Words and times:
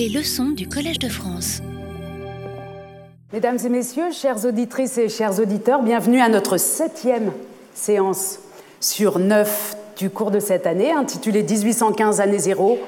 Les 0.00 0.08
leçons 0.08 0.48
du 0.48 0.66
Collège 0.66 0.98
de 0.98 1.10
France. 1.10 1.60
Mesdames 3.34 3.58
et 3.62 3.68
messieurs, 3.68 4.10
chères 4.12 4.46
auditrices 4.46 4.96
et 4.96 5.10
chers 5.10 5.38
auditeurs, 5.38 5.82
bienvenue 5.82 6.22
à 6.22 6.30
notre 6.30 6.56
septième 6.56 7.32
séance 7.74 8.38
sur 8.80 9.18
neuf 9.18 9.76
du 9.98 10.08
cours 10.08 10.30
de 10.30 10.40
cette 10.40 10.66
année, 10.66 10.90
intitulée 10.90 11.42
1815 11.42 12.22
année 12.22 12.38
zéro, 12.38 12.78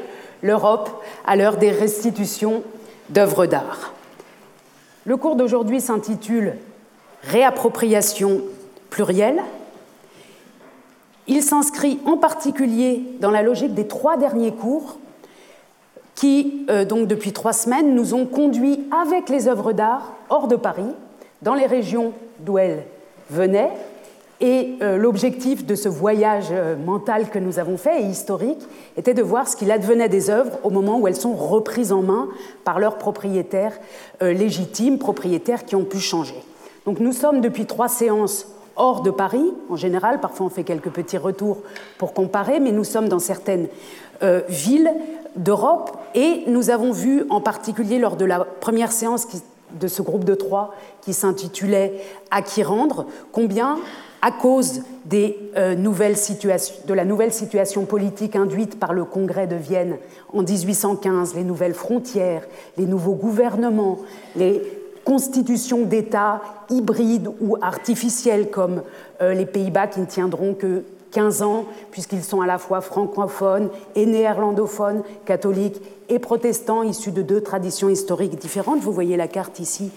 l'Europe 0.41 0.89
à 1.27 1.37
l'heure 1.37 1.59
des 1.59 1.71
restitutions 1.71 2.63
d'œuvres 3.11 3.45
d'art. 3.45 3.93
Le 5.05 5.19
cours 5.19 5.37
d'aujourd'hui 5.37 5.83
s'intitule 5.83 6.55
Réappropriation 7.25 8.41
plurielle. 8.89 9.43
Il 11.27 11.43
s'inscrit 11.43 11.99
en 12.07 12.17
particulier 12.17 13.05
dans 13.21 13.31
la 13.31 13.43
logique 13.43 13.75
des 13.75 13.87
trois 13.87 14.17
derniers 14.17 14.55
cours 14.55 14.97
qui, 16.15 16.67
euh, 16.71 16.85
donc 16.85 17.07
depuis 17.07 17.33
trois 17.33 17.53
semaines, 17.53 17.95
nous 17.95 18.15
ont 18.15 18.27
conduits 18.27 18.81
avec 19.03 19.29
les 19.29 19.49
œuvres 19.49 19.73
d'art 19.73 20.15
hors 20.29 20.49
de 20.49 20.57
Paris, 20.57 20.83
dans 21.43 21.55
les 21.55 21.67
régions 21.67 22.13
d'où 22.41 22.59
elles 22.59 22.85
venaient. 23.31 23.71
Et 24.41 24.75
euh, 24.83 24.97
l'objectif 24.97 25.65
de 25.65 25.77
ce 25.77 25.89
voyage 25.89 26.49
euh, 26.51 26.75
mental 26.77 27.29
que 27.31 27.39
nous 27.39 27.59
avons 27.59 27.77
fait, 27.77 28.03
et 28.03 28.07
historique, 28.07 28.61
était 28.97 29.15
de 29.15 29.23
voir 29.23 29.47
ce 29.49 29.57
qu'il 29.57 29.71
advenait 29.71 30.09
des 30.09 30.31
œuvres 30.31 30.59
au 30.65 30.71
moment 30.71 30.99
où 30.99 31.07
elles 31.07 31.17
sont 31.17 31.35
reprises 31.35 31.93
en 31.93 32.03
main 32.03 32.29
par 32.65 32.79
leurs 32.79 32.99
propriétaires 32.99 33.79
légitimes, 34.21 34.99
propriétaires 34.99 35.65
qui 35.65 35.77
ont 35.77 35.85
pu 35.85 35.99
changer. 35.99 36.35
Donc 36.87 36.99
nous 36.99 37.13
sommes 37.13 37.41
depuis 37.41 37.67
trois 37.67 37.89
séances 37.89 38.49
hors 38.75 39.03
de 39.03 39.11
Paris, 39.11 39.53
en 39.69 39.77
général, 39.77 40.21
parfois 40.21 40.47
on 40.47 40.49
fait 40.49 40.65
quelques 40.65 40.91
petits 40.91 41.19
retours 41.19 41.59
pour 41.99 42.13
comparer, 42.13 42.59
mais 42.59 42.73
nous 42.73 42.85
sommes 42.85 43.09
dans 43.09 43.19
certaines 43.19 43.69
villes 44.49 44.91
d'Europe 45.37 45.97
et 46.15 46.45
nous 46.47 46.71
avons 46.71 46.93
vu 46.93 47.25
en 47.31 47.41
particulier 47.41 47.99
lors 47.99 48.17
de 48.17 48.25
la 48.25 48.45
première 48.45 48.93
séance 48.93 49.27
de 49.79 49.89
ce 49.89 50.03
groupe 50.03 50.25
de 50.25 50.35
trois 50.35 50.75
qui 51.01 51.13
s'intitulait 51.13 52.01
À 52.31 52.43
qui 52.43 52.63
rendre 52.63 53.07
combien, 53.33 53.79
à 54.21 54.31
cause 54.31 54.83
des, 55.05 55.39
euh, 55.57 55.75
de 55.75 56.95
la 56.95 57.05
nouvelle 57.05 57.33
situation 57.33 57.85
politique 57.85 58.37
induite 58.37 58.79
par 58.79 58.93
le 58.93 59.05
Congrès 59.05 59.47
de 59.47 59.57
Vienne 59.57 59.97
en 60.33 60.43
1815, 60.43 61.35
les 61.35 61.45
nouvelles 61.45 61.75
frontières, 61.75 62.43
les 62.77 62.87
nouveaux 62.87 63.15
gouvernements, 63.15 63.99
les 64.37 64.63
constitutions 65.05 65.83
d'États 65.83 66.41
hybrides 66.71 67.29
ou 67.41 67.57
artificielles 67.61 68.51
comme 68.51 68.83
euh, 69.21 69.35
les 69.35 69.47
Pays-Bas 69.47 69.89
qui 69.89 70.01
ne 70.01 70.07
tiendront 70.07 70.55
que 70.55 70.85
15 71.13 71.43
ans, 71.43 71.67
puisqu'ils 71.91 72.25
sont 72.25 72.41
à 72.41 72.47
la 72.47 72.59
fois 72.59 72.81
francophones 72.81 73.71
et 73.95 74.07
néerlandophones, 74.07 75.03
catholiques 75.25 75.81
et 76.09 76.19
protestants, 76.19 76.83
issus 76.83 77.13
de 77.13 77.23
deux 77.23 77.41
traditions 77.41 77.89
historiques 77.89 78.39
différentes. 78.39 78.81
Vous 78.81 78.93
voyez 78.93 79.17
la 79.17 79.29
carte 79.29 79.61
ici 79.61 79.93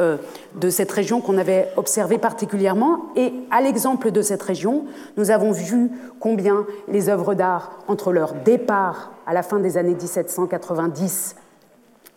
euh, 0.00 0.16
de 0.54 0.70
cette 0.70 0.90
région 0.90 1.20
qu'on 1.20 1.36
avait 1.36 1.68
observée 1.76 2.18
particulièrement. 2.18 3.06
Et 3.16 3.32
à 3.50 3.60
l'exemple 3.60 4.10
de 4.10 4.22
cette 4.22 4.42
région, 4.42 4.86
nous 5.16 5.30
avons 5.30 5.52
vu 5.52 5.90
combien 6.18 6.66
les 6.88 7.08
œuvres 7.08 7.34
d'art, 7.34 7.72
entre 7.86 8.12
leur 8.12 8.32
départ 8.32 9.12
à 9.26 9.34
la 9.34 9.42
fin 9.42 9.58
des 9.58 9.76
années 9.76 9.94
1790 9.94 11.36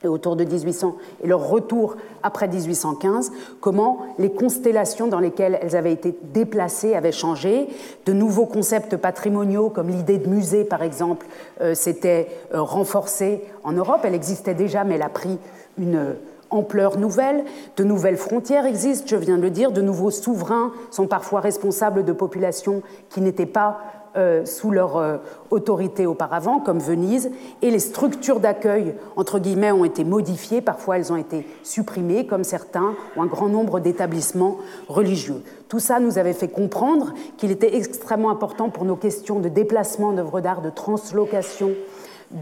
autour 0.08 0.36
de 0.36 0.44
1800 0.44 0.96
et 1.24 1.28
leur 1.28 1.48
retour 1.48 1.96
après 2.24 2.48
1815, 2.48 3.32
comment 3.60 4.00
les 4.20 4.32
constellations 4.32 5.08
dans 5.08 5.20
lesquelles 5.20 5.60
elles 5.62 5.76
avaient 5.76 5.94
été 5.94 6.18
déplacées 6.34 6.96
avaient 6.96 7.12
changé. 7.12 7.68
De 8.06 8.14
nouveaux 8.14 8.46
concepts 8.46 8.98
patrimoniaux, 8.98 9.70
comme 9.70 9.90
l'idée 9.90 10.18
de 10.18 10.30
musée 10.30 10.64
par 10.64 10.84
exemple, 10.84 11.26
euh, 11.62 11.76
s'étaient 11.76 12.28
euh, 12.54 12.62
renforcés 12.62 13.42
en 13.64 13.72
Europe. 13.74 14.02
Elle 14.04 14.16
existait 14.16 14.54
déjà, 14.54 14.84
mais 14.84 14.96
elle 14.96 15.02
a 15.02 15.10
pris 15.10 15.38
une 15.78 16.16
ampleur 16.54 16.98
nouvelle. 16.98 17.44
De 17.78 17.84
nouvelles 17.84 18.18
frontières 18.18 18.66
existent, 18.66 19.08
je 19.08 19.16
viens 19.16 19.38
de 19.38 19.42
le 19.42 19.50
dire. 19.50 19.72
De 19.72 19.82
nouveaux 19.82 20.12
souverains 20.12 20.72
sont 20.92 21.08
parfois 21.08 21.40
responsables 21.40 22.06
de 22.06 22.14
populations 22.14 22.82
qui 23.10 23.22
n'étaient 23.22 23.46
pas 23.46 23.80
euh, 24.16 24.46
sous 24.46 24.70
leur 24.70 24.98
euh, 24.98 25.18
autorité 25.50 26.06
auparavant, 26.06 26.60
comme 26.60 26.80
Venise, 26.80 27.32
et 27.62 27.72
les 27.72 27.80
structures 27.80 28.40
d'accueil, 28.40 28.94
entre 29.16 29.40
guillemets, 29.40 29.72
ont 29.72 29.86
été 29.86 30.04
modifiées, 30.04 30.62
parfois 30.62 30.98
elles 30.98 31.12
ont 31.12 31.18
été 31.18 31.48
supprimées, 31.64 32.28
comme 32.28 32.44
certains, 32.44 32.94
ou 33.16 33.22
un 33.22 33.26
grand 33.26 33.50
nombre 33.50 33.80
d'établissements 33.80 34.58
religieux. 34.88 35.42
Tout 35.68 35.80
ça 35.80 36.00
nous 36.00 36.20
avait 36.20 36.34
fait 36.34 36.48
comprendre 36.48 37.14
qu'il 37.38 37.50
était 37.50 37.76
extrêmement 37.76 38.30
important 38.30 38.70
pour 38.70 38.86
nos 38.86 38.96
questions 38.96 39.40
de 39.40 39.50
déplacement 39.50 40.14
d'œuvres 40.14 40.42
d'art, 40.42 40.62
de 40.62 40.70
translocation, 40.70 41.72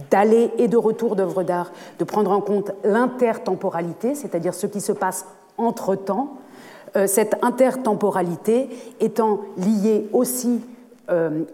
d'aller 0.09 0.51
et 0.57 0.67
de 0.67 0.77
retour 0.77 1.15
d'œuvres 1.15 1.43
d'art, 1.43 1.71
de 1.99 2.03
prendre 2.03 2.31
en 2.31 2.41
compte 2.41 2.71
l'intertemporalité, 2.83 4.15
c'est-à-dire 4.15 4.53
ce 4.53 4.67
qui 4.67 4.81
se 4.81 4.91
passe 4.91 5.25
entre-temps, 5.57 6.37
euh, 6.97 7.07
cette 7.07 7.41
intertemporalité 7.41 8.69
étant 8.99 9.39
liée 9.57 10.09
aussi 10.11 10.61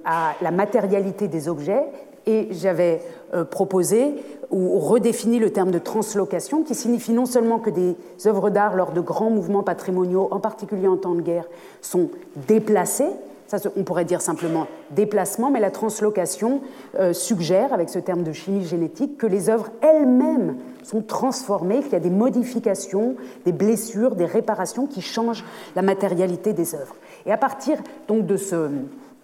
à 0.06 0.34
la 0.42 0.52
matérialité 0.52 1.28
des 1.28 1.50
objets 1.50 1.84
et 2.28 2.50
j'avais 2.52 3.02
euh, 3.34 3.44
proposé 3.44 4.16
ou 4.52 4.80
redéfini 4.80 5.40
le 5.40 5.50
terme 5.52 5.72
de 5.72 5.80
translocation 5.80 6.62
qui 6.64 6.76
signifie 6.76 7.14
non 7.14 7.26
seulement 7.26 7.60
que 7.60 7.70
des 7.70 7.96
œuvres 8.26 8.50
d'art 8.50 8.76
lors 8.76 8.92
de 8.92 9.02
grands 9.02 9.30
mouvements 9.30 9.64
patrimoniaux, 9.64 10.28
en 10.32 10.40
particulier 10.40 10.88
en 10.88 10.98
temps 10.98 11.16
de 11.16 11.22
guerre, 11.22 11.46
sont 11.82 12.10
déplacées, 12.48 13.10
ça, 13.48 13.58
on 13.78 13.84
pourrait 13.84 14.06
dire 14.06 14.22
simplement 14.22 14.68
déplacement, 14.92 15.50
mais 15.50 15.62
la 15.62 15.72
translocation 15.72 16.62
euh, 17.00 17.14
suggère, 17.14 17.74
avec 17.74 17.90
ce 17.90 18.00
terme 18.00 18.24
de 18.24 18.34
chimie 18.34 18.66
génétique, 18.66 19.18
que 19.18 19.28
les 19.28 19.50
œuvres 19.50 19.70
elles-mêmes 19.82 20.58
sont 20.84 21.02
transformées, 21.02 21.80
qu'il 21.82 21.94
y 21.94 21.96
a 21.96 22.02
des 22.02 22.10
modifications, 22.10 23.16
des 23.46 23.54
blessures, 23.54 24.16
des 24.16 24.26
réparations 24.26 24.86
qui 24.86 25.02
changent 25.02 25.46
la 25.78 25.82
matérialité 25.82 26.52
des 26.52 26.76
œuvres. 26.76 26.96
Et 27.26 27.32
à 27.32 27.38
partir 27.38 27.78
donc 28.10 28.26
de 28.26 28.36
ce, 28.36 28.70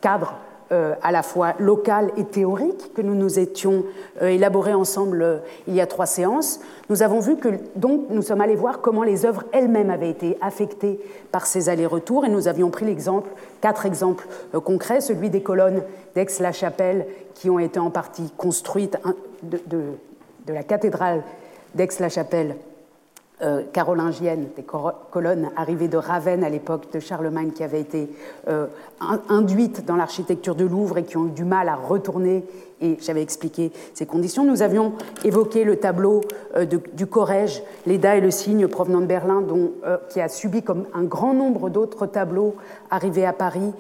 cadre 0.04 0.36
euh, 0.74 0.96
à 1.02 1.12
la 1.12 1.24
fois 1.24 1.54
local 1.60 2.12
et 2.18 2.26
théorique 2.26 2.94
que 2.94 3.02
nous 3.02 3.16
nous 3.16 3.40
étions 3.40 3.86
euh, 4.22 4.28
élaborés 4.28 4.74
ensemble 4.74 5.22
euh, 5.22 5.38
il 5.68 5.74
y 5.76 5.82
a 5.82 5.88
trois 5.88 6.06
séances, 6.06 6.60
nous 6.90 7.04
avons 7.04 7.22
vu 7.22 7.38
que 7.38 7.50
donc 7.78 8.08
nous 8.10 8.22
sommes 8.22 8.42
allés 8.42 8.56
voir 8.56 8.82
comment 8.82 9.04
les 9.04 9.26
œuvres 9.26 9.46
elles-mêmes 9.54 9.90
avaient 9.90 10.10
été 10.10 10.38
affectées 10.42 11.00
par 11.32 11.46
ces 11.46 11.70
allers-retours 11.70 12.26
et 12.26 12.30
nous 12.30 12.50
avions 12.50 12.70
pris 12.70 12.86
l'exemple, 12.86 13.30
quatre 13.62 13.86
exemples 13.86 14.28
concrets, 14.64 15.00
celui 15.00 15.30
des 15.30 15.42
colonnes 15.42 15.84
d'Aix-la-Chapelle 16.16 17.08
qui 17.34 17.50
ont 17.50 17.60
été 17.60 17.80
en 17.80 17.90
partie 17.90 18.30
construites 18.36 18.98
de, 19.44 19.62
de 19.68 20.54
la 20.54 20.64
cathédrale 20.64 21.24
d'Aix-la-Chapelle 21.76 22.56
euh, 23.42 23.64
carolingienne, 23.74 24.50
des 24.56 24.64
colonnes 25.10 25.50
arrivées 25.56 25.88
de 25.88 25.98
Ravenne 25.98 26.44
à 26.44 26.50
l'époque 26.50 26.94
de 26.94 27.00
Charlemagne 27.00 27.50
qui 27.50 27.64
avaient 27.64 27.82
été 27.82 28.08
euh, 28.48 28.68
induites 29.28 29.86
dans 29.86 29.96
l'architecture 29.96 30.54
de 30.54 30.64
Louvre 30.64 31.00
et 31.00 31.04
qui 31.04 31.18
ont 31.18 31.26
eu 31.26 31.32
du 31.32 31.44
mal 31.44 31.68
à 31.68 31.76
retourner. 31.76 32.46
Et 32.80 32.96
j'avais 33.02 33.24
expliqué 33.24 33.72
ces 33.96 34.06
conditions. 34.06 34.46
Nous 34.46 34.62
avions 34.62 34.94
évoqué 35.26 35.64
le 35.64 35.78
tableau 35.78 36.22
euh, 36.56 36.66
du 36.66 37.08
Corrège, 37.08 37.64
l'Eda 37.88 38.16
et 38.16 38.22
le 38.22 38.30
Cygne 38.30 38.68
provenant 38.68 39.02
de 39.02 39.08
Berlin, 39.08 39.42
dont, 39.42 39.72
qui 40.10 40.22
a 40.22 40.30
subi 40.30 40.62
comme 40.62 40.86
un 40.94 41.04
grand 41.04 41.34
nombre 41.34 41.72
d'autres 41.72 42.06
tableaux 42.06 42.54
arrivés 42.92 43.26
à 43.26 43.34
Paris 43.34 43.74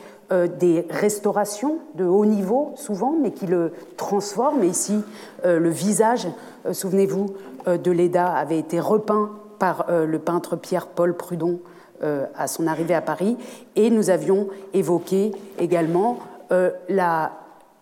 des 0.59 0.87
restaurations 0.89 1.77
de 1.93 2.05
haut 2.05 2.25
niveau, 2.25 2.71
souvent, 2.75 3.13
mais 3.21 3.31
qui 3.31 3.45
le 3.45 3.71
transforment. 3.97 4.63
Et 4.63 4.69
ici, 4.69 5.03
le 5.43 5.69
visage, 5.69 6.27
souvenez-vous, 6.71 7.27
de 7.67 7.91
l'Eda 7.91 8.33
avait 8.33 8.57
été 8.57 8.79
repeint 8.79 9.29
par 9.63 9.85
euh, 9.87 10.05
le 10.05 10.19
peintre 10.19 10.57
Pierre-Paul 10.57 11.15
Prudon 11.15 11.61
euh, 12.03 12.25
à 12.35 12.47
son 12.47 12.67
arrivée 12.67 12.95
à 12.95 12.99
Paris. 13.01 13.37
Et 13.77 13.89
nous 13.91 14.09
avions 14.09 14.49
évoqué 14.73 15.31
également 15.57 16.19
euh, 16.51 16.69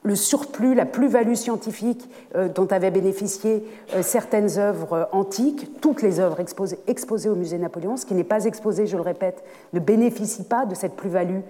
le 0.03 0.15
surplus, 0.15 0.75
la 0.75 0.85
plus-value 0.85 1.33
scientifique 1.33 2.07
dont 2.55 2.67
avaient 2.67 2.91
bénéficié 2.91 3.63
certaines 4.01 4.57
œuvres 4.57 5.09
antiques, 5.11 5.79
toutes 5.79 6.01
les 6.01 6.19
œuvres 6.19 6.39
exposées, 6.39 6.79
exposées, 6.87 7.29
au 7.29 7.35
musée 7.35 7.59
Napoléon. 7.59 7.97
Ce 7.97 8.05
qui 8.07 8.15
n'est 8.15 8.23
pas 8.23 8.45
exposé, 8.45 8.87
je 8.87 8.95
le 8.95 9.03
répète, 9.03 9.43
ne 9.73 9.79
bénéficie 9.79 10.43
pas 10.43 10.65
de 10.65 10.73
cette 10.73 10.95
plus-value 10.95 11.41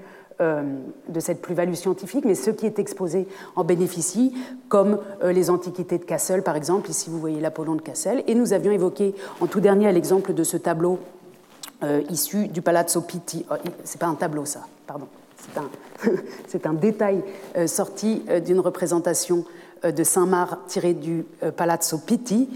de 0.41 1.19
cette 1.19 1.41
plus-value 1.41 1.73
scientifique, 1.73 2.25
mais 2.25 2.35
ce 2.35 2.49
qui 2.49 2.65
est 2.65 2.79
exposé 2.79 3.27
en 3.55 3.63
bénéficie, 3.63 4.33
comme 4.69 4.99
euh, 5.23 5.31
les 5.31 5.49
antiquités 5.49 5.97
de 5.97 6.03
Cassel, 6.03 6.43
par 6.43 6.55
exemple. 6.55 6.89
Ici, 6.89 7.09
vous 7.09 7.19
voyez 7.19 7.39
l'Apollon 7.39 7.75
de 7.75 7.81
Cassel. 7.81 8.23
Et 8.27 8.35
nous 8.35 8.53
avions 8.53 8.71
évoqué 8.71 9.13
en 9.39 9.47
tout 9.47 9.59
dernier 9.59 9.91
l'exemple 9.91 10.33
de 10.33 10.43
ce 10.43 10.57
tableau 10.57 10.99
euh, 11.83 12.01
issu 12.09 12.47
du 12.47 12.61
Palazzo 12.61 13.01
Pitti. 13.01 13.45
Oh, 13.51 13.55
c'est 13.83 13.99
pas 13.99 14.07
un 14.07 14.15
tableau, 14.15 14.45
ça, 14.45 14.61
pardon. 14.87 15.07
C'est 16.47 16.65
un, 16.65 16.73
détail 16.73 17.23
sorti 17.65 18.23
d'une 18.45 18.59
représentation 18.59 19.43
de 19.83 20.03
Saint-Marc 20.03 20.67
tiré 20.67 20.93
du 20.93 21.25
Palazzo 21.57 21.97
Pitti. 21.97 22.47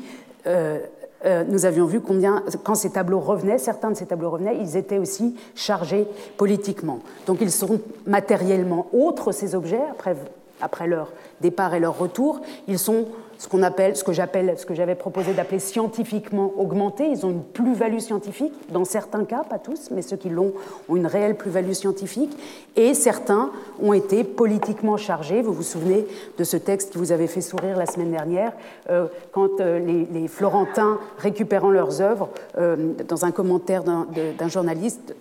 Euh, 1.26 1.44
nous 1.48 1.66
avions 1.66 1.86
vu 1.86 2.02
combien, 2.02 2.44
quand 2.64 2.76
ces 2.76 2.92
tableaux 2.92 3.20
revenaient, 3.20 3.58
certains 3.58 3.90
de 3.90 3.96
ces 3.96 4.06
tableaux 4.06 4.30
revenaient, 4.30 4.58
ils 4.60 4.78
étaient 4.78 5.00
aussi 5.00 5.36
chargés 5.56 6.08
politiquement. 6.38 7.00
Donc 7.26 7.40
ils 7.42 7.52
sont 7.52 7.80
matériellement 8.06 8.88
autres, 8.94 9.32
ces 9.32 9.56
objets, 9.56 9.82
après, 9.90 10.16
après 10.62 10.88
leur 10.88 11.12
départ 11.42 11.74
et 11.74 11.80
leur 11.80 11.98
retour. 11.98 12.42
Ils 12.68 12.80
sont 12.80 13.06
ce 13.38 13.48
qu'on 13.48 13.64
appelle, 13.64 13.96
ce 13.96 14.04
que 14.04 14.14
j'appelle, 14.14 14.54
ce 14.58 14.66
que 14.66 14.74
j'avais 14.74 14.96
proposé 14.96 15.34
d'appeler 15.34 15.60
scientifiquement 15.60 16.54
augmentés. 16.58 17.08
Ils 17.08 17.26
ont 17.26 17.32
une 17.32 17.44
plus-value 17.44 18.00
scientifique, 18.00 18.54
dans 18.70 18.86
certains 18.86 19.26
cas, 19.26 19.44
pas 19.44 19.60
tous, 19.60 19.90
mais 19.92 20.02
ceux 20.02 20.18
qui 20.18 20.30
l'ont 20.30 20.54
ont 20.90 20.96
une 20.96 21.08
réelle 21.08 21.36
plus-value 21.36 21.74
scientifique. 21.74 22.36
Et 22.76 22.94
certains 22.94 23.52
ont 23.82 23.94
été 23.94 24.24
politiquement 24.24 24.98
chargés. 24.98 25.42
Vous 25.42 25.54
vous 25.54 25.64
souvenez 25.64 26.06
de 26.38 26.44
ce 26.44 26.58
texte 26.58 26.92
qui 26.92 26.98
vous 26.98 27.12
avait 27.12 27.28
fait 27.28 27.42
sourire 27.42 27.78
la 27.78 27.86
semaine 27.86 28.12
dernière, 28.12 28.54
euh, 28.90 29.08
quand 29.32 29.60
euh, 29.60 29.80
les, 29.80 30.28
Florentins 30.28 31.00
récupérant 31.18 31.70
leurs 31.70 32.02
œuvres, 32.02 32.30
euh, 32.58 32.94
dans 33.08 33.26
un 33.26 33.32
commentaire 33.32 33.84
d'un 33.84 34.48
journaliste, 34.48 35.16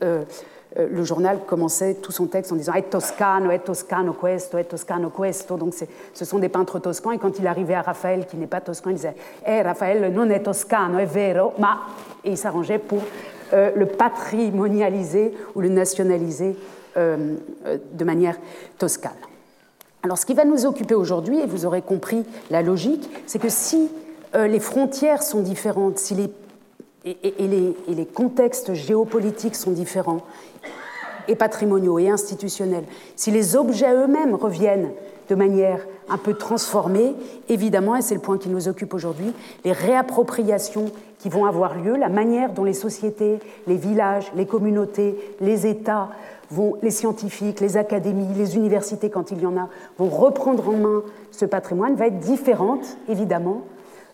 le 0.76 1.04
journal 1.04 1.40
commençait 1.46 1.94
tout 1.94 2.10
son 2.10 2.26
texte 2.26 2.52
en 2.52 2.56
disant 2.56 2.74
Et 2.74 2.82
toscano, 2.82 3.50
et 3.50 3.60
toscano 3.60 4.12
questo, 4.12 4.58
et 4.58 4.64
toscano 4.64 5.10
questo. 5.10 5.56
Donc 5.56 5.74
ce 6.12 6.24
sont 6.24 6.38
des 6.38 6.48
peintres 6.48 6.80
toscans. 6.80 7.12
Et 7.12 7.18
quand 7.18 7.38
il 7.38 7.46
arrivait 7.46 7.74
à 7.74 7.82
Raphaël, 7.82 8.26
qui 8.26 8.36
n'est 8.36 8.48
pas 8.48 8.60
toscan, 8.60 8.90
il 8.90 8.96
disait 8.96 9.14
Eh, 9.46 9.62
Raphaël 9.62 10.12
non 10.12 10.30
è 10.30 10.42
toscano, 10.42 10.98
è 10.98 11.06
vero, 11.06 11.52
ma. 11.58 11.80
Et 12.24 12.30
il 12.30 12.38
s'arrangeait 12.38 12.78
pour 12.78 13.02
euh, 13.52 13.70
le 13.76 13.86
patrimonialiser 13.86 15.34
ou 15.54 15.60
le 15.60 15.68
nationaliser 15.68 16.56
euh, 16.96 17.36
de 17.92 18.04
manière 18.04 18.36
toscane. 18.78 19.12
Alors 20.02 20.18
ce 20.18 20.26
qui 20.26 20.34
va 20.34 20.44
nous 20.44 20.66
occuper 20.66 20.94
aujourd'hui, 20.94 21.38
et 21.38 21.46
vous 21.46 21.64
aurez 21.66 21.82
compris 21.82 22.24
la 22.50 22.62
logique, 22.62 23.08
c'est 23.26 23.38
que 23.38 23.48
si 23.48 23.90
les 24.34 24.58
frontières 24.58 25.22
sont 25.22 25.40
différentes, 25.42 25.98
si 25.98 26.14
les 26.16 26.28
et, 27.04 27.34
les, 27.38 27.76
les, 27.86 28.06
contextes 28.06 28.74
géopolitiques 28.74 29.56
sont 29.56 29.72
différents, 29.72 30.22
et 31.28 31.36
patrimoniaux 31.36 31.98
et 31.98 32.10
institutionnels, 32.10 32.84
si 33.16 33.30
les 33.30 33.56
objets 33.56 33.92
eux-mêmes 33.92 34.34
reviennent 34.34 34.90
de 35.28 35.34
manière 35.34 35.80
un 36.08 36.18
peu 36.18 36.34
transformée, 36.34 37.14
évidemment, 37.48 37.96
et 37.96 38.02
c'est 38.02 38.14
le 38.14 38.20
point 38.20 38.38
qui 38.38 38.50
nous 38.50 38.68
occupe 38.68 38.92
aujourd'hui, 38.92 39.32
les 39.64 39.72
réappropriations 39.72 40.86
qui 41.18 41.30
vont 41.30 41.46
avoir 41.46 41.76
lieu, 41.78 41.96
la 41.96 42.10
manière 42.10 42.52
dont 42.52 42.64
les 42.64 42.74
sociétés, 42.74 43.38
les 43.66 43.76
villages, 43.76 44.30
les 44.36 44.44
communautés, 44.44 45.16
les 45.40 45.66
États, 45.66 46.10
vont, 46.50 46.76
les 46.82 46.90
scientifiques, 46.90 47.60
les 47.60 47.78
académies, 47.78 48.34
les 48.36 48.56
universités, 48.56 49.08
quand 49.08 49.30
il 49.30 49.40
y 49.40 49.46
en 49.46 49.56
a, 49.56 49.68
vont 49.98 50.10
reprendre 50.10 50.68
en 50.68 50.76
main 50.76 51.02
ce 51.30 51.46
patrimoine, 51.46 51.94
va 51.94 52.08
être 52.08 52.18
différente, 52.18 52.98
évidemment, 53.08 53.62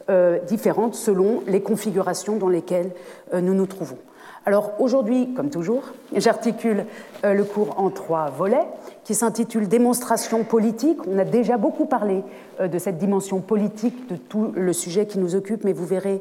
euh, 0.09 0.39
différente 0.41 0.95
selon 0.95 1.43
les 1.47 1.61
configurations 1.61 2.37
dans 2.37 2.49
lesquelles 2.49 2.91
euh, 3.35 3.41
nous 3.41 3.55
nous 3.55 3.67
trouvons. 3.67 3.99
Alors 4.47 4.73
aujourd'hui, 4.79 5.35
comme 5.35 5.51
toujours, 5.51 5.83
j'articule 6.17 6.87
euh, 7.25 7.35
le 7.35 7.45
cours 7.45 7.79
en 7.79 7.91
trois 7.91 8.31
volets 8.31 8.67
qui 9.05 9.15
s'intitulent 9.15 9.69
Démonstration 9.69 10.43
politique. 10.43 10.99
On 11.07 11.19
a 11.19 11.25
déjà 11.25 11.59
beaucoup 11.59 11.85
parlé 11.85 12.25
de 12.61 12.79
cette 12.79 12.97
dimension 12.97 13.41
politique 13.41 14.09
de 14.09 14.17
tout 14.17 14.53
le 14.55 14.73
sujet 14.73 15.07
qui 15.07 15.19
nous 15.19 15.35
occupe, 15.35 15.65
mais 15.65 15.73
vous 15.73 15.87
verrez 15.87 16.21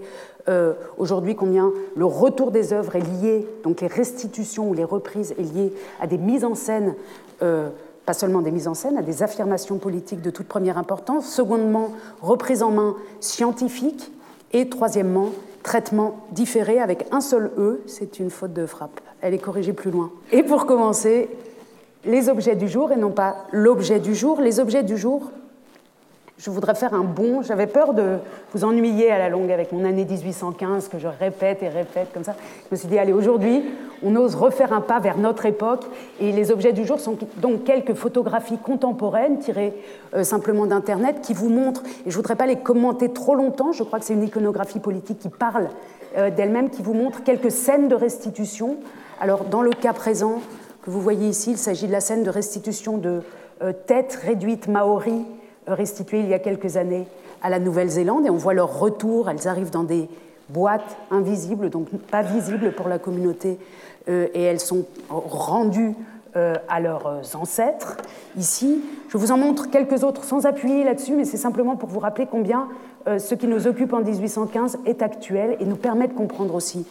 aujourd'hui 0.97 1.35
combien 1.35 1.71
le 1.95 2.05
retour 2.05 2.49
des 2.49 2.73
œuvres 2.73 2.95
est 2.95 3.21
lié, 3.21 3.47
donc 3.63 3.81
les 3.81 3.87
restitutions 3.87 4.69
ou 4.69 4.73
les 4.73 4.85
reprises 4.85 5.35
est 5.37 5.53
lié 5.53 5.73
à 6.01 6.07
des 6.07 6.17
mises 6.17 6.45
en 6.45 6.55
scène 6.55 6.95
pas 8.09 8.13
seulement 8.13 8.41
des 8.41 8.49
mises 8.49 8.67
en 8.67 8.73
scène, 8.73 8.97
à 8.97 9.03
des 9.03 9.21
affirmations 9.21 9.77
politiques 9.77 10.23
de 10.23 10.31
toute 10.31 10.47
première 10.47 10.79
importance. 10.79 11.31
Secondement, 11.31 11.91
reprise 12.23 12.63
en 12.63 12.71
main 12.71 12.95
scientifique. 13.19 14.11
Et 14.51 14.67
troisièmement, 14.67 15.29
traitement 15.61 16.15
différé 16.31 16.79
avec 16.81 17.05
un 17.11 17.21
seul 17.21 17.51
E, 17.59 17.81
c'est 17.85 18.17
une 18.17 18.31
faute 18.31 18.51
de 18.51 18.65
frappe. 18.65 18.99
Elle 19.21 19.35
est 19.35 19.37
corrigée 19.37 19.73
plus 19.73 19.91
loin. 19.91 20.09
Et 20.31 20.41
pour 20.41 20.65
commencer, 20.65 21.29
les 22.03 22.29
objets 22.29 22.55
du 22.55 22.67
jour 22.67 22.91
et 22.91 22.97
non 22.97 23.11
pas 23.11 23.45
l'objet 23.51 23.99
du 23.99 24.15
jour. 24.15 24.41
Les 24.41 24.59
objets 24.59 24.81
du 24.81 24.97
jour, 24.97 25.29
je 26.39 26.49
voudrais 26.49 26.73
faire 26.73 26.93
un 26.93 27.03
bond. 27.03 27.41
J'avais 27.41 27.67
peur 27.67 27.93
de 27.93 28.17
vous 28.53 28.63
ennuyer 28.63 29.11
à 29.11 29.19
la 29.19 29.27
longue 29.27 29.51
avec 29.51 29.73
mon 29.73 29.83
année 29.83 30.05
1815 30.05 30.87
que 30.87 30.97
je 30.97 31.07
répète 31.07 31.61
et 31.63 31.67
répète 31.67 32.13
comme 32.13 32.23
ça. 32.23 32.33
Je 32.69 32.75
me 32.75 32.79
suis 32.79 32.87
dit, 32.87 32.97
allez, 32.97 33.11
aujourd'hui, 33.11 33.61
on 34.03 34.15
ose 34.15 34.35
refaire 34.35 34.71
un 34.71 34.79
pas 34.79 34.99
vers 35.01 35.17
notre 35.17 35.45
époque. 35.45 35.83
Et 36.21 36.31
les 36.31 36.49
objets 36.49 36.71
du 36.71 36.85
jour 36.85 37.01
sont 37.01 37.17
donc 37.37 37.65
quelques 37.65 37.93
photographies 37.93 38.57
contemporaines 38.57 39.39
tirées 39.39 39.73
euh, 40.15 40.23
simplement 40.23 40.65
d'Internet 40.65 41.19
qui 41.21 41.33
vous 41.33 41.49
montrent, 41.49 41.83
et 42.05 42.09
je 42.09 42.15
voudrais 42.15 42.37
pas 42.37 42.45
les 42.45 42.55
commenter 42.55 43.11
trop 43.11 43.35
longtemps, 43.35 43.73
je 43.73 43.83
crois 43.83 43.99
que 43.99 44.05
c'est 44.05 44.13
une 44.13 44.23
iconographie 44.23 44.79
politique 44.79 45.19
qui 45.19 45.29
parle 45.29 45.67
euh, 46.17 46.29
d'elle-même, 46.29 46.69
qui 46.69 46.81
vous 46.81 46.93
montre 46.93 47.23
quelques 47.23 47.51
scènes 47.51 47.89
de 47.89 47.95
restitution. 47.95 48.77
Alors, 49.19 49.43
dans 49.43 49.61
le 49.61 49.71
cas 49.71 49.91
présent 49.91 50.39
que 50.83 50.89
vous 50.89 51.01
voyez 51.01 51.27
ici, 51.27 51.51
il 51.51 51.57
s'agit 51.57 51.87
de 51.87 51.91
la 51.91 51.99
scène 51.99 52.23
de 52.23 52.29
restitution 52.29 52.97
de 52.97 53.23
euh, 53.61 53.73
têtes 53.73 54.17
réduites 54.23 54.69
maoris 54.69 55.25
restituées 55.73 56.19
il 56.19 56.27
y 56.27 56.33
a 56.33 56.39
quelques 56.39 56.77
années 56.77 57.07
à 57.41 57.49
la 57.49 57.59
Nouvelle-Zélande 57.59 58.25
et 58.25 58.29
on 58.29 58.37
voit 58.37 58.53
leur 58.53 58.79
retour. 58.79 59.29
Elles 59.29 59.47
arrivent 59.47 59.71
dans 59.71 59.83
des 59.83 60.09
boîtes 60.49 60.97
invisibles, 61.11 61.69
donc 61.69 61.89
pas 62.11 62.21
visibles 62.21 62.71
pour 62.71 62.87
la 62.87 62.99
communauté, 62.99 63.57
euh, 64.09 64.27
et 64.33 64.43
elles 64.43 64.59
sont 64.59 64.85
rendues 65.09 65.93
euh, 66.35 66.55
à 66.67 66.79
leurs 66.79 67.21
ancêtres. 67.35 67.97
Ici, 68.37 68.81
je 69.09 69.17
vous 69.17 69.31
en 69.31 69.37
montre 69.37 69.69
quelques 69.69 70.03
autres 70.03 70.23
sans 70.23 70.45
appuyer 70.45 70.83
là-dessus, 70.83 71.13
mais 71.13 71.25
c'est 71.25 71.37
simplement 71.37 71.75
pour 71.75 71.89
vous 71.89 71.99
rappeler 71.99 72.27
combien 72.29 72.67
euh, 73.07 73.17
ce 73.17 73.35
qui 73.35 73.47
nous 73.47 73.67
occupe 73.67 73.93
en 73.93 74.01
1815 74.01 74.79
est 74.85 75.01
actuel 75.01 75.57
et 75.59 75.65
nous 75.65 75.75
permet 75.75 76.07
de 76.07 76.13
comprendre 76.13 76.55
aussi 76.55 76.85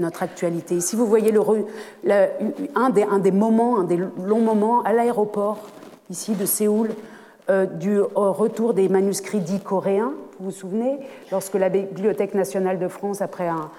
notre 0.00 0.22
actualité. 0.22 0.74
Ici, 0.76 0.96
vous 0.96 1.06
voyez 1.06 1.32
un, 2.74 2.90
des, 2.90 3.30
moments, 3.30 3.78
un 3.78 3.84
des 3.84 3.98
longs 4.24 4.40
moments 4.40 4.82
à 4.82 4.92
l'aéroport, 4.92 5.58
ici 6.08 6.32
de 6.32 6.46
Séoul, 6.46 6.90
euh, 6.90 6.92
du 7.48 8.00
retour 8.00 8.74
des 8.74 8.88
manuscrits 8.88 9.40
dits 9.40 9.60
coréens. 9.60 10.12
Vous 10.38 10.46
vous 10.46 10.50
souvenez, 10.50 10.98
lorsque 11.30 11.54
la 11.54 11.68
Bibliothèque 11.68 12.34
nationale 12.34 12.78
de 12.78 12.88
France, 12.88 13.22
après 13.22 13.48
un, 13.48 13.70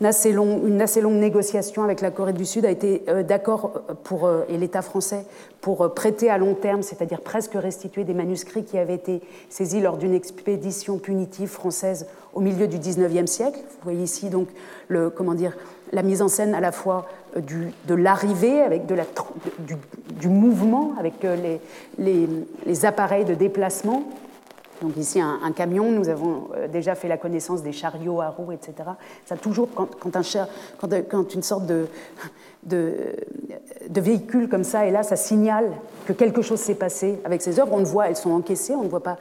une 0.00 0.06
assez, 0.06 0.32
longue 0.32 1.14
négociation 1.14 1.82
avec 1.82 2.00
la 2.00 2.10
Corée 2.10 2.32
du 2.32 2.44
Sud, 2.44 2.66
a 2.66 2.70
été 2.70 3.02
euh, 3.08 3.22
d'accord 3.22 3.82
pour, 4.04 4.26
euh, 4.26 4.42
et 4.48 4.58
l'État 4.58 4.82
français 4.82 5.24
pour 5.60 5.94
prêter 5.94 6.30
à 6.30 6.38
long 6.38 6.54
terme, 6.54 6.82
c'est-à-dire 6.82 7.20
presque 7.20 7.54
restituer 7.54 8.04
des 8.04 8.14
manuscrits 8.14 8.64
qui 8.64 8.78
avaient 8.78 8.94
été 8.94 9.20
saisis 9.48 9.80
lors 9.80 9.96
d'une 9.96 10.14
expédition 10.14 10.98
punitive 10.98 11.48
française 11.48 12.06
au 12.34 12.40
milieu 12.40 12.68
du 12.68 12.78
XIXe 12.78 13.30
siècle. 13.30 13.58
Vous 13.58 13.84
voyez 13.84 14.02
ici 14.02 14.28
donc 14.28 14.48
la 15.92 16.02
mise 16.02 16.22
en 16.22 16.28
scène 16.28 16.54
à 16.54 16.60
la 16.60 16.72
fois 16.72 17.06
euh, 17.36 17.40
de 17.40 17.94
l'arrivée, 17.94 18.60
avec 18.60 18.86
du, 18.86 20.28
mouvement, 20.28 20.94
avec 20.98 21.24
euh, 21.24 21.58
les, 21.98 22.86
appareils 22.86 23.24
de 23.24 23.34
déplacement. 23.34 24.04
Donc 24.82 24.96
ici, 24.96 25.20
un, 25.20 25.52
camion, 25.52 25.90
nous 25.90 26.08
avons 26.08 26.48
euh, 26.54 26.68
déjà 26.68 26.94
fait 26.94 27.08
la 27.08 27.16
connaissance 27.16 27.62
des 27.62 27.72
chariots 27.72 28.20
à 28.20 28.28
roues, 28.28 28.52
etc. 28.52 28.74
Ça 29.24 29.36
toujours, 29.36 29.68
quand, 29.74 29.88
quand 29.98 31.34
une 31.34 31.42
sorte 31.42 31.66
de, 31.66 31.86
véhicule 33.88 34.48
comme 34.48 34.64
ça 34.64 34.86
est 34.86 34.90
là, 34.90 35.02
ça 35.02 35.16
signale 35.16 35.70
que 36.06 36.12
quelque 36.12 36.42
chose 36.42 36.60
s'est 36.60 36.74
passé 36.74 37.18
avec 37.24 37.42
ces 37.42 37.58
œuvres. 37.58 37.72
On 37.72 37.78
le 37.78 37.84
voit, 37.84 38.08
elles 38.08 38.16
sont 38.16 38.32
encaissées, 38.32 38.74
on 38.74 38.84
ne 38.84 38.88
voit 38.88 39.02
pas 39.02 39.18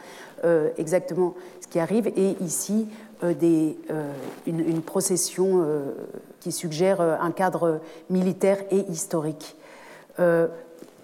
exactement 0.77 1.33
ce 1.59 1.67
qui 1.67 1.79
arrive. 1.79 2.07
Et 2.15 2.35
ici, 2.41 2.87
une, 4.45 4.81
procession 4.81 5.65
qui 6.45 6.51
suggère 6.51 7.01
euh, 7.01 7.15
un 7.19 7.31
cadre 7.31 7.79
militaire 8.11 8.59
et 8.69 8.81
historique. 8.91 9.55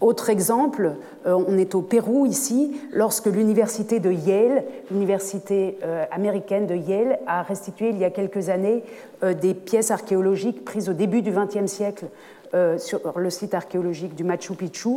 Euh, 0.01 0.05
autre 0.05 0.29
exemple, 0.29 0.95
euh, 1.25 1.43
on 1.47 1.57
est 1.57 1.75
au 1.75 1.81
Pérou 1.81 2.25
ici, 2.25 2.71
lorsque 2.91 3.27
l'université 3.27 3.99
de 3.99 4.11
Yale, 4.11 4.63
l'université 4.89 5.77
américaine 6.11 6.67
de 6.67 6.75
Yale, 6.75 7.19
a 7.27 7.43
restitué 7.43 7.89
il 7.89 7.97
y 7.97 8.03
a 8.03 8.09
quelques 8.09 8.49
années 8.49 8.83
des 9.41 9.53
pièces 9.53 9.91
archéologiques 9.91 10.65
prises 10.65 10.89
au 10.89 10.93
début 10.93 11.21
du 11.21 11.31
XXe 11.31 11.71
siècle 11.71 12.05
sur 12.77 12.99
le 13.15 13.29
site 13.29 13.53
archéologique 13.53 14.15
du 14.15 14.23
Machu 14.23 14.53
Picchu 14.53 14.89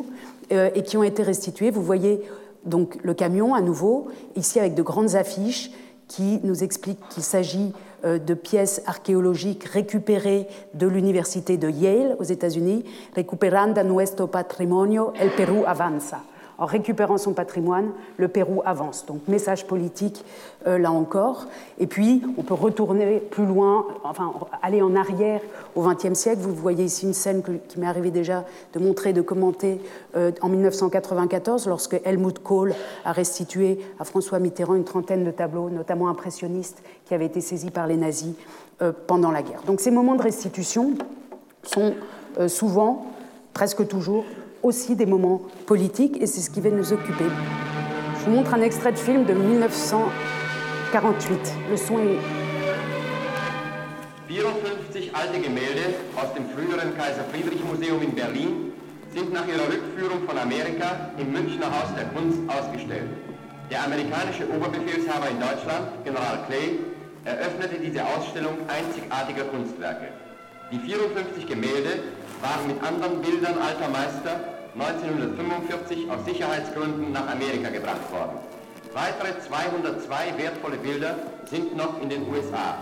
et 0.50 0.82
qui 0.82 0.96
ont 0.96 1.02
été 1.02 1.22
restituées. 1.22 1.70
Vous 1.70 1.82
voyez 1.82 2.22
donc 2.64 2.98
le 3.02 3.14
camion 3.14 3.54
à 3.54 3.60
nouveau, 3.60 4.08
ici 4.36 4.58
avec 4.58 4.74
de 4.74 4.82
grandes 4.82 5.14
affiches 5.14 5.70
qui 6.08 6.40
nous 6.42 6.62
expliquent 6.62 7.06
qu'il 7.08 7.22
s'agit 7.22 7.72
euh, 7.72 7.93
de 8.04 8.34
pièces 8.34 8.82
archéologiques 8.86 9.64
récupérées 9.64 10.46
de 10.74 10.86
l'université 10.86 11.56
de 11.56 11.70
Yale 11.70 12.16
aux 12.18 12.24
États-Unis, 12.24 12.84
Recuperando 13.16 13.82
nuestro 13.82 14.26
patrimonio, 14.26 15.12
el 15.18 15.30
Perú 15.30 15.64
avanza 15.66 16.22
en 16.58 16.66
récupérant 16.66 17.18
son 17.18 17.32
patrimoine, 17.32 17.90
le 18.16 18.28
Pérou 18.28 18.62
avance. 18.64 19.06
Donc 19.06 19.26
message 19.28 19.66
politique 19.66 20.24
euh, 20.66 20.78
là 20.78 20.90
encore. 20.90 21.46
Et 21.78 21.86
puis 21.86 22.22
on 22.38 22.42
peut 22.42 22.54
retourner 22.54 23.18
plus 23.18 23.46
loin, 23.46 23.86
enfin 24.04 24.32
aller 24.62 24.82
en 24.82 24.94
arrière 24.94 25.40
au 25.74 25.82
XXe 25.82 26.14
siècle. 26.14 26.40
Vous 26.42 26.54
voyez 26.54 26.84
ici 26.84 27.06
une 27.06 27.14
scène 27.14 27.42
qui 27.68 27.80
m'est 27.80 27.86
arrivé 27.86 28.10
déjà 28.10 28.44
de 28.72 28.78
montrer, 28.78 29.12
de 29.12 29.20
commenter 29.20 29.80
euh, 30.16 30.30
en 30.40 30.48
1994, 30.48 31.66
lorsque 31.66 32.00
Helmut 32.04 32.38
Kohl 32.38 32.74
a 33.04 33.12
restitué 33.12 33.80
à 33.98 34.04
François 34.04 34.38
Mitterrand 34.38 34.74
une 34.74 34.84
trentaine 34.84 35.24
de 35.24 35.30
tableaux, 35.30 35.70
notamment 35.70 36.08
impressionnistes, 36.08 36.82
qui 37.04 37.14
avaient 37.14 37.26
été 37.26 37.40
saisis 37.40 37.70
par 37.70 37.86
les 37.86 37.96
nazis 37.96 38.34
euh, 38.82 38.92
pendant 39.06 39.30
la 39.30 39.42
guerre. 39.42 39.62
Donc 39.66 39.80
ces 39.80 39.90
moments 39.90 40.14
de 40.14 40.22
restitution 40.22 40.94
sont 41.62 41.94
souvent, 42.48 43.06
presque 43.52 43.86
toujours, 43.86 44.24
aussi 44.64 44.96
des 44.96 45.06
moments 45.06 45.42
politiques 45.66 46.20
et 46.20 46.26
c'est 46.26 46.40
ce 46.40 46.50
qui 46.50 46.60
va 46.60 46.68
nous 46.70 46.92
occuper. 46.92 47.24
Je 48.18 48.24
vous 48.24 48.32
montre 48.32 48.54
un 48.54 48.60
extrait 48.60 48.90
de 48.90 48.98
film 48.98 49.24
de 49.24 49.34
1900. 49.34 50.02
48. 50.94 51.38
Le 51.70 51.76
son 51.76 51.98
est 51.98 52.18
54 54.28 55.10
alte 55.12 55.42
Gemälde 55.42 55.94
aus 56.14 56.32
dem 56.34 56.44
früheren 56.54 56.96
Kaiser 56.96 57.24
Friedrich 57.32 57.60
Museum 57.64 58.00
in 58.00 58.14
Berlin 58.14 58.72
sind 59.12 59.32
nach 59.32 59.44
ihrer 59.48 59.66
Rückführung 59.66 60.22
von 60.24 60.38
Amerika 60.38 61.10
im 61.18 61.32
Münchner 61.32 61.66
Haus 61.66 61.90
der 61.96 62.06
Kunst 62.14 62.38
ausgestellt. 62.46 63.10
Der 63.72 63.82
amerikanische 63.82 64.48
Oberbefehlshaber 64.54 65.30
in 65.30 65.40
Deutschland, 65.40 66.04
General 66.04 66.38
Clay, 66.46 66.78
eröffnete 67.24 67.76
diese 67.76 68.04
Ausstellung 68.04 68.58
einzigartiger 68.68 69.44
Kunstwerke. 69.44 70.08
Die 70.70 70.78
54 70.78 71.46
Gemälde 71.46 72.02
waren 72.40 72.66
mit 72.66 72.82
anderen 72.82 73.20
Bildern 73.22 73.56
alter 73.58 73.88
Meister 73.88 74.40
1945 74.74 76.10
aus 76.10 76.24
Sicherheitsgründen 76.24 77.12
nach 77.12 77.28
Amerika 77.28 77.70
gebracht 77.70 78.10
worden. 78.12 78.38
Weitere 78.92 79.38
202 79.40 80.38
wertvolle 80.38 80.76
Bilder 80.76 81.16
sind 81.50 81.76
noch 81.76 82.00
in 82.00 82.08
den 82.08 82.28
USA. 82.28 82.78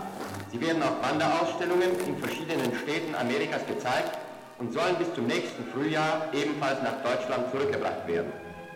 Sie 0.51 0.61
werden 0.61 0.83
auf 0.83 1.01
Wanderausstellungen 1.01 1.89
in 2.05 2.17
verschiedenen 2.17 2.71
Städten 2.83 3.15
Amerikas 3.15 3.65
gezeigt 3.65 4.17
und 4.59 4.73
sollen 4.73 4.95
bis 4.97 5.13
zum 5.15 5.25
nächsten 5.25 5.65
Frühjahr 5.73 6.29
ebenfalls 6.33 6.81
nach 6.83 7.01
Deutschland 7.01 7.49
zurückgebracht 7.51 8.07
werden. 8.07 8.31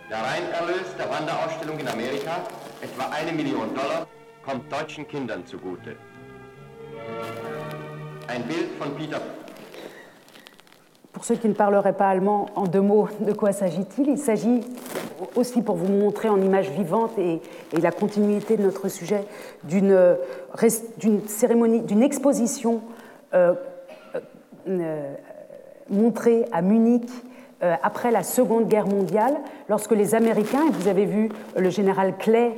Der 0.09 0.17
Reinerlös 0.17 0.87
der 0.97 1.09
Wanderausstellung 1.09 1.77
in 1.79 1.87
Amerika, 1.87 2.41
etwa 2.81 3.09
eine 3.09 3.31
Million 3.33 3.75
Dollar, 3.75 4.07
Pour 11.11 11.25
ceux 11.25 11.35
qui 11.35 11.49
ne 11.49 11.53
parleraient 11.53 11.97
pas 11.97 12.07
allemand, 12.07 12.47
en 12.55 12.63
deux 12.65 12.81
mots, 12.81 13.09
de 13.19 13.33
quoi 13.33 13.51
s'agit-il? 13.51 14.07
Il 14.07 14.17
s'agit 14.17 14.61
aussi, 15.35 15.61
pour 15.61 15.75
vous 15.75 15.91
montrer 15.91 16.29
en 16.29 16.41
image 16.41 16.69
vivante 16.69 17.17
et, 17.17 17.41
la 17.77 17.91
continuité 17.91 18.55
de 18.55 18.63
notre 18.63 18.87
sujet, 18.87 19.25
d'une 19.63 20.07
cérémonie, 21.27 21.81
d'une 21.81 22.03
exposition 22.03 22.81
euh, 23.33 23.53
euh, 24.67 25.13
montrée 25.89 26.45
à 26.51 26.61
Munich 26.61 27.09
euh, 27.09 27.26
après 27.61 28.11
la 28.11 28.21
Seconde 28.21 28.67
Guerre 28.67 28.87
mondiale, 28.87 29.35
lorsque 29.67 29.91
les 29.91 30.13
Américains, 30.13 30.67
et 30.67 30.71
vous 30.71 30.87
avez 30.87 31.05
vu 31.05 31.29
le 31.55 31.69
général 31.69 32.15
Clay, 32.17 32.55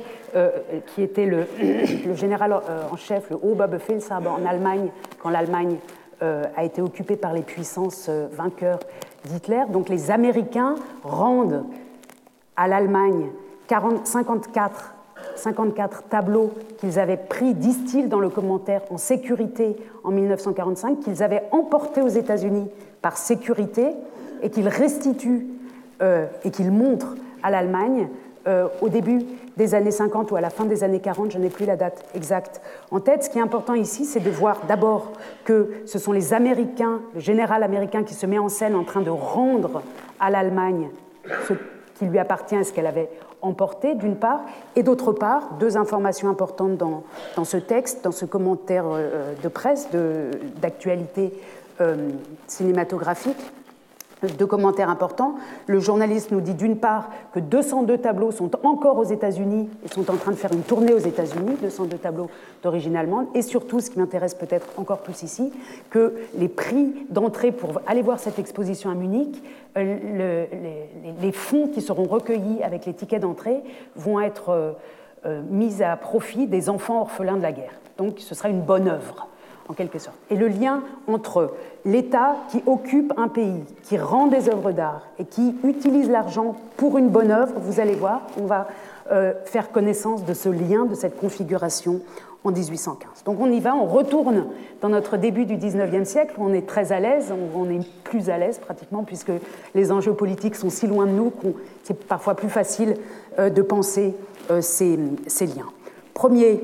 qui 0.88 1.02
était 1.02 1.24
le, 1.24 1.46
général 2.14 2.52
en 2.52 2.96
chef, 2.96 3.30
le 3.30 3.36
Oberbefehlshaber 3.42 4.28
en 4.28 4.44
Allemagne, 4.44 4.90
quand 5.22 5.30
l'Allemagne 5.30 5.78
euh, 6.22 6.44
a 6.54 6.64
été 6.64 6.82
occupé 6.82 7.16
par 7.16 7.32
les 7.32 7.40
puissances 7.40 8.08
euh, 8.10 8.28
vainqueurs 8.30 8.80
d'Hitler. 9.24 9.62
Donc 9.70 9.88
les 9.88 10.10
Américains 10.10 10.74
rendent 11.02 11.64
à 12.56 12.68
l'Allemagne 12.68 13.30
54, 14.04 14.94
54 15.36 16.02
tableaux 16.10 16.52
qu'ils 16.76 16.98
avaient 16.98 17.16
pris, 17.16 17.54
disent-ils 17.54 18.10
dans 18.10 18.20
le 18.20 18.28
commentaire, 18.28 18.82
en 18.90 18.98
sécurité 18.98 19.76
en 20.04 20.10
1945, 20.10 21.00
qu'ils 21.00 21.22
avaient 21.22 21.44
emportés 21.52 22.02
aux 22.02 22.08
États-Unis 22.08 22.68
par 23.00 23.16
sécurité 23.16 23.86
et 24.42 24.50
qu'ils 24.50 24.68
restituent 24.68 25.46
euh, 26.02 26.26
et 26.44 26.50
qu'ils 26.50 26.70
montrent 26.70 27.16
à 27.42 27.50
l'Allemagne 27.50 28.08
au 28.80 28.88
début 28.88 29.20
des 29.58 29.74
années 29.74 29.90
50 29.90 30.30
ou 30.30 30.36
à 30.36 30.40
la 30.40 30.48
fin 30.48 30.64
des 30.64 30.82
années 30.82 31.00
40, 31.00 31.32
je 31.32 31.38
n'ai 31.38 31.50
plus 31.50 31.66
la 31.66 31.76
date 31.76 32.02
exacte 32.14 32.62
en 32.90 32.98
tête. 32.98 33.22
Ce 33.22 33.28
qui 33.28 33.38
est 33.38 33.42
important 33.42 33.74
ici, 33.74 34.06
c'est 34.06 34.20
de 34.20 34.30
voir 34.30 34.62
d'abord 34.66 35.12
que 35.44 35.82
ce 35.84 35.98
sont 35.98 36.12
les 36.12 36.32
Américains, 36.32 37.02
le 37.14 37.20
général 37.20 37.62
américain 37.62 38.02
qui 38.02 38.14
se 38.14 38.24
met 38.24 38.38
en 38.38 38.48
scène 38.48 38.74
en 38.74 38.84
train 38.84 39.02
de 39.02 39.10
rendre 39.10 39.82
à 40.18 40.30
l'Allemagne 40.30 40.88
ce 41.46 41.52
qui 41.98 42.06
lui 42.06 42.18
appartient, 42.18 42.64
ce 42.64 42.72
qu'elle 42.72 42.86
avait 42.86 43.10
emporté, 43.42 43.94
d'une 43.94 44.16
part, 44.16 44.40
et 44.76 44.82
d'autre 44.82 45.12
part, 45.12 45.50
deux 45.58 45.76
informations 45.76 46.28
importantes 46.28 46.76
dans, 46.76 47.44
ce 47.44 47.56
texte, 47.56 48.04
dans 48.04 48.12
ce 48.12 48.24
commentaire 48.24 48.84
euh, 48.86 49.34
de 49.42 49.48
presse, 49.48 49.88
d'actualité 50.60 51.32
euh, 51.80 52.10
cinématographique 52.46 53.38
deux 54.28 54.46
commentaires 54.46 54.90
importants. 54.90 55.34
Le 55.66 55.80
journaliste 55.80 56.30
nous 56.30 56.40
dit 56.40 56.54
d'une 56.54 56.76
part 56.76 57.10
que 57.32 57.40
202 57.40 57.98
tableaux 57.98 58.30
sont 58.30 58.50
encore 58.64 58.98
aux 58.98 59.04
États-Unis 59.04 59.68
et 59.84 59.88
sont 59.88 60.10
en 60.10 60.16
train 60.16 60.32
de 60.32 60.36
faire 60.36 60.52
une 60.52 60.62
tournée 60.62 60.92
aux 60.92 60.98
États-Unis, 60.98 61.56
202 61.62 61.98
tableaux 61.98 62.30
d'origine 62.62 62.96
allemande, 62.96 63.26
et 63.34 63.42
surtout, 63.42 63.80
ce 63.80 63.90
qui 63.90 63.98
m'intéresse 63.98 64.34
peut-être 64.34 64.66
encore 64.76 64.98
plus 64.98 65.22
ici, 65.22 65.52
que 65.90 66.14
les 66.36 66.48
prix 66.48 67.06
d'entrée 67.08 67.52
pour 67.52 67.80
aller 67.86 68.02
voir 68.02 68.18
cette 68.18 68.38
exposition 68.38 68.90
à 68.90 68.94
Munich, 68.94 69.42
euh, 69.76 70.46
les, 71.22 71.32
fonds 71.32 71.68
qui 71.68 71.80
seront 71.80 72.04
recueillis 72.04 72.62
avec 72.62 72.86
les 72.86 72.92
tickets 72.92 73.22
d'entrée 73.22 73.62
vont 73.94 74.20
être 74.20 74.48
euh, 74.48 74.72
euh, 75.26 75.42
mis 75.48 75.82
à 75.82 75.96
profit 75.96 76.48
des 76.48 76.68
enfants 76.68 77.02
orphelins 77.02 77.36
de 77.36 77.42
la 77.42 77.52
guerre. 77.52 77.72
Donc 77.96 78.16
ce 78.18 78.34
sera 78.34 78.48
une 78.48 78.62
bonne 78.62 78.88
œuvre 78.88 79.28
en 79.70 79.72
quelque 79.72 80.00
sorte. 80.00 80.16
Et 80.30 80.36
le 80.36 80.48
lien 80.48 80.82
entre 81.06 81.54
l'État 81.84 82.34
qui 82.50 82.60
occupe 82.66 83.12
un 83.16 83.28
pays, 83.28 83.62
qui 83.84 83.96
rend 83.96 84.26
des 84.26 84.48
œuvres 84.48 84.72
d'art 84.72 85.06
et 85.20 85.24
qui 85.24 85.56
utilise 85.62 86.10
l'argent 86.10 86.56
pour 86.76 86.98
une 86.98 87.08
bonne 87.08 87.30
œuvre, 87.30 87.54
vous 87.58 87.78
allez 87.78 87.94
voir, 87.94 88.22
on 88.40 88.46
va 88.46 88.66
euh, 89.12 89.32
faire 89.44 89.70
connaissance 89.70 90.24
de 90.24 90.34
ce 90.34 90.48
lien, 90.48 90.86
de 90.86 90.96
cette 90.96 91.16
configuration 91.16 92.00
en 92.42 92.50
1815. 92.50 93.22
Donc 93.24 93.38
on 93.38 93.50
y 93.50 93.60
va, 93.60 93.76
on 93.76 93.86
retourne 93.86 94.46
dans 94.80 94.88
notre 94.88 95.16
début 95.16 95.46
du 95.46 95.56
19e 95.56 96.04
siècle, 96.04 96.34
où 96.38 96.44
on 96.44 96.52
est 96.52 96.66
très 96.66 96.90
à 96.90 96.98
l'aise, 96.98 97.32
on 97.54 97.70
est 97.70 97.86
plus 98.02 98.28
à 98.28 98.38
l'aise 98.38 98.58
pratiquement, 98.58 99.04
puisque 99.04 99.32
les 99.76 99.92
enjeux 99.92 100.14
politiques 100.14 100.56
sont 100.56 100.70
si 100.70 100.88
loin 100.88 101.06
de 101.06 101.12
nous 101.12 101.30
que 101.30 101.48
c'est 101.84 102.06
parfois 102.06 102.34
plus 102.34 102.48
facile 102.48 102.96
euh, 103.38 103.50
de 103.50 103.62
penser 103.62 104.16
euh, 104.50 104.60
ces, 104.62 104.98
ces 105.28 105.46
liens. 105.46 105.68
Premier 106.12 106.60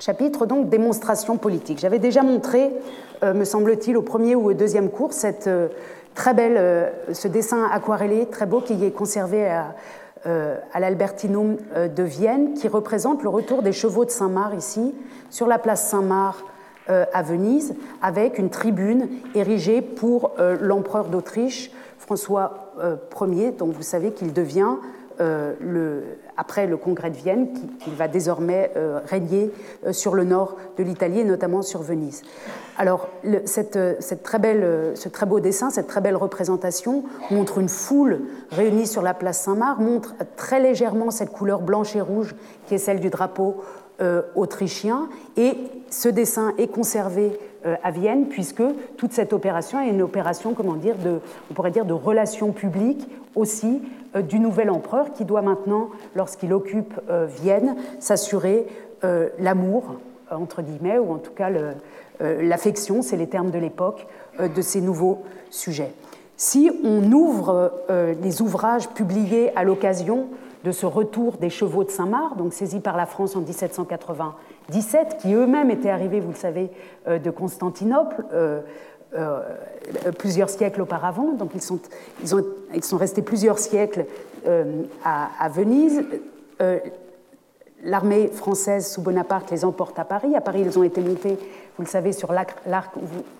chapitre 0.00 0.46
donc 0.46 0.68
démonstration 0.68 1.36
politique. 1.36 1.78
J'avais 1.78 1.98
déjà 1.98 2.22
montré, 2.22 2.70
euh, 3.22 3.34
me 3.34 3.44
semble-t-il, 3.44 3.96
au 3.96 4.02
premier 4.02 4.34
ou 4.34 4.50
au 4.50 4.54
deuxième 4.54 4.90
cours, 4.90 5.12
cette, 5.12 5.46
euh, 5.46 5.68
très 6.14 6.34
belle, 6.34 6.56
euh, 6.56 6.90
ce 7.12 7.28
dessin 7.28 7.68
aquarellé 7.70 8.26
très 8.26 8.46
beau 8.46 8.60
qui 8.60 8.84
est 8.84 8.90
conservé 8.90 9.46
à, 9.46 9.74
à 10.74 10.80
l'Albertinum 10.80 11.56
de 11.96 12.02
Vienne, 12.02 12.52
qui 12.52 12.68
représente 12.68 13.22
le 13.22 13.30
retour 13.30 13.62
des 13.62 13.72
chevaux 13.72 14.04
de 14.04 14.10
Saint-Marc 14.10 14.54
ici, 14.58 14.94
sur 15.30 15.46
la 15.46 15.58
place 15.58 15.88
Saint-Marc 15.88 16.36
à 16.88 17.22
Venise, 17.22 17.74
avec 18.02 18.38
une 18.38 18.50
tribune 18.50 19.08
érigée 19.34 19.80
pour 19.80 20.32
l'empereur 20.60 21.06
d'Autriche, 21.06 21.72
François 21.96 22.74
Ier, 23.18 23.52
dont 23.52 23.68
vous 23.68 23.80
savez 23.80 24.12
qu'il 24.12 24.34
devient 24.34 24.74
le, 25.18 26.02
après 26.40 26.66
le 26.66 26.78
congrès 26.78 27.10
de 27.10 27.16
Vienne, 27.16 27.48
qu'il 27.80 27.92
va 27.92 28.08
désormais 28.08 28.72
euh, 28.76 29.00
régner 29.04 29.52
euh, 29.84 29.92
sur 29.92 30.14
le 30.14 30.24
nord 30.24 30.56
de 30.78 30.82
l'Italie 30.82 31.20
et 31.20 31.24
notamment 31.24 31.60
sur 31.60 31.82
Venise. 31.82 32.22
Alors, 32.78 33.08
cette, 33.44 33.78
cette 34.00 34.22
très 34.22 34.38
belle, 34.38 34.92
ce 34.94 35.10
très 35.10 35.26
beau 35.26 35.38
dessin, 35.38 35.68
cette 35.68 35.86
très 35.86 36.00
belle 36.00 36.16
représentation 36.16 37.04
montre 37.30 37.58
une 37.58 37.68
foule 37.68 38.22
réunie 38.50 38.86
sur 38.86 39.02
la 39.02 39.12
place 39.12 39.42
Saint-Marc, 39.42 39.80
montre 39.80 40.14
très 40.36 40.60
légèrement 40.60 41.10
cette 41.10 41.30
couleur 41.30 41.60
blanche 41.60 41.94
et 41.94 42.00
rouge 42.00 42.34
qui 42.66 42.74
est 42.74 42.78
celle 42.78 43.00
du 43.00 43.10
drapeau 43.10 43.62
euh, 44.00 44.22
autrichien. 44.34 45.10
Et 45.36 45.58
ce 45.90 46.08
dessin 46.08 46.54
est 46.56 46.68
conservé 46.68 47.38
à 47.64 47.90
Vienne 47.90 48.26
puisque 48.26 48.62
toute 48.96 49.12
cette 49.12 49.32
opération 49.32 49.80
est 49.80 49.90
une 49.90 50.02
opération, 50.02 50.54
comment 50.54 50.74
dire, 50.74 50.96
de, 50.96 51.20
on 51.50 51.54
pourrait 51.54 51.70
dire 51.70 51.84
de 51.84 51.92
relations 51.92 52.52
publiques 52.52 53.06
aussi 53.34 53.80
euh, 54.16 54.22
du 54.22 54.40
nouvel 54.40 54.70
empereur 54.70 55.12
qui 55.12 55.24
doit 55.24 55.42
maintenant, 55.42 55.88
lorsqu'il 56.16 56.52
occupe 56.52 56.98
euh, 57.10 57.26
Vienne, 57.26 57.76
s'assurer 58.00 58.66
euh, 59.04 59.28
l'amour, 59.38 59.96
entre 60.30 60.62
guillemets, 60.62 60.98
ou 60.98 61.12
en 61.12 61.18
tout 61.18 61.32
cas 61.32 61.50
l'affection, 62.20 63.02
c'est 63.02 63.16
les 63.16 63.26
termes 63.26 63.50
de 63.50 63.58
l'époque, 63.58 64.06
de 64.38 64.62
ces 64.62 64.80
nouveaux 64.80 65.22
sujets. 65.50 65.92
Si 66.36 66.70
on 66.84 67.10
ouvre 67.10 67.72
les 67.88 68.40
ouvrages 68.40 68.88
publiés 68.90 69.50
à 69.56 69.64
l'occasion 69.64 70.28
de 70.62 70.70
ce 70.70 70.86
retour 70.86 71.38
des 71.38 71.50
chevaux 71.50 71.82
de 71.82 71.90
Saint-Marc, 71.90 72.36
donc 72.36 72.52
saisis 72.52 72.78
par 72.78 72.96
la 72.96 73.06
France 73.06 73.34
en 73.34 73.40
1797, 74.72 75.16
qui 75.18 75.34
eux-mêmes 75.34 75.70
étaient 75.70 75.90
arrivés, 75.90 76.20
vous 76.20 76.30
le 76.30 76.36
savez, 76.36 76.70
de 77.06 77.30
Constantinople, 77.30 78.24
euh, 79.16 80.12
plusieurs 80.16 80.48
siècles 80.48 80.82
auparavant. 80.82 81.32
Donc 81.32 81.50
ils 81.54 81.62
sont, 81.62 82.96
restés 82.96 83.22
plusieurs 83.22 83.58
siècles 83.58 84.06
euh, 84.46 84.82
à, 85.04 85.48
Venise. 85.48 86.04
Euh, 86.60 86.78
l'armée 87.84 88.28
française 88.28 88.86
sous 88.92 89.00
Bonaparte 89.00 89.50
les 89.50 89.64
emporte 89.64 89.98
à 89.98 90.04
Paris. 90.04 90.34
À 90.36 90.40
Paris, 90.40 90.62
ils 90.64 90.78
ont 90.78 90.82
été 90.82 91.00
montés, 91.00 91.38
vous 91.76 91.84
le 91.84 91.88
savez, 91.88 92.12
sur 92.12 92.32
l'arc, 92.32 92.56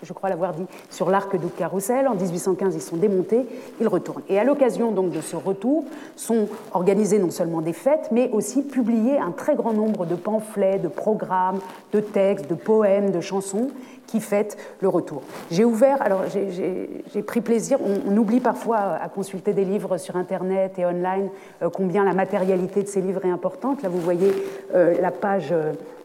je 0.03 0.13
crois 0.13 0.29
l'avoir 0.29 0.55
dit, 0.55 0.67
sur 0.91 1.11
l'arc 1.11 1.37
du 1.37 1.49
Carrousel. 1.49 2.09
En 2.09 2.15
1815, 2.15 2.75
ils 2.75 2.83
sont 2.83 2.97
démontés, 2.97 3.47
ils 3.81 3.89
retournent. 3.89 4.23
Et 4.29 4.39
à 4.39 4.45
l'occasion 4.45 4.93
donc 4.93 5.11
de 5.11 5.21
ce 5.21 5.37
retour, 5.37 5.85
sont 6.17 6.49
organisées 6.73 7.19
non 7.19 7.31
seulement 7.31 7.61
des 7.61 7.73
fêtes, 7.73 8.09
mais 8.13 8.31
aussi 8.33 8.63
publiés 8.63 9.19
un 9.19 9.33
très 9.33 9.57
grand 9.57 9.73
nombre 9.73 10.07
de 10.07 10.15
pamphlets, 10.15 10.79
de 10.79 10.89
programmes, 10.89 11.61
de 11.93 12.01
textes, 12.01 12.49
de 12.49 12.55
poèmes, 12.55 13.11
de 13.11 13.21
chansons 13.21 13.69
qui 14.11 14.21
fête 14.21 14.57
le 14.81 14.89
retour. 14.89 15.23
J'ai 15.51 15.65
ouvert, 15.65 16.03
alors 16.03 16.23
j'ai 16.33 17.23
pris 17.23 17.41
plaisir, 17.41 17.79
on, 17.81 18.17
oublie 18.17 18.41
parfois 18.41 18.79
à 19.01 19.09
consulter 19.09 19.53
des 19.53 19.65
livres 19.65 19.99
sur 19.99 20.17
Internet 20.17 20.79
et 20.79 20.85
online 20.85 21.29
euh, 21.63 21.71
combien 21.71 22.05
la 22.05 22.13
matérialité 22.13 22.83
de 22.83 22.89
ces 22.89 23.01
livres 23.01 23.25
est 23.25 23.31
importante. 23.31 23.83
Là, 23.83 23.89
vous 23.89 24.01
voyez 24.01 24.30
voyez 24.73 25.01
la 25.01 25.11
page, 25.11 25.55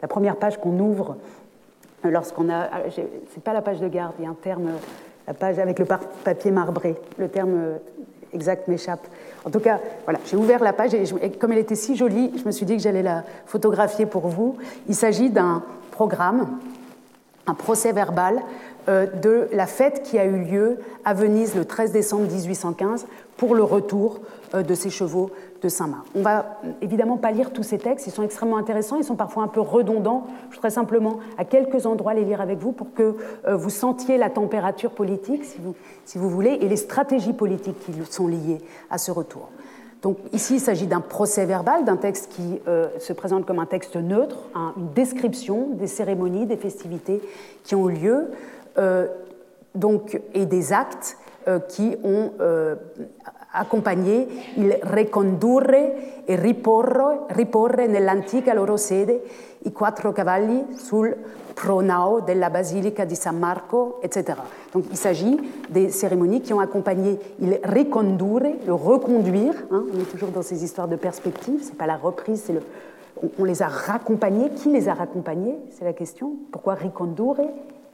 la 0.02 0.08
première 0.08 0.36
page 0.36 0.58
qu'on 0.58 0.78
ouvre 0.78 1.16
lorsqu'on 2.04 2.50
a. 2.50 2.68
C'est 2.90 3.42
pas 3.42 3.52
la 3.52 3.62
page 3.62 3.80
de 3.80 3.88
garde, 3.88 4.14
il 4.18 4.24
y 4.24 4.26
a 4.26 4.30
un 4.30 4.34
terme, 4.34 4.70
la 5.26 5.34
page 5.34 5.58
avec 5.58 5.78
le 5.78 5.86
papier 6.24 6.50
marbré. 6.50 6.96
Le 7.18 7.28
terme 7.28 7.78
exact 8.32 8.68
m'échappe. 8.68 9.06
En 9.44 9.50
tout 9.50 9.60
cas, 9.60 9.80
voilà, 10.04 10.20
j'ai 10.26 10.36
ouvert 10.36 10.62
la 10.62 10.72
page 10.72 10.94
et, 10.94 11.30
comme 11.32 11.52
elle 11.52 11.58
était 11.58 11.74
si 11.74 11.96
jolie, 11.96 12.32
je 12.38 12.44
me 12.44 12.52
suis 12.52 12.66
dit 12.66 12.76
que 12.76 12.82
j'allais 12.82 13.02
la 13.02 13.24
photographier 13.46 14.06
pour 14.06 14.28
vous. 14.28 14.56
Il 14.88 14.94
s'agit 14.94 15.30
d'un 15.30 15.62
programme, 15.90 16.58
un 17.46 17.54
procès 17.54 17.92
verbal 17.92 18.42
euh, 18.88 19.06
de 19.06 19.48
la 19.52 19.66
fête 19.66 20.02
qui 20.02 20.18
a 20.18 20.24
eu 20.24 20.38
lieu 20.44 20.78
à 21.04 21.14
Venise 21.14 21.54
le 21.54 21.64
13 21.64 21.92
décembre 21.92 22.30
1815 22.30 23.06
pour 23.36 23.54
le 23.54 23.62
retour 23.62 24.20
euh, 24.54 24.62
de 24.62 24.74
ces 24.74 24.90
chevaux 24.90 25.30
de 25.66 25.70
Saint-Marc. 25.70 26.06
On 26.14 26.22
va 26.22 26.60
évidemment 26.80 27.16
pas 27.16 27.32
lire 27.32 27.52
tous 27.52 27.62
ces 27.62 27.78
textes, 27.78 28.06
ils 28.06 28.12
sont 28.12 28.22
extrêmement 28.22 28.56
intéressants, 28.56 28.96
ils 28.96 29.04
sont 29.04 29.16
parfois 29.16 29.42
un 29.42 29.48
peu 29.48 29.60
redondants. 29.60 30.26
Je 30.50 30.56
voudrais 30.56 30.70
simplement 30.70 31.18
à 31.36 31.44
quelques 31.44 31.84
endroits 31.86 32.14
les 32.14 32.24
lire 32.24 32.40
avec 32.40 32.58
vous 32.58 32.72
pour 32.72 32.94
que 32.94 33.16
euh, 33.46 33.56
vous 33.56 33.70
sentiez 33.70 34.16
la 34.16 34.30
température 34.30 34.92
politique, 34.92 35.44
si 35.44 35.58
vous, 35.60 35.74
si 36.04 36.18
vous 36.18 36.30
voulez, 36.30 36.58
et 36.60 36.68
les 36.68 36.76
stratégies 36.76 37.32
politiques 37.32 37.78
qui 37.80 37.92
sont 38.10 38.28
liées 38.28 38.60
à 38.90 38.98
ce 38.98 39.10
retour. 39.10 39.50
Donc 40.02 40.18
ici, 40.32 40.54
il 40.54 40.60
s'agit 40.60 40.86
d'un 40.86 41.00
procès 41.00 41.46
verbal, 41.46 41.84
d'un 41.84 41.96
texte 41.96 42.30
qui 42.30 42.60
se 43.00 43.12
présente 43.12 43.44
comme 43.44 43.58
un 43.58 43.66
texte 43.66 43.96
neutre, 43.96 44.36
une 44.76 44.92
description 44.92 45.70
des 45.72 45.88
cérémonies, 45.88 46.46
des 46.46 46.58
festivités 46.58 47.20
qui 47.64 47.74
ont 47.74 47.88
eu 47.88 47.94
lieu. 47.94 48.30
Euh, 48.78 49.08
donc, 49.74 50.20
et 50.34 50.46
des 50.46 50.72
actes 50.72 51.18
euh, 51.48 51.58
qui 51.60 51.96
ont 52.02 52.32
accompagné 53.56 54.26
il 54.56 54.78
recondurre 54.82 56.24
e 56.24 56.36
riporre, 56.36 57.26
riporre 57.28 57.86
nell'antica 57.86 58.52
loro 58.52 58.76
sede 58.76 59.22
i 59.62 59.72
quattro 59.72 60.12
cavalli 60.12 60.64
sul 60.76 61.14
pronao 61.54 62.20
della 62.20 62.50
Basilica 62.50 63.04
di 63.04 63.14
San 63.14 63.38
Marco, 63.38 63.98
etc. 64.02 64.38
Donc 64.72 64.84
il 64.90 64.96
s'agit 64.96 65.38
des 65.68 65.90
cérémonies 65.90 66.42
qui 66.42 66.52
ont 66.52 66.60
accompagné 66.60 67.18
il 67.40 67.58
recondurre, 67.64 68.56
le 68.64 68.74
reconduire. 68.74 69.54
Hein, 69.70 69.84
on 69.92 70.00
est 70.00 70.10
toujours 70.10 70.28
dans 70.28 70.42
ces 70.42 70.62
histoires 70.62 70.86
de 70.86 70.96
perspective, 70.96 71.60
c'est 71.62 71.76
pas 71.76 71.86
la 71.86 71.96
reprise, 71.96 72.42
c'est 72.44 72.52
le. 72.52 72.62
On, 73.38 73.44
les 73.44 73.62
a 73.62 73.68
raccompagnés. 73.68 74.50
Qui 74.50 74.70
les 74.70 74.90
a 74.90 74.94
raccompagnés? 74.94 75.56
C'est 75.70 75.86
la 75.86 75.94
question. 75.94 76.34
Pourquoi 76.52 76.74
recondurre? 76.74 77.40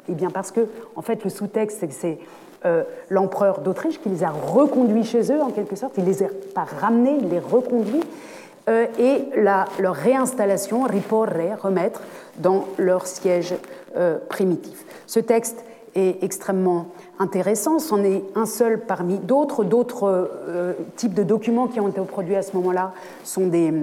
Eh 0.08 0.14
bien 0.14 0.30
parce 0.30 0.50
que, 0.50 0.66
en 0.96 1.02
fait, 1.02 1.22
le 1.22 1.30
sous-texte, 1.30 1.78
c'est 1.78 1.86
que 1.86 1.94
c'est 1.94 2.18
euh, 2.64 2.84
l'empereur 3.10 3.60
d'Autriche 3.60 4.00
qui 4.00 4.08
les 4.08 4.22
a 4.22 4.30
reconduits 4.30 5.04
chez 5.04 5.32
eux, 5.32 5.42
en 5.42 5.50
quelque 5.50 5.74
sorte. 5.74 5.94
Il 5.98 6.04
les 6.04 6.22
a 6.22 6.26
pas 6.54 6.64
ramenés, 6.80 7.18
il 7.20 7.28
les 7.28 7.40
reconduit. 7.40 8.02
Euh, 8.68 8.86
et 9.00 9.24
la, 9.36 9.64
leur 9.80 9.96
réinstallation, 9.96 10.84
riporre, 10.84 11.30
remettre 11.60 12.02
dans 12.38 12.66
leur 12.78 13.08
siège 13.08 13.54
euh, 13.96 14.18
primitif. 14.28 14.84
Ce 15.08 15.18
texte 15.18 15.64
est 15.96 16.22
extrêmement 16.22 16.86
intéressant. 17.18 17.80
C'en 17.80 18.04
est 18.04 18.22
un 18.36 18.46
seul 18.46 18.78
parmi 18.78 19.18
d'autres. 19.18 19.64
D'autres 19.64 20.30
types 20.96 21.14
de 21.14 21.24
documents 21.24 21.66
qui 21.66 21.80
ont 21.80 21.88
été 21.88 22.00
produits 22.02 22.36
à 22.36 22.42
ce 22.42 22.56
moment-là 22.56 22.92
sont 23.24 23.48
des, 23.48 23.74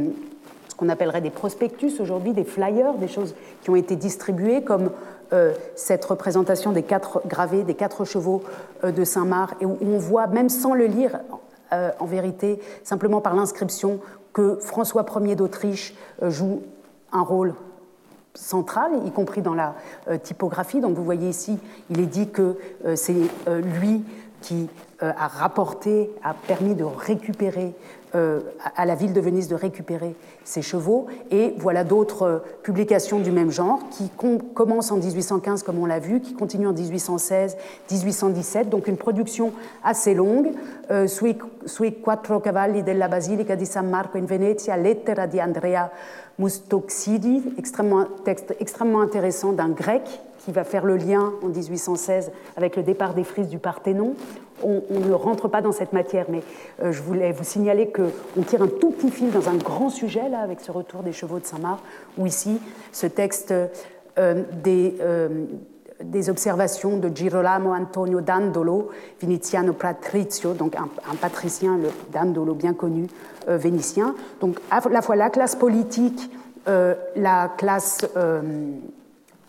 ce 0.69 0.75
qu'on 0.75 0.87
appellerait 0.89 1.21
des 1.21 1.29
prospectus 1.29 1.99
aujourd'hui, 1.99 2.31
des 2.31 2.45
flyers, 2.45 2.93
des 2.93 3.09
choses 3.09 3.35
qui 3.61 3.69
ont 3.69 3.75
été 3.75 3.97
distribuées 3.97 4.63
comme 4.63 4.89
euh, 5.31 5.53
cette 5.75 6.03
représentation 6.05 6.71
des 6.71 6.81
quatre 6.81 7.21
gravés, 7.27 7.63
des 7.63 7.75
quatre 7.75 8.03
chevaux 8.03 8.43
euh, 8.83 8.91
de 8.91 9.03
Saint-Marc, 9.03 9.61
et 9.61 9.65
où 9.65 9.77
on 9.81 9.99
voit, 9.99 10.25
même 10.25 10.49
sans 10.49 10.73
le 10.73 10.85
lire, 10.85 11.19
euh, 11.71 11.91
en 11.99 12.05
vérité, 12.05 12.59
simplement 12.83 13.21
par 13.21 13.35
l'inscription, 13.35 13.99
que 14.33 14.55
François 14.55 15.05
Ier 15.21 15.35
d'Autriche 15.35 15.93
joue 16.21 16.63
un 17.11 17.21
rôle 17.21 17.53
central, 18.33 18.91
y 19.05 19.11
compris 19.11 19.41
dans 19.41 19.55
la 19.55 19.75
typographie. 20.21 20.81
Donc 20.81 20.95
vous 20.95 21.03
voyez 21.03 21.29
ici, 21.29 21.57
il 21.89 21.99
est 21.99 22.05
dit 22.05 22.29
que 22.29 22.55
c'est 22.95 23.15
lui 23.47 24.03
qui 24.41 24.69
a 24.99 25.27
rapporté, 25.27 26.11
a 26.23 26.35
permis 26.35 26.75
de 26.75 26.83
récupérer 26.83 27.73
à 28.13 28.85
la 28.85 28.95
ville 28.95 29.13
de 29.13 29.21
Venise 29.21 29.47
de 29.47 29.55
récupérer 29.55 30.15
ses 30.43 30.61
chevaux. 30.61 31.07
Et 31.31 31.53
voilà 31.57 31.83
d'autres 31.83 32.23
euh, 32.23 32.39
publications 32.63 33.19
du 33.19 33.31
même 33.31 33.51
genre 33.51 33.79
qui 33.91 34.09
commencent 34.53 34.91
en 34.91 34.97
1815, 34.97 35.63
comme 35.63 35.79
on 35.79 35.85
l'a 35.85 35.99
vu, 35.99 36.19
qui 36.19 36.33
continuent 36.33 36.67
en 36.67 36.73
1816, 36.73 37.57
1817. 37.91 38.69
Donc 38.69 38.87
une 38.87 38.97
production 38.97 39.53
assez 39.83 40.13
longue. 40.13 40.51
Euh, 40.91 41.07
sui, 41.07 41.37
sui 41.65 41.93
quattro 42.01 42.39
cavalli 42.39 42.83
della 42.83 43.07
Basilica 43.07 43.55
di 43.55 43.65
San 43.65 43.89
Marco 43.89 44.17
in 44.17 44.25
Venezia, 44.25 44.75
lettera 44.75 45.27
di 45.27 45.39
Andrea 45.39 45.91
Mustoxidi, 46.39 47.53
extrêmement, 47.57 48.05
texte 48.23 48.55
extrêmement 48.59 49.01
intéressant 49.01 49.51
d'un 49.51 49.69
grec 49.69 50.03
qui 50.39 50.51
va 50.51 50.63
faire 50.63 50.85
le 50.85 50.95
lien 50.95 51.33
en 51.43 51.47
1816 51.47 52.31
avec 52.55 52.75
le 52.75 52.83
départ 52.83 53.13
des 53.13 53.25
frises 53.25 53.49
du 53.49 53.59
Parthénon. 53.59 54.15
On, 54.63 54.81
ne 54.89 55.13
rentre 55.13 55.47
pas 55.47 55.61
dans 55.61 55.71
cette 55.71 55.93
matière, 55.93 56.25
mais 56.29 56.41
euh, 56.81 56.91
je 56.91 57.01
voulais 57.01 57.31
vous 57.31 57.43
signaler 57.43 57.91
qu'on 57.91 58.41
tire 58.43 58.61
un 58.61 58.67
tout 58.67 58.91
petit 58.91 59.11
fil 59.11 59.31
dans 59.31 59.49
un 59.49 59.55
grand 59.55 59.89
sujet, 59.89 60.29
là, 60.29 60.39
avec 60.39 60.59
ce 60.61 60.71
retour 60.71 61.03
des 61.03 61.13
chevaux 61.13 61.39
de 61.39 61.45
Saint-Marc, 61.45 61.79
où 62.17 62.25
ici, 62.25 62.59
ce 62.91 63.07
texte 63.07 63.53
euh, 64.17 64.43
des, 64.63 64.95
euh, 65.01 65.45
des, 66.03 66.29
observations 66.29 66.97
de 66.97 67.09
Girolamo 67.13 67.73
Antonio 67.73 68.21
Dandolo, 68.21 68.89
Viniziano 69.21 69.73
Patrizio, 69.73 70.53
donc 70.53 70.75
un, 70.75 70.89
un 71.11 71.15
patricien, 71.15 71.77
le 71.77 71.89
Dandolo 72.11 72.53
bien 72.53 72.73
connu, 72.73 73.07
vénitien. 73.47 74.15
Donc 74.41 74.59
à 74.69 74.81
la 74.89 75.01
fois 75.01 75.15
la 75.15 75.29
classe 75.29 75.55
politique, 75.55 76.29
la 76.67 77.51
classe 77.57 78.05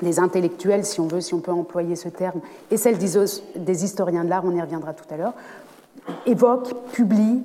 des 0.02 0.18
intellectuels, 0.18 0.84
si 0.84 1.00
on 1.00 1.06
veut, 1.06 1.20
si 1.20 1.34
on 1.34 1.40
peut 1.40 1.52
employer 1.52 1.96
ce 1.96 2.08
terme, 2.08 2.40
et 2.70 2.76
celle 2.76 2.98
des 2.98 3.84
historiens 3.84 4.24
de 4.24 4.30
l'art, 4.30 4.44
on 4.44 4.54
y 4.54 4.60
reviendra 4.60 4.92
tout 4.92 5.04
à 5.12 5.16
l'heure, 5.16 5.34
évoquent, 6.26 6.74
publient, 6.92 7.42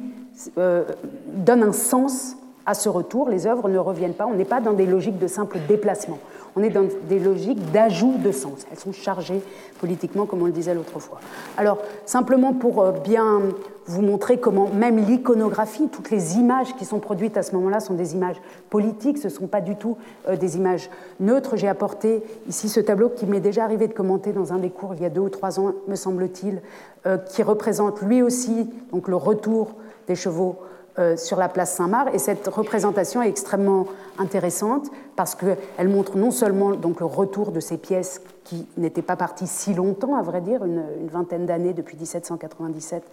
euh, 0.57 0.83
donnent 1.27 1.63
un 1.63 1.73
sens 1.73 2.35
à 2.65 2.73
ce 2.73 2.89
retour. 2.89 3.29
Les 3.29 3.47
œuvres 3.47 3.69
ne 3.69 3.77
reviennent 3.77 4.13
pas, 4.13 4.25
on 4.25 4.33
n'est 4.33 4.45
pas 4.45 4.61
dans 4.61 4.73
des 4.73 4.85
logiques 4.85 5.19
de 5.19 5.27
simple 5.27 5.59
déplacement, 5.67 6.19
on 6.55 6.63
est 6.63 6.69
dans 6.69 6.87
des 7.09 7.19
logiques 7.19 7.71
d'ajout 7.71 8.15
de 8.17 8.31
sens. 8.31 8.65
Elles 8.71 8.79
sont 8.79 8.93
chargées 8.93 9.41
politiquement, 9.79 10.25
comme 10.25 10.41
on 10.41 10.45
le 10.45 10.51
disait 10.51 10.73
l'autre 10.73 10.99
fois. 10.99 11.19
Alors, 11.57 11.79
simplement 12.05 12.53
pour 12.53 12.81
euh, 12.81 12.91
bien 12.91 13.41
vous 13.87 14.01
montrer 14.01 14.39
comment 14.39 14.69
même 14.69 14.97
l'iconographie, 14.97 15.89
toutes 15.89 16.09
les 16.09 16.37
images 16.37 16.75
qui 16.75 16.85
sont 16.85 16.99
produites 16.99 17.37
à 17.37 17.43
ce 17.43 17.53
moment-là 17.55 17.79
sont 17.79 17.93
des 17.93 18.15
images 18.15 18.41
politiques, 18.69 19.17
ce 19.17 19.27
ne 19.27 19.31
sont 19.33 19.47
pas 19.47 19.61
du 19.61 19.75
tout 19.75 19.97
euh, 20.27 20.35
des 20.35 20.57
images 20.57 20.89
neutres. 21.19 21.55
J'ai 21.55 21.67
apporté 21.67 22.23
ici 22.47 22.69
ce 22.69 22.79
tableau 22.79 23.09
qui 23.09 23.25
m'est 23.25 23.39
déjà 23.39 23.63
arrivé 23.63 23.87
de 23.87 23.93
commenter 23.93 24.31
dans 24.31 24.53
un 24.53 24.57
des 24.57 24.69
cours 24.69 24.95
il 24.95 25.01
y 25.01 25.05
a 25.05 25.09
deux 25.09 25.21
ou 25.21 25.29
trois 25.29 25.59
ans, 25.59 25.73
me 25.87 25.95
semble-t-il, 25.95 26.61
euh, 27.05 27.17
qui 27.17 27.43
représente 27.43 28.01
lui 28.01 28.21
aussi 28.21 28.69
donc, 28.91 29.07
le 29.07 29.15
retour 29.15 29.75
des 30.07 30.15
chevaux 30.15 30.57
euh, 30.97 31.17
sur 31.17 31.37
la 31.37 31.49
place 31.49 31.75
Saint-Marc. 31.75 32.15
Et 32.15 32.19
cette 32.19 32.47
représentation 32.47 33.21
est 33.21 33.27
extrêmement 33.27 33.85
intéressante 34.17 34.87
parce 35.17 35.35
qu'elle 35.35 35.89
montre 35.89 36.15
non 36.15 36.31
seulement 36.31 36.71
donc, 36.71 37.01
le 37.01 37.05
retour 37.05 37.51
de 37.51 37.59
ces 37.59 37.77
pièces 37.77 38.21
qui 38.45 38.65
n'étaient 38.77 39.01
pas 39.01 39.17
parties 39.17 39.47
si 39.47 39.73
longtemps, 39.73 40.15
à 40.15 40.21
vrai 40.21 40.39
dire, 40.39 40.63
une, 40.63 40.85
vingtaine 41.11 41.45
d'années 41.45 41.73
depuis 41.73 41.97
1797 41.97 43.03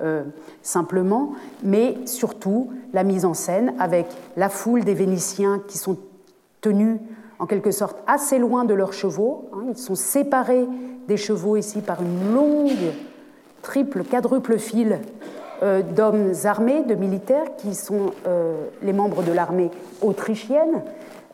euh, 0.00 0.22
simplement, 0.62 1.32
mais 1.64 1.96
surtout 2.06 2.70
la 2.92 3.02
mise 3.02 3.24
en 3.24 3.34
scène 3.34 3.74
avec 3.80 4.06
la 4.36 4.48
foule 4.48 4.84
des 4.84 4.94
Vénitiens 4.94 5.60
qui 5.66 5.78
sont 5.78 5.98
tenus 6.60 7.00
en 7.40 7.46
quelque 7.46 7.72
sorte 7.72 7.96
assez 8.06 8.38
loin 8.38 8.64
de 8.64 8.74
leurs 8.74 8.92
chevaux. 8.92 9.48
Hein. 9.52 9.64
ils 9.70 9.76
sont 9.76 9.96
séparés 9.96 10.68
des 11.08 11.16
chevaux 11.16 11.56
ici 11.56 11.80
par 11.80 12.00
une 12.00 12.32
longue, 12.32 12.92
triple, 13.62 14.04
quadruple 14.04 14.56
file 14.58 15.00
d'hommes 15.82 16.32
armés, 16.44 16.82
de 16.82 16.94
militaires, 16.94 17.56
qui 17.56 17.74
sont 17.74 18.12
euh, 18.26 18.66
les 18.82 18.92
membres 18.92 19.22
de 19.22 19.32
l'armée 19.32 19.70
autrichienne. 20.02 20.82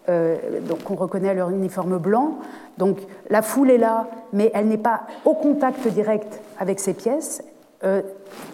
Euh, 0.08 0.36
donc 0.68 0.90
on 0.90 0.94
reconnaît 0.94 1.34
leur 1.34 1.50
uniforme 1.50 1.98
blanc. 1.98 2.38
Donc 2.78 2.98
la 3.28 3.42
foule 3.42 3.70
est 3.70 3.78
là, 3.78 4.08
mais 4.32 4.50
elle 4.54 4.68
n'est 4.68 4.78
pas 4.78 5.02
au 5.24 5.34
contact 5.34 5.86
direct 5.88 6.40
avec 6.58 6.80
ces 6.80 6.94
pièces. 6.94 7.42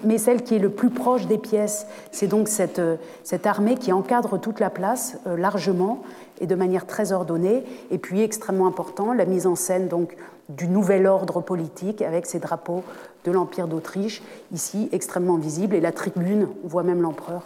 mais 0.05 0.19
celle 0.19 0.45
qui 0.45 0.55
est 0.55 0.61
le 0.61 0.71
plus 0.71 0.91
proche 0.91 1.27
des 1.27 1.39
pièces, 1.39 1.89
c'est 2.13 2.29
donc 2.29 2.47
cette, 2.47 2.81
cette, 3.25 3.45
armée 3.45 3.75
qui 3.75 3.93
encadre 3.93 4.39
toute 4.39 4.61
la 4.61 4.71
place 4.71 5.19
largement 5.27 6.03
et 6.41 6.47
de 6.47 6.55
manière 6.55 6.87
très 6.87 7.11
ordonnée. 7.11 7.65
Et 7.91 7.99
puis 7.99 8.23
extrêmement 8.23 8.69
important, 8.69 9.13
la 9.13 9.25
mise 9.25 9.49
en 9.49 9.57
scène 9.57 9.89
donc 9.89 10.17
du 10.49 10.69
nouvel 10.69 11.07
ordre 11.07 11.41
politique 11.41 12.03
avec 12.03 12.27
ces 12.27 12.39
drapeaux 12.39 12.85
de 13.27 13.33
l'Empire 13.33 13.69
d'Autriche, 13.69 14.23
ici 14.53 14.89
extrêmement 14.93 15.37
visible, 15.37 15.75
et 15.75 15.81
la 15.81 15.93
tribune, 15.93 16.49
on 16.65 16.69
voit 16.69 16.85
même 16.85 17.03
l'empereur 17.03 17.43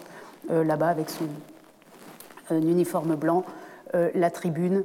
euh, 0.51 0.63
là-bas 0.63 0.89
avec 0.89 1.11
son 1.11 1.25
uniforme 2.55 3.17
blanc, 3.17 3.45
euh, 3.95 4.11
la 4.15 4.31
tribune 4.31 4.79
euh, 4.79 4.83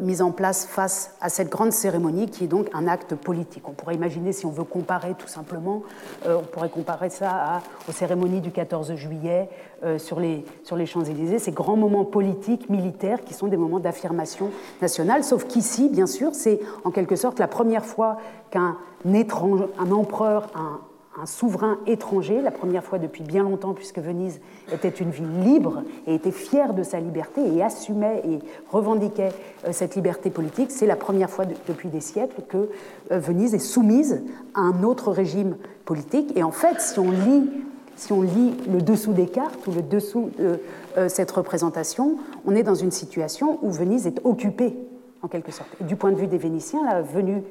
mise 0.00 0.22
en 0.22 0.32
place 0.32 0.66
face 0.66 1.14
à 1.20 1.28
cette 1.28 1.50
grande 1.50 1.72
cérémonie 1.72 2.28
qui 2.28 2.44
est 2.44 2.48
donc 2.48 2.68
un 2.72 2.86
acte 2.86 3.14
politique. 3.14 3.68
On 3.68 3.72
pourrait 3.72 3.94
imaginer, 3.94 4.32
si 4.32 4.46
on 4.46 4.50
veut 4.50 4.64
comparer 4.64 5.14
tout 5.16 5.28
simplement, 5.28 5.82
euh, 6.26 6.38
on 6.38 6.42
pourrait 6.42 6.68
comparer 6.68 7.10
ça 7.10 7.62
aux 7.88 7.92
cérémonies 7.92 8.40
du 8.40 8.50
14 8.50 8.94
juillet 8.94 9.48
euh, 9.84 9.98
sur 9.98 10.20
les, 10.20 10.44
sur 10.64 10.76
les 10.76 10.86
Champs-Élysées, 10.86 11.38
ces 11.38 11.52
grands 11.52 11.76
moments 11.76 12.04
politiques, 12.04 12.68
militaires, 12.68 13.22
qui 13.24 13.34
sont 13.34 13.46
des 13.46 13.56
moments 13.56 13.78
d'affirmation 13.78 14.50
nationale, 14.82 15.24
sauf 15.24 15.44
qu'ici, 15.44 15.88
bien 15.88 16.06
sûr, 16.06 16.34
c'est 16.34 16.60
en 16.84 16.90
quelque 16.90 17.16
sorte 17.16 17.38
la 17.38 17.48
première 17.48 17.84
fois 17.84 18.18
qu'un 18.50 18.76
un 19.04 19.90
empereur, 19.92 20.48
un, 20.56 20.80
un 21.20 21.26
souverain 21.26 21.78
étranger, 21.86 22.40
la 22.40 22.50
première 22.50 22.84
fois 22.84 22.98
depuis 22.98 23.24
bien 23.24 23.42
longtemps, 23.42 23.74
puisque 23.74 23.98
Venise 23.98 24.40
était 24.72 24.88
une 24.88 25.10
ville 25.10 25.42
libre 25.42 25.82
et 26.06 26.14
était 26.14 26.30
fière 26.30 26.74
de 26.74 26.82
sa 26.82 27.00
liberté 27.00 27.40
et 27.54 27.62
assumait 27.62 28.22
et 28.24 28.38
revendiquait 28.70 29.32
euh, 29.66 29.72
cette 29.72 29.96
liberté 29.96 30.30
politique. 30.30 30.70
C'est 30.70 30.86
la 30.86 30.96
première 30.96 31.30
fois 31.30 31.44
depuis 31.66 31.88
des 31.88 32.00
siècles 32.00 32.42
que 32.48 32.68
euh, 33.10 33.18
Venise 33.18 33.54
est 33.54 33.58
soumise 33.58 34.22
à 34.54 34.60
un 34.60 34.82
autre 34.84 35.10
régime 35.10 35.56
politique. 35.84 36.36
Et 36.36 36.42
en 36.42 36.52
fait, 36.52 36.80
si 36.80 37.00
on 37.00 37.10
lit, 37.10 37.50
si 37.96 38.12
on 38.12 38.22
lit 38.22 38.54
le 38.72 38.80
dessous 38.80 39.12
des 39.12 39.26
cartes 39.26 39.66
ou 39.66 39.72
le 39.72 39.82
dessous 39.82 40.30
de 40.38 40.60
euh, 40.96 41.08
cette 41.08 41.30
représentation, 41.32 42.16
on 42.46 42.54
est 42.54 42.62
dans 42.62 42.76
une 42.76 42.92
situation 42.92 43.58
où 43.62 43.72
Venise 43.72 44.06
est 44.06 44.20
occupée, 44.22 44.76
en 45.22 45.28
quelque 45.28 45.50
sorte. 45.50 45.70
Du 45.82 45.96
point 45.96 46.12
de 46.12 46.16
vue 46.16 46.28
des 46.28 46.38
Vénitiens, 46.38 46.84
la 46.84 47.02
venue 47.02 47.42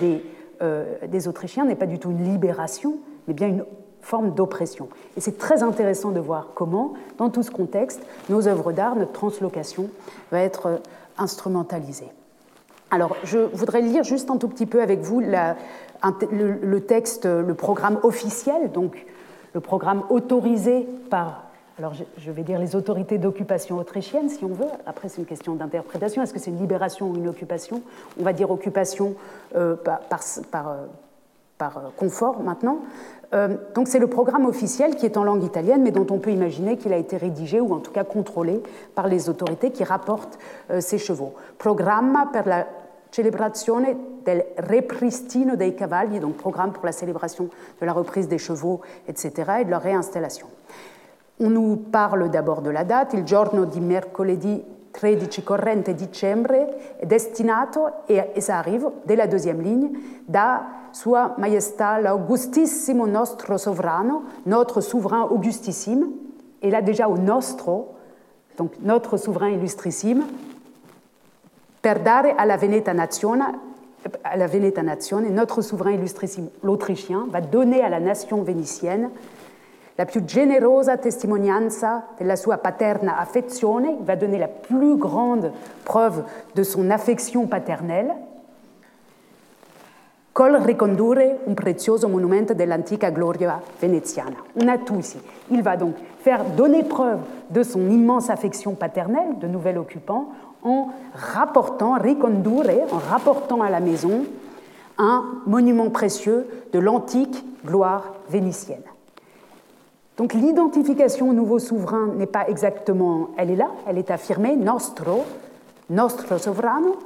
des 0.00 0.22
Autrichiens 1.26 1.64
n'est 1.64 1.76
pas 1.76 1.86
du 1.86 1.98
tout 1.98 2.10
une 2.10 2.24
libération, 2.24 2.98
mais 3.26 3.34
bien 3.34 3.48
une 3.48 3.64
forme 4.00 4.34
d'oppression. 4.34 4.88
Et 5.16 5.20
c'est 5.20 5.36
très 5.36 5.62
intéressant 5.62 6.12
de 6.12 6.20
voir 6.20 6.48
comment, 6.54 6.94
dans 7.18 7.28
tout 7.28 7.42
ce 7.42 7.50
contexte, 7.50 8.00
nos 8.28 8.46
œuvres 8.46 8.72
d'art, 8.72 8.94
notre 8.94 9.12
translocation 9.12 9.88
va 10.30 10.40
être 10.40 10.66
euh, 10.66 10.76
instrumentalisée. 11.18 12.08
Alors, 12.90 13.16
je 13.24 13.38
voudrais 13.38 13.80
lire 13.80 14.04
juste 14.04 14.30
un 14.30 14.36
tout 14.36 14.48
petit 14.48 14.66
peu 14.66 14.80
avec 14.80 15.00
vous 15.00 15.20
le, 15.20 16.78
texte, 16.78 17.26
le 17.26 17.54
programme 17.54 17.98
officiel, 18.04 18.70
donc 18.70 19.04
le 19.54 19.60
programme 19.60 20.04
autorisé 20.08 20.86
par 21.10 21.45
alors 21.78 21.92
je 21.94 22.30
vais 22.30 22.42
dire 22.42 22.58
les 22.58 22.74
autorités 22.74 23.18
d'occupation 23.18 23.76
autrichienne, 23.76 24.28
si 24.28 24.44
on 24.44 24.48
veut. 24.48 24.64
Après, 24.86 25.08
c'est 25.08 25.18
une 25.18 25.26
question 25.26 25.54
d'interprétation. 25.54 26.22
Est-ce 26.22 26.32
que 26.32 26.38
c'est 26.38 26.50
une 26.50 26.58
libération 26.58 27.10
ou 27.10 27.16
une 27.16 27.28
occupation? 27.28 27.82
On 28.18 28.22
va 28.22 28.32
dire 28.32 28.50
occupation 28.50 29.14
euh, 29.56 29.76
par, 29.76 30.00
euh, 30.68 30.86
par, 31.58 31.82
confort 31.96 32.42
maintenant. 32.42 32.78
Euh, 33.34 33.56
donc 33.74 33.88
c'est 33.88 33.98
le 33.98 34.06
programme 34.06 34.46
officiel 34.46 34.94
qui 34.94 35.04
est 35.04 35.18
en 35.18 35.24
langue 35.24 35.42
italienne, 35.42 35.82
mais 35.82 35.90
dont 35.90 36.06
on 36.08 36.18
peut 36.18 36.30
imaginer 36.30 36.78
qu'il 36.78 36.94
a 36.94 36.96
été 36.96 37.18
rédigé 37.18 37.60
ou 37.60 37.74
en 37.74 37.80
tout 37.80 37.92
cas 37.92 38.04
contrôlé 38.04 38.62
par 38.94 39.08
les 39.08 39.28
autorités 39.28 39.70
qui 39.70 39.84
rapportent 39.84 40.38
ces 40.80 40.98
chevaux. 40.98 41.34
Programma 41.58 42.30
per 42.32 42.42
la 42.46 42.66
celebrazione 43.10 43.96
del 44.22 44.44
repristino 44.56 45.56
dei 45.56 45.74
cavalli, 45.74 46.20
donc 46.20 46.36
programme 46.36 46.72
pour 46.72 46.84
la 46.84 46.92
célébration 46.92 47.48
de 47.80 47.86
la 47.86 47.92
reprise 47.92 48.28
des 48.28 48.38
chevaux, 48.38 48.80
etc., 49.08 49.32
et 49.60 49.64
de 49.64 49.70
leur 49.70 49.82
réinstallation. 49.82 50.48
On 51.38 51.50
nous 51.50 51.76
parle 51.76 52.30
d'abord 52.30 52.62
de 52.62 52.70
la 52.70 52.84
date, 52.84 53.12
il 53.12 53.24
giorno 53.24 53.66
di 53.66 53.80
mercoledì 53.80 54.64
13 54.90 55.42
corrente 55.42 55.94
dicembre 55.94 56.96
destinato, 57.02 58.06
e, 58.06 58.32
e 58.34 58.40
ça 58.40 58.56
arrive 58.56 58.90
dès 59.04 59.16
la 59.16 59.26
deuxième 59.26 59.60
ligne, 59.60 59.90
da 60.26 60.66
Sua 60.92 61.34
Maestà 61.36 61.98
l'Augustissimo 61.98 63.04
nostro 63.04 63.58
sovrano, 63.58 64.24
notre 64.44 64.80
souverain 64.80 65.24
augustissime, 65.24 66.10
et 66.62 66.70
là 66.70 66.80
déjà 66.80 67.06
au 67.06 67.18
nostro, 67.18 67.96
donc 68.56 68.72
notre 68.80 69.18
souverain 69.18 69.50
illustrissime, 69.50 70.24
per 71.82 72.00
dare 72.00 72.34
alla 72.34 72.56
Veneta 72.56 72.94
Nazione, 72.94 73.44
à 74.22 74.36
la 74.36 74.46
Veneta 74.46 74.82
Nazione, 74.82 75.28
notre 75.28 75.60
souverain 75.60 75.92
illustrissime, 75.92 76.48
l'Autrichien, 76.62 77.26
va 77.28 77.42
donner 77.42 77.82
à 77.82 77.90
la 77.90 78.00
nation 78.00 78.42
vénitienne 78.42 79.10
la 79.96 80.04
più 80.04 80.24
generosa 80.24 80.98
testimonianza 80.98 82.08
della 82.16 82.36
sua 82.36 82.58
paterna 82.58 83.18
affezione, 83.18 83.96
il 83.98 84.04
va 84.04 84.14
donner 84.14 84.38
la 84.38 84.48
plus 84.48 84.96
grande 84.98 85.50
preuve 85.82 86.22
de 86.54 86.62
son 86.62 86.90
affection 86.90 87.48
paternelle, 87.48 88.14
col 90.32 90.54
ricondurre 90.56 91.38
un 91.46 91.54
prezioso 91.54 92.08
monumento 92.08 92.52
dell'antica 92.52 93.08
gloria 93.08 93.58
veneziana. 93.80 94.36
On 94.60 94.68
a 94.68 94.76
tout 94.76 94.98
ici. 94.98 95.18
Il 95.48 95.62
va 95.62 95.76
donc 95.76 95.94
faire 96.18 96.44
donner 96.44 96.84
preuve 96.84 97.20
de 97.48 97.62
son 97.62 97.88
immense 97.88 98.28
affection 98.28 98.74
paternelle, 98.74 99.38
de 99.38 99.46
nouvel 99.46 99.78
occupant, 99.78 100.28
en 100.62 100.92
rapportant, 101.14 101.94
ricondurre, 101.94 102.84
en 102.92 102.98
rapportant 102.98 103.62
à 103.62 103.70
la 103.70 103.80
maison 103.80 104.26
un 104.98 105.24
monument 105.46 105.88
précieux 105.88 106.46
de 106.70 106.80
l'antique 106.80 107.42
gloire 107.64 108.12
vénitienne. 108.28 108.82
Donc 110.16 110.32
l'identification 110.32 111.30
au 111.30 111.32
nouveau 111.32 111.58
souverain 111.58 112.08
n'est 112.16 112.26
pas 112.26 112.48
exactement, 112.48 113.28
elle 113.36 113.50
est 113.50 113.56
là, 113.56 113.68
elle 113.86 113.98
est 113.98 114.10
affirmée, 114.10 114.56
nostro, 114.56 115.24
nostro 115.90 116.38
sovrano, 116.38 116.96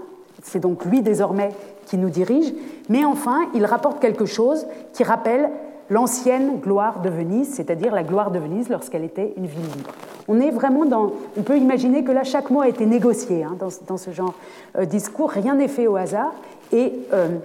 c'est 0.42 0.60
donc 0.60 0.84
lui 0.84 1.02
désormais 1.02 1.50
qui 1.86 1.98
nous 1.98 2.08
dirige, 2.08 2.52
mais 2.88 3.04
enfin 3.04 3.48
il 3.54 3.64
rapporte 3.64 4.00
quelque 4.00 4.26
chose 4.26 4.66
qui 4.92 5.02
rappelle 5.02 5.50
l'ancienne 5.90 6.60
gloire 6.60 7.00
de 7.00 7.10
Venise, 7.10 7.52
c'est-à-dire 7.52 7.92
la 7.92 8.04
gloire 8.04 8.30
de 8.30 8.38
Venise 8.38 8.68
lorsqu'elle 8.68 9.02
était 9.02 9.34
une 9.36 9.46
ville 9.46 9.66
libre. 9.76 9.90
On 10.28 10.40
est 10.40 10.52
vraiment 10.52 10.84
dans, 10.84 11.12
on 11.36 11.42
peut 11.42 11.58
imaginer 11.58 12.04
que 12.04 12.12
là 12.12 12.22
chaque 12.22 12.50
mot 12.50 12.60
a 12.60 12.68
été 12.68 12.86
négocié 12.86 13.42
hein, 13.42 13.56
dans, 13.58 13.96
ce 13.96 14.10
genre 14.12 14.34
de 14.76 14.82
euh, 14.82 14.84
discours, 14.84 15.30
rien 15.30 15.56
n'est 15.56 15.66
fait 15.66 15.88
au 15.88 15.96
hasard, 15.96 16.32
et 16.72 16.92
euh, 17.12 17.38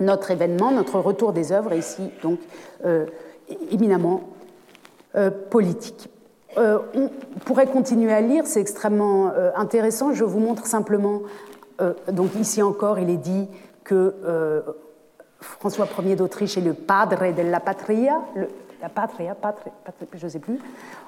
notre 0.00 0.30
événement, 0.30 0.70
notre 0.70 1.00
retour 1.00 1.32
des 1.32 1.50
œuvres 1.50 1.72
est 1.72 1.78
ici 1.78 2.10
donc 2.22 2.38
euh, 2.84 3.06
éminemment 3.70 4.20
politique. 5.50 6.10
Euh, 6.56 6.78
on 6.94 7.10
pourrait 7.44 7.66
continuer 7.66 8.12
à 8.12 8.20
lire, 8.20 8.46
c'est 8.46 8.60
extrêmement 8.60 9.30
euh, 9.30 9.50
intéressant. 9.54 10.12
Je 10.12 10.24
vous 10.24 10.40
montre 10.40 10.66
simplement, 10.66 11.22
donc 12.10 12.34
ici 12.34 12.60
encore, 12.60 12.98
il 12.98 13.08
est 13.08 13.18
dit 13.18 13.46
que 13.84 14.14
François 15.40 15.86
Ier 16.04 16.16
d'Autriche 16.16 16.58
est 16.58 16.62
le 16.62 16.74
padre 16.74 17.32
de 17.32 17.42
la 17.42 17.60
patria, 17.60 18.20
la 18.82 18.88
patria, 18.88 19.36
patria, 19.36 19.72
je 20.12 20.24
ne 20.26 20.30
sais 20.30 20.40
plus, 20.40 20.58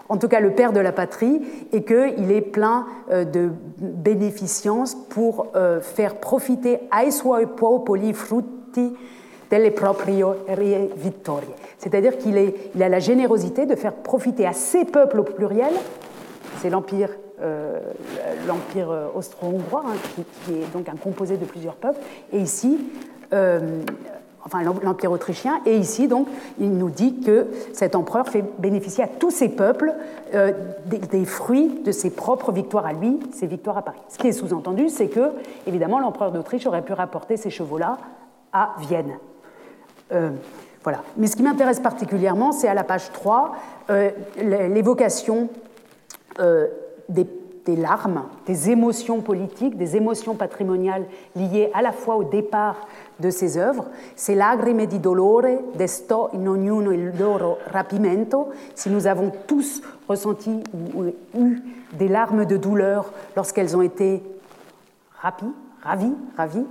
en 0.09 0.17
tout 0.17 0.29
cas 0.29 0.39
le 0.39 0.53
père 0.53 0.73
de 0.73 0.79
la 0.79 0.93
patrie, 0.93 1.43
et 1.73 1.83
qu'il 1.83 2.31
est 2.31 2.41
plein 2.41 2.87
de 3.11 3.51
bénéficence 3.79 4.95
pour 4.95 5.49
faire 5.81 6.21
profiter 6.21 6.79
ai 6.97 7.11
suoi 7.11 7.45
popoli 7.49 8.13
frutti 8.13 8.95
delle 9.51 9.75
proprie 9.75 10.23
vittorie. 10.97 11.49
C'est-à-dire 11.81 12.19
qu'il 12.19 12.37
a 12.83 12.89
la 12.89 12.99
générosité 12.99 13.65
de 13.65 13.75
faire 13.75 13.95
profiter 13.95 14.47
à 14.47 14.53
ses 14.53 14.85
peuples 14.85 15.21
au 15.21 15.23
pluriel, 15.23 15.73
c'est 16.61 16.69
l'empire 16.69 17.09
euh, 17.41 17.81
euh, 18.77 19.07
austro-hongrois, 19.15 19.85
hein, 19.87 19.97
qui, 20.45 20.53
est 20.53 20.73
donc 20.75 20.91
un 20.91 20.97
composé 20.97 21.39
de 21.39 21.47
plusieurs 21.47 21.77
peuples, 21.77 21.99
et 22.35 22.39
ici, 22.39 22.79
euh, 23.33 23.81
enfin 24.45 24.63
l'empire 24.63 25.11
autrichien, 25.11 25.63
et 25.65 25.75
ici 25.75 26.07
donc, 26.07 26.29
il 26.59 26.71
nous 26.77 26.91
dit 26.91 27.19
que 27.21 27.47
cet 27.73 27.97
empereur 27.97 28.29
fait 28.29 28.45
bénéficier 28.59 29.05
à 29.05 29.09
tous 29.09 29.31
ces 29.31 29.49
peuples 29.49 29.95
des, 30.85 30.99
des, 30.99 31.25
fruits 31.25 31.81
de 31.83 31.93
ses 31.93 32.11
propres 32.11 32.53
victoires 32.53 32.85
à 32.85 32.93
lui, 32.93 33.19
ses 33.33 33.47
victoires 33.47 33.79
à 33.79 33.83
Paris. 33.83 34.01
Ce 34.11 34.19
qui 34.19 34.29
est 34.29 34.33
sous-entendu, 34.33 34.91
c'est 34.91 35.09
que, 35.09 35.33
évidemment, 35.67 35.99
l'empereur 35.99 36.31
d'Autriche 36.31 36.67
aurait 36.67 36.83
pu 36.83 36.93
rapporter 36.93 37.39
ces 37.39 37.49
chevaux-là 37.49 37.97
à 38.53 38.75
Vienne. 38.81 39.15
Euh, 40.81 40.83
voilà. 40.83 41.03
Mais 41.17 41.27
ce 41.27 41.37
qui 41.37 41.43
m'intéresse 41.43 41.81
particulièrement, 41.81 42.53
c'est 42.53 42.69
à 42.69 42.75
la 42.75 42.85
page 42.85 43.13
3, 43.13 43.53
euh, 43.91 44.11
l'évocation 44.39 45.49
euh, 46.39 46.69
des, 47.09 47.27
larmes, 47.77 48.25
des 48.47 48.71
émotions 48.71 49.21
politiques, 49.21 49.77
des 49.77 49.97
émotions 49.97 50.35
patrimoniales 50.35 51.05
liées 51.37 51.71
à 51.73 51.83
la 51.83 51.93
fois 51.93 52.17
au 52.17 52.25
départ 52.25 52.89
de 53.21 53.31
ces 53.31 53.59
œuvres. 53.59 53.87
C'est 54.17 54.35
lagrime 54.35 54.87
di 54.87 54.99
dolore, 54.99 55.71
desto 55.75 56.31
in 56.33 56.49
ognuno 56.49 56.91
il 56.91 57.13
loro 57.17 57.59
rapimento. 57.71 58.49
Si 58.75 58.91
nous 58.91 59.07
avons 59.07 59.31
tous 59.47 59.83
ressenti 60.09 60.63
ou, 60.95 61.05
eu 61.39 61.63
des 61.93 62.09
larmes 62.09 62.45
de 62.45 62.57
douleur 62.57 63.13
lorsqu'elles 63.37 63.77
ont 63.77 63.83
été 63.83 64.21
rapies, 65.21 65.55
ravies, 65.83 66.17
ravies, 66.37 66.67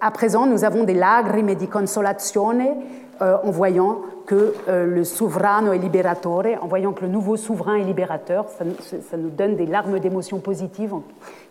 à 0.00 0.10
présent, 0.10 0.46
nous 0.46 0.64
avons 0.64 0.84
des 0.84 0.94
lagrime 0.94 1.54
di 1.54 1.68
consolazione 1.68 2.76
euh, 3.20 3.36
en 3.42 3.50
voyant 3.50 4.02
que 4.26 4.54
euh, 4.68 4.86
le 4.86 5.04
sovrano 5.04 5.72
est 5.72 5.78
libérateur, 5.78 6.44
en 6.62 6.66
voyant 6.68 6.92
que 6.92 7.02
le 7.02 7.08
nouveau 7.08 7.36
souverain 7.36 7.76
est 7.76 7.84
libérateur. 7.84 8.46
Ça, 8.48 9.16
nous 9.16 9.30
donne 9.30 9.56
des 9.56 9.66
larmes 9.66 9.98
d'émotion 9.98 10.38
positive, 10.38 10.94
en 10.94 11.02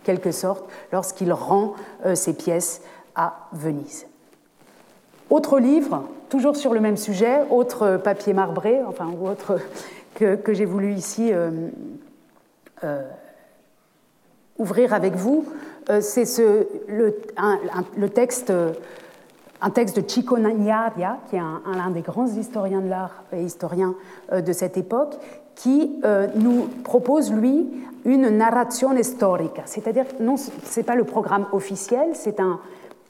quelque 0.04 0.32
sorte, 0.32 0.64
lorsqu'il 0.94 1.34
rend 1.34 1.74
euh, 2.06 2.16
ses 2.16 2.34
pièces 2.34 2.82
à 3.16 3.48
Venise. 3.52 4.08
Autre 5.30 5.60
livre, 5.60 6.04
toujours 6.30 6.56
sur 6.56 6.74
le 6.74 6.80
même 6.80 6.98
sujet, 6.98 7.42
autre 7.50 7.98
papier 7.98 8.34
marbré, 8.34 8.80
enfin, 8.88 9.12
autre 9.22 9.60
que 10.16 10.54
j'ai 10.54 10.66
voulu 10.66 10.94
ici 10.94 11.34
ouvrir 14.58 14.94
avec 14.94 15.16
vous, 15.16 15.46
c'est 16.02 16.26
ce, 16.26 16.68
le, 16.88 17.18
le, 17.98 18.10
texte, 18.10 18.52
un 19.62 19.70
texte 19.70 20.00
de 20.00 20.10
Chico 20.10 20.38
Nyaria, 20.38 21.20
qui 21.30 21.36
est 21.36 21.40
un, 21.40 21.62
un 21.66 21.92
des 21.92 22.02
grands 22.02 22.28
historiens 22.28 22.82
de 22.82 22.90
l'art 22.90 23.24
et 23.32 23.42
historien 23.42 23.96
de 24.32 24.54
cette 24.54 24.78
époque, 24.78 25.16
qui 25.56 26.00
nous 26.36 26.68
propose, 26.84 27.32
lui, 27.32 27.68
une 28.06 28.30
narration 28.30 28.96
historique. 28.96 29.62
C'est-à-dire, 29.66 30.06
non, 30.20 30.38
ce 30.38 30.52
n'est 30.76 30.84
pas 30.84 30.96
le 30.96 31.04
programme 31.04 31.46
officiel, 31.52 32.10
c'est 32.14 32.40
un 32.40 32.60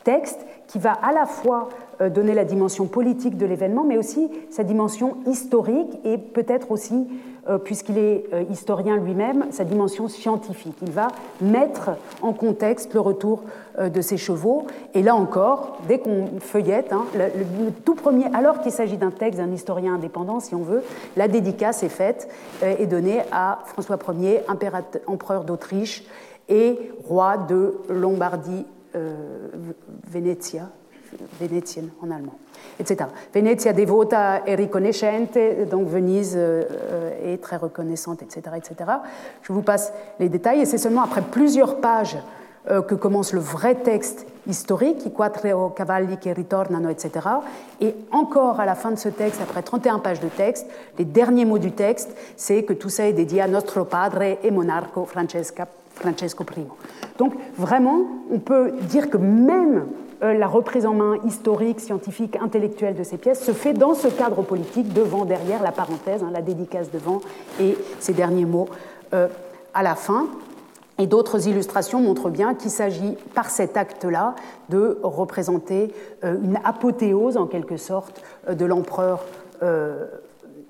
texte 0.08 0.46
qui 0.67 0.80
va 0.80 0.93
à 0.93 1.12
la 1.12 1.26
fois 1.26 1.67
euh, 2.00 2.10
donner 2.10 2.34
la 2.34 2.46
dimension 2.46 2.86
politique 2.86 3.38
de 3.38 3.46
l'événement, 3.46 3.84
mais 3.84 3.98
aussi 3.98 4.30
sa 4.50 4.63
dimension 4.63 5.17
historique 5.26 6.00
et 6.06 6.17
peut-être 6.17 6.72
aussi, 6.72 7.08
euh, 7.50 7.58
puisqu'il 7.58 7.98
est 7.98 8.24
euh, 8.32 8.43
historien 8.50 8.96
lui-même, 8.96 9.48
sa 9.52 9.65
dimension 9.65 10.08
scientifique. 10.08 10.78
Il 10.82 10.91
va 10.91 11.10
mettre 11.41 11.89
en 12.22 12.32
contexte 12.32 12.93
le 12.93 13.02
retour 13.02 13.43
de 13.78 14.02
ses 14.02 14.17
chevaux. 14.17 14.65
Et 14.96 15.04
là 15.04 15.13
encore, 15.13 15.78
dès 15.88 16.00
qu'on 16.00 16.39
feuillette, 16.39 16.93
hein, 16.93 17.06
le, 17.13 17.72
tout 17.86 17.93
premier, 17.93 18.26
alors 18.34 18.62
qu'il 18.62 18.72
s'agit 18.72 18.98
d'un 18.98 19.12
texte 19.12 19.39
d'un 19.39 19.52
historien 19.52 19.96
indépendant, 19.96 20.39
si 20.39 20.56
on 20.56 20.63
veut, 20.63 20.84
la 21.15 21.28
dédicace 21.28 21.84
est 21.84 21.89
faite 21.89 22.28
et 22.63 22.88
donnée 22.88 23.22
à 23.32 23.60
François 23.65 24.00
Ier, 24.20 24.41
empereur 25.06 25.43
d'Autriche 25.43 26.06
et 26.50 26.80
roi 27.08 27.38
de 27.38 27.76
Lombardie 27.89 28.65
Venezia, 30.10 30.70
vénétienne 31.40 31.90
en 32.02 32.12
allemand, 32.12 32.38
etc. 32.80 33.10
Venezia 33.34 33.74
devota 33.74 34.44
e 34.46 34.56
riconoscente, 34.56 35.66
donc 35.70 35.88
Venise 35.88 36.36
euh, 36.36 37.34
est 37.34 37.42
très 37.42 37.58
reconnaissante, 37.58 38.22
etc., 38.22 38.56
etc. 38.58 38.92
Je 39.42 39.54
vous 39.54 39.62
passe 39.62 39.94
les 40.20 40.30
détails 40.30 40.62
et 40.62 40.66
c'est 40.66 40.78
seulement 40.78 41.04
après 41.04 41.22
plusieurs 41.22 41.80
pages 41.80 42.18
euh, 42.70 42.82
que 42.82 42.96
commence 42.96 43.34
le 43.34 43.40
vrai 43.40 43.76
texte 43.76 44.26
historique, 44.48 45.06
i 45.06 45.12
quattro 45.12 45.72
cavalli 45.72 46.18
che 46.18 46.34
ritornano, 46.34 46.90
etc. 46.90 47.28
Et 47.82 47.96
encore 48.12 48.60
à 48.60 48.66
la 48.66 48.76
fin 48.76 48.92
de 48.92 48.98
ce 48.98 49.10
texte, 49.10 49.42
après 49.42 49.62
31 49.62 50.00
pages 50.00 50.20
de 50.20 50.30
texte, 50.30 50.68
les 50.98 51.06
derniers 51.06 51.46
mots 51.46 51.60
du 51.60 51.72
texte, 51.72 52.16
c'est 52.36 52.64
que 52.64 52.74
tout 52.74 52.90
ça 52.90 53.08
est 53.08 53.14
dédié 53.14 53.42
à 53.42 53.48
nostro 53.48 53.86
padre 53.86 54.38
e 54.44 54.52
monarco 54.52 55.06
Francesca, 55.06 55.68
Francesco 55.98 56.46
I. 56.56 56.62
Donc 57.18 57.34
vraiment, 57.58 58.06
on 58.32 58.40
peut 58.40 58.72
dire 58.90 59.10
que 59.10 59.18
même 59.18 59.86
euh, 60.24 60.34
la 60.34 60.48
reprise 60.48 60.86
en 60.86 60.94
main 60.94 61.18
historique, 61.26 61.80
scientifique, 61.80 62.38
intellectuelle 62.42 62.96
de 62.96 63.04
ces 63.04 63.18
pièces 63.18 63.44
se 63.44 63.52
fait 63.52 63.74
dans 63.74 63.94
ce 63.94 64.08
cadre 64.08 64.42
politique, 64.42 64.92
devant, 64.92 65.26
derrière, 65.26 65.62
la 65.62 65.72
parenthèse, 65.72 66.24
hein, 66.24 66.32
la 66.32 66.42
dédicace 66.42 66.90
devant 66.92 67.22
et 67.60 67.78
ces 68.00 68.14
derniers 68.14 68.46
mots 68.46 68.68
euh, 69.14 69.28
à 69.74 69.84
la 69.84 69.96
fin. 69.96 70.28
Et 71.00 71.06
d'autres 71.06 71.48
illustrations 71.48 72.02
montrent 72.02 72.32
bien 72.32 72.56
qu'il 72.56 72.72
s'agit, 72.72 73.16
par 73.36 73.52
cet 73.52 73.78
acte-là, 73.78 74.34
de 74.70 74.98
représenter 75.04 75.94
euh, 76.24 76.38
une 76.44 76.58
apothéose, 76.64 77.38
en 77.38 77.46
quelque 77.46 77.78
sorte, 77.78 78.24
de 78.50 78.66
l'empereur, 78.66 79.24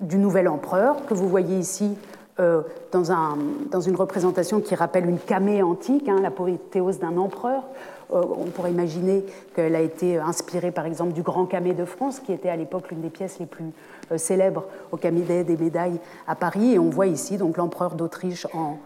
du 0.00 0.16
nouvel 0.16 0.48
empereur, 0.48 1.04
que 1.04 1.12
vous 1.12 1.28
voyez 1.28 1.58
ici 1.58 1.94
dans, 2.38 3.12
un, 3.12 3.36
dans, 3.70 3.80
une 3.80 3.96
représentation 3.96 4.60
qui 4.60 4.74
rappelle 4.74 5.08
une 5.08 5.18
camée 5.18 5.62
antique, 5.62 6.08
hein, 6.08 6.20
l'apothéose 6.22 6.98
d'un 6.98 7.16
empereur. 7.16 7.64
Euh, 8.12 8.22
on 8.38 8.46
pourrait 8.46 8.70
imaginer 8.70 9.24
qu'elle 9.54 9.74
a 9.74 9.80
été 9.80 10.18
inspirée 10.18 10.70
par 10.70 10.86
exemple 10.86 11.12
du 11.12 11.22
Grand 11.22 11.46
Camé 11.46 11.74
de 11.74 11.84
France, 11.84 12.20
qui 12.20 12.32
était 12.32 12.48
à 12.48 12.56
l'époque 12.56 12.90
l'une 12.90 13.02
des 13.02 13.10
pièces 13.10 13.38
les 13.38 13.46
plus 13.46 13.70
euh, 14.12 14.18
célèbres 14.18 14.64
au 14.92 14.96
Camé 14.96 15.20
des 15.20 15.56
médailles 15.56 16.00
à 16.26 16.34
Paris. 16.34 16.74
Et 16.74 16.78
on 16.78 16.88
voit 16.88 17.06
ici 17.06 17.36
donc 17.36 17.56
l'empereur 17.56 17.94
d'Autriche 17.94 18.46
en, 18.54 18.78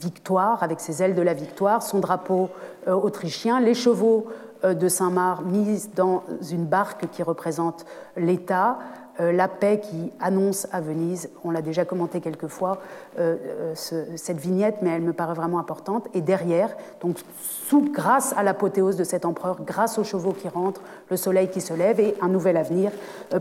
victoire, 0.00 0.64
avec 0.64 0.80
ses 0.80 1.00
ailes 1.00 1.14
de 1.14 1.22
la 1.22 1.32
victoire, 1.32 1.80
son 1.80 2.00
drapeau 2.00 2.48
euh, 2.88 2.92
autrichien, 2.92 3.60
les 3.60 3.74
chevaux 3.74 4.26
de 4.64 4.88
Saint-Marc 4.88 5.44
mis 5.44 5.86
dans 5.94 6.24
une 6.50 6.64
barque 6.64 7.08
qui 7.12 7.22
représente 7.22 7.84
l'État, 8.16 8.78
euh, 8.78 9.05
la 9.18 9.48
paix 9.48 9.80
qui 9.80 10.12
annonce 10.20 10.66
à 10.72 10.80
Venise. 10.80 11.30
On 11.44 11.50
l'a 11.50 11.62
déjà 11.62 11.84
commenté 11.84 12.20
quelques 12.20 12.48
fois, 12.48 12.78
euh, 13.18 13.36
euh, 13.74 14.04
cette 14.16 14.38
vignette, 14.38 14.76
mais 14.82 14.90
elle 14.90 15.02
me 15.02 15.12
paraît 15.12 15.34
vraiment 15.34 15.58
importante. 15.58 16.08
Et 16.14 16.20
derrière, 16.20 16.76
donc 17.00 17.16
sous, 17.40 17.90
grâce 17.92 18.34
à 18.36 18.42
l'apothéose 18.42 18.96
de 18.96 19.04
cet 19.04 19.24
empereur, 19.24 19.62
grâce 19.64 19.98
aux 19.98 20.04
chevaux 20.04 20.32
qui 20.32 20.48
rentrent, 20.48 20.82
le 21.10 21.16
soleil 21.16 21.48
qui 21.48 21.60
se 21.60 21.74
lève 21.74 22.00
et 22.00 22.14
un 22.20 22.28
nouvel 22.28 22.56
avenir 22.56 22.90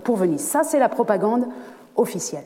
pour 0.03 0.17
Venise. 0.17 0.41
Ça, 0.41 0.63
c'est 0.63 0.79
la 0.79 0.89
propagande 0.89 1.45
officielle. 1.95 2.45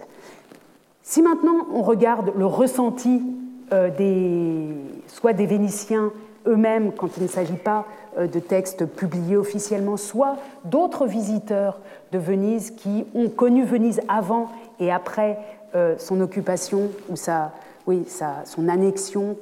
Si 1.03 1.21
maintenant 1.21 1.67
on 1.73 1.81
regarde 1.81 2.31
le 2.37 2.45
ressenti 2.45 3.23
des, 3.71 4.75
soit 5.07 5.33
des 5.33 5.45
Vénitiens 5.45 6.11
eux-mêmes 6.47 6.91
quand 6.91 7.17
il 7.17 7.23
ne 7.23 7.27
s'agit 7.27 7.53
pas 7.53 7.85
euh, 8.17 8.27
de 8.27 8.39
textes 8.39 8.85
publiés 8.85 9.37
officiellement, 9.37 9.97
soit 9.97 10.37
d'autres 10.65 11.05
visiteurs 11.05 11.79
de 12.11 12.17
Venise 12.17 12.71
qui 12.71 13.05
ont 13.13 13.29
connu 13.29 13.63
Venise 13.63 14.01
avant 14.07 14.49
et 14.79 14.91
après 14.91 15.37
euh, 15.75 15.95
son 15.97 16.21
occupation 16.21 16.89
ou 17.09 17.15
sa, 17.15 17.51
oui, 17.87 18.05
sa, 18.07 18.45
son 18.45 18.67
annexion 18.67 19.37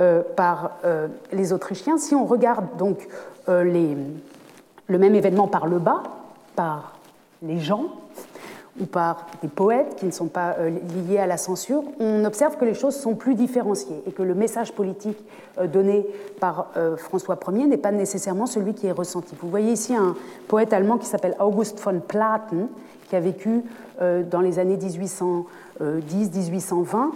euh, 0.00 0.22
par 0.36 0.78
les 1.32 1.52
Autrichiens. 1.52 1.98
Si 1.98 2.14
on 2.14 2.24
regarde 2.24 2.64
donc 2.78 3.06
les, 3.48 3.96
le 4.86 4.98
même 4.98 5.14
événement 5.14 5.48
par 5.48 5.66
le 5.66 5.78
bas, 5.78 6.02
par 6.56 6.98
les 7.42 7.58
gens, 7.58 7.86
ou 8.80 8.86
par 8.86 9.26
des 9.42 9.48
poètes 9.48 9.96
qui 9.96 10.06
ne 10.06 10.10
sont 10.10 10.28
pas 10.28 10.56
euh, 10.58 10.70
liés 11.06 11.18
à 11.18 11.26
la 11.26 11.36
censure, 11.36 11.84
on 12.00 12.24
observe 12.24 12.56
que 12.56 12.64
les 12.64 12.72
choses 12.74 12.96
sont 12.96 13.14
plus 13.14 13.34
différenciées 13.34 14.02
et 14.06 14.12
que 14.12 14.22
le 14.22 14.34
message 14.34 14.72
politique 14.72 15.18
euh, 15.58 15.66
donné 15.66 16.06
par 16.40 16.70
euh, 16.76 16.96
François 16.96 17.38
Ier 17.48 17.66
n'est 17.66 17.76
pas 17.76 17.92
nécessairement 17.92 18.46
celui 18.46 18.72
qui 18.72 18.86
est 18.86 18.92
ressenti. 18.92 19.34
Vous 19.40 19.50
voyez 19.50 19.72
ici 19.72 19.94
un 19.94 20.16
poète 20.48 20.72
allemand 20.72 20.96
qui 20.96 21.06
s'appelle 21.06 21.36
August 21.38 21.78
von 21.80 22.00
Platen, 22.00 22.68
qui 23.08 23.16
a 23.16 23.20
vécu 23.20 23.62
dans 24.00 24.40
les 24.40 24.58
années 24.58 24.78
1810-1820 24.78 27.10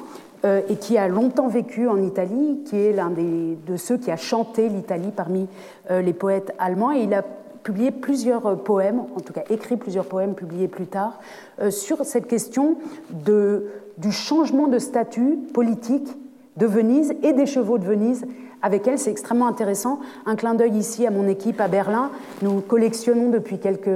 et 0.69 0.77
qui 0.77 0.99
a 0.99 1.09
longtemps 1.09 1.49
vécu 1.49 1.89
en 1.89 1.97
Italie, 1.97 2.61
qui 2.67 2.77
est 2.77 2.93
l'un 2.93 3.11
de 3.11 3.77
ceux 3.79 3.97
qui 3.97 4.11
a 4.11 4.19
chanté 4.19 4.69
l'Italie 4.69 5.11
parmi 5.17 5.49
les 5.89 6.13
poètes 6.13 6.53
allemands. 6.59 6.93
Et 6.93 7.05
il 7.05 7.15
a 7.15 7.25
publié 7.67 7.91
plusieurs 7.91 8.47
euh, 8.47 8.55
poèmes, 8.55 9.01
en 9.17 9.21
tout 9.21 9.33
cas 9.33 9.43
écrit 9.51 9.77
plusieurs 9.77 10.07
poèmes 10.07 10.37
publiés 10.37 10.69
plus 10.69 10.87
tard, 10.87 11.19
euh, 11.61 11.73
sur 11.73 12.05
cette 12.05 12.29
question 12.29 12.79
du 13.11 14.13
changement 14.13 14.69
de 14.69 14.79
statut 14.79 15.37
politique 15.53 16.07
de 16.57 16.65
Venise 16.65 17.13
et 17.25 17.33
des 17.33 17.47
chevaux 17.47 17.79
de 17.79 17.85
Venise 17.85 18.25
avec 18.63 18.87
elle. 18.87 18.99
C'est 18.99 19.11
extrêmement 19.11 19.47
intéressant. 19.47 20.01
Un 20.25 20.37
clin 20.37 20.55
d'œil 20.55 20.77
ici 20.77 21.07
à 21.07 21.11
mon 21.11 21.29
équipe 21.29 21.61
à 21.61 21.69
Berlin. 21.69 22.11
Nous 22.43 22.61
collectionnons 22.61 23.31
depuis 23.31 23.59
quelques 23.59 23.89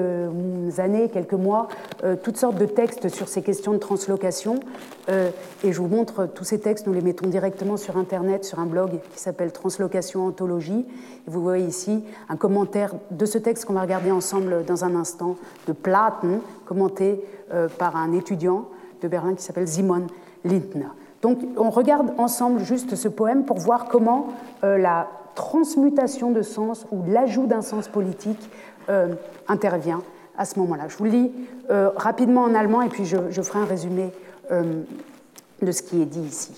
années, 0.79 1.09
quelques 1.09 1.35
mois, 1.35 1.69
euh, 2.05 2.17
toutes 2.23 2.37
sortes 2.37 2.57
de 2.57 2.67
textes 2.67 3.09
sur 3.09 3.29
ces 3.29 3.43
questions 3.43 3.73
de 3.73 3.79
translocation. 3.79 4.61
Euh, 5.09 5.31
et 5.65 5.73
je 5.73 5.81
vous 5.81 5.89
montre 5.89 6.27
tous 6.27 6.45
ces 6.45 6.61
textes. 6.61 6.87
Nous 6.87 6.93
les 6.93 7.01
mettons 7.01 7.27
directement 7.27 7.77
sur 7.77 7.97
Internet, 7.97 8.45
sur 8.45 8.59
un 8.59 8.67
blog 8.67 8.91
qui 9.13 9.19
s'appelle 9.19 9.53
Translocation 9.53 10.27
Anthologie. 10.27 10.87
Et 11.27 11.31
vous 11.31 11.43
voyez 11.43 11.67
ici 11.67 12.05
un 12.29 12.37
commentaire 12.37 12.95
de 13.11 13.27
ce 13.27 13.39
texte 13.39 13.65
qu'on 13.65 13.75
va 13.75 13.83
regarder 13.83 14.11
ensemble 14.11 14.65
dans 14.67 14.85
un 14.85 14.95
instant, 14.95 15.37
de 15.67 15.73
Platen, 15.73 16.41
commenté 16.65 17.25
euh, 17.53 17.69
par 17.69 17.97
un 17.97 18.13
étudiant 18.13 18.69
de 19.03 19.09
Berlin 19.09 19.35
qui 19.35 19.43
s'appelle 19.43 19.69
Simon 19.69 20.07
Lindner. 20.45 20.87
Donc 21.23 21.39
on 21.57 21.71
regarde 21.71 22.13
ensemble 22.19 22.61
juste 22.61 22.95
ce 22.95 23.09
poème 23.09 23.45
pour 23.45 23.59
voir 23.59 23.87
comment 23.87 24.29
euh, 24.65 24.79
la 24.79 25.09
transmutation 25.35 26.31
de 26.31 26.43
sens 26.43 26.87
ou 26.91 27.03
l'ajout 27.07 27.47
d'un 27.47 27.63
sens 27.63 27.89
politique 27.89 28.51
euh, 28.89 29.15
intervient 29.49 30.03
à 30.39 30.45
ce 30.45 30.59
moment-là. 30.59 30.89
Je 30.89 30.97
vous 30.97 31.05
lis 31.05 31.33
euh, 31.71 31.91
rapidement 31.97 32.43
en 32.43 32.55
allemand 32.55 32.83
et 32.83 32.89
puis 32.89 33.05
je, 33.05 33.43
ferai 33.43 33.61
un 33.61 33.65
résumé 33.65 34.13
de 34.51 35.71
ce 35.71 35.83
qui 35.83 36.03
est 36.03 36.07
dit 36.07 36.23
ici. 36.23 36.53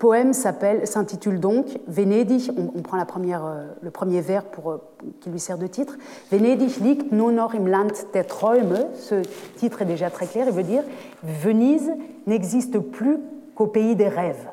Poème 0.00 0.32
s'intitule 0.32 1.38
donc 1.38 1.66
Venedig, 1.86 2.50
on, 2.56 2.80
prend 2.80 3.04
première, 3.04 3.42
le 3.80 3.90
premier 3.90 4.20
vers 4.22 4.44
pour, 4.44 4.80
qui 5.20 5.30
lui 5.30 5.38
sert 5.38 5.58
de 5.58 5.66
titre. 5.68 5.96
Venedig 6.32 6.80
liegt 6.80 7.12
nur 7.12 7.30
noch 7.30 7.54
im 7.54 7.66
Land 7.66 7.92
der 8.14 8.26
Träume. 8.26 8.86
Ce 8.94 9.16
titre 9.56 9.82
est 9.82 9.84
déjà 9.84 10.10
très 10.10 10.26
clair, 10.26 10.46
il 10.48 10.54
veut 10.54 10.64
dire 10.64 10.82
Venise 11.22 11.92
n'existe 12.26 12.78
plus 12.78 13.18
qu'au 13.54 13.66
pays 13.66 13.94
des 13.94 14.08
rêves. 14.08 14.48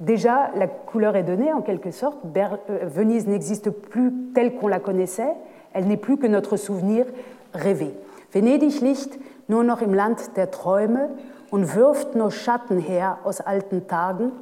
Déjà, 0.00 0.50
la 0.56 0.66
couleur 0.66 1.14
est 1.14 1.22
donnée 1.22 1.52
en 1.52 1.62
quelque 1.62 1.92
sorte. 1.92 2.18
Euh, 2.36 2.78
Venise 2.82 3.28
n'existe 3.28 3.70
plus 3.70 4.12
telle 4.34 4.56
qu'on 4.56 4.66
la 4.66 4.80
connaissait, 4.80 5.32
elle 5.74 5.86
n'est 5.86 5.96
plus 5.96 6.18
que 6.18 6.26
notre 6.26 6.56
souvenir 6.56 7.06
rêvé. 7.54 7.94
Venedig 8.34 8.80
liegt 8.80 9.18
nur 9.48 9.62
noch 9.62 9.82
im 9.82 9.94
Land 9.94 10.34
der 10.36 10.50
Träume 10.50 11.10
und 11.52 11.76
wirft 11.76 12.14
nur 12.14 12.32
Schatten 12.32 12.78
her 12.78 13.18
aus 13.24 13.42
alten 13.42 13.86
Tagen. 13.86 14.32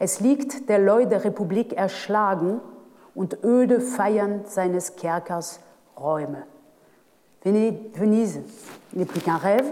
Es 0.00 0.18
liegt 0.18 0.68
der 0.68 0.80
Leu 0.80 1.06
der 1.06 1.24
Republik 1.24 1.72
erschlagen 1.74 2.60
und 3.14 3.44
öde 3.44 3.80
feiern 3.80 4.40
seines 4.46 4.96
Kerkers 4.96 5.60
Räume. 5.96 6.42
Venise 7.44 8.40
n'est 8.92 9.06
plus 9.06 9.22
qu'un 9.22 9.36
rêve, 9.38 9.64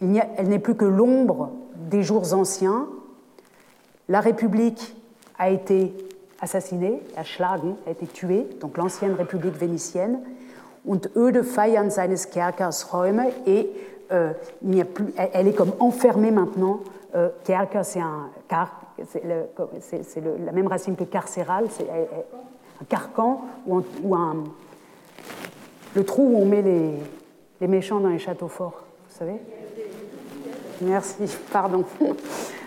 elle 0.00 0.48
n'est 0.48 0.58
plus 0.58 0.74
que 0.74 0.84
l'ombre 0.84 1.52
des 1.90 2.02
jours 2.02 2.34
anciens, 2.34 2.88
La 4.08 4.20
République 4.20 4.96
a 5.38 5.50
été 5.50 5.94
assassinée, 6.40 7.02
erschlagen, 7.16 7.76
a 7.86 7.90
été 7.90 8.06
tuée, 8.06 8.48
donc 8.58 8.78
l'ancienne 8.78 9.12
République 9.12 9.54
vénitienne, 9.54 10.20
und 10.84 11.10
öde 11.14 11.44
feiern 11.44 11.90
seines 11.90 12.30
Kerkers 12.30 12.90
Räume, 12.90 13.26
et 13.46 13.70
euh, 14.12 14.32
elle 15.32 15.48
est 15.48 15.54
comme 15.54 15.72
enfermée 15.80 16.30
maintenant. 16.30 16.80
Euh, 17.14 17.28
c'est 17.46 18.00
car, 18.48 18.80
c'est 19.06 19.22
la 19.24 20.52
même 20.52 20.66
racine 20.66 20.96
que 20.96 21.04
carcéral, 21.04 21.66
c'est 21.70 21.86
un 22.80 22.84
carcan 22.84 23.42
ou, 23.66 24.14
un, 24.14 24.44
le 25.94 26.04
trou 26.04 26.22
où 26.22 26.42
on 26.42 26.44
met 26.44 26.62
les, 26.62 27.66
méchants 27.66 28.00
dans 28.00 28.08
les 28.08 28.18
châteaux 28.18 28.48
forts, 28.48 28.82
vous 29.08 29.18
savez? 29.18 29.36
Merci, 30.80 31.36
pardon. 31.52 31.84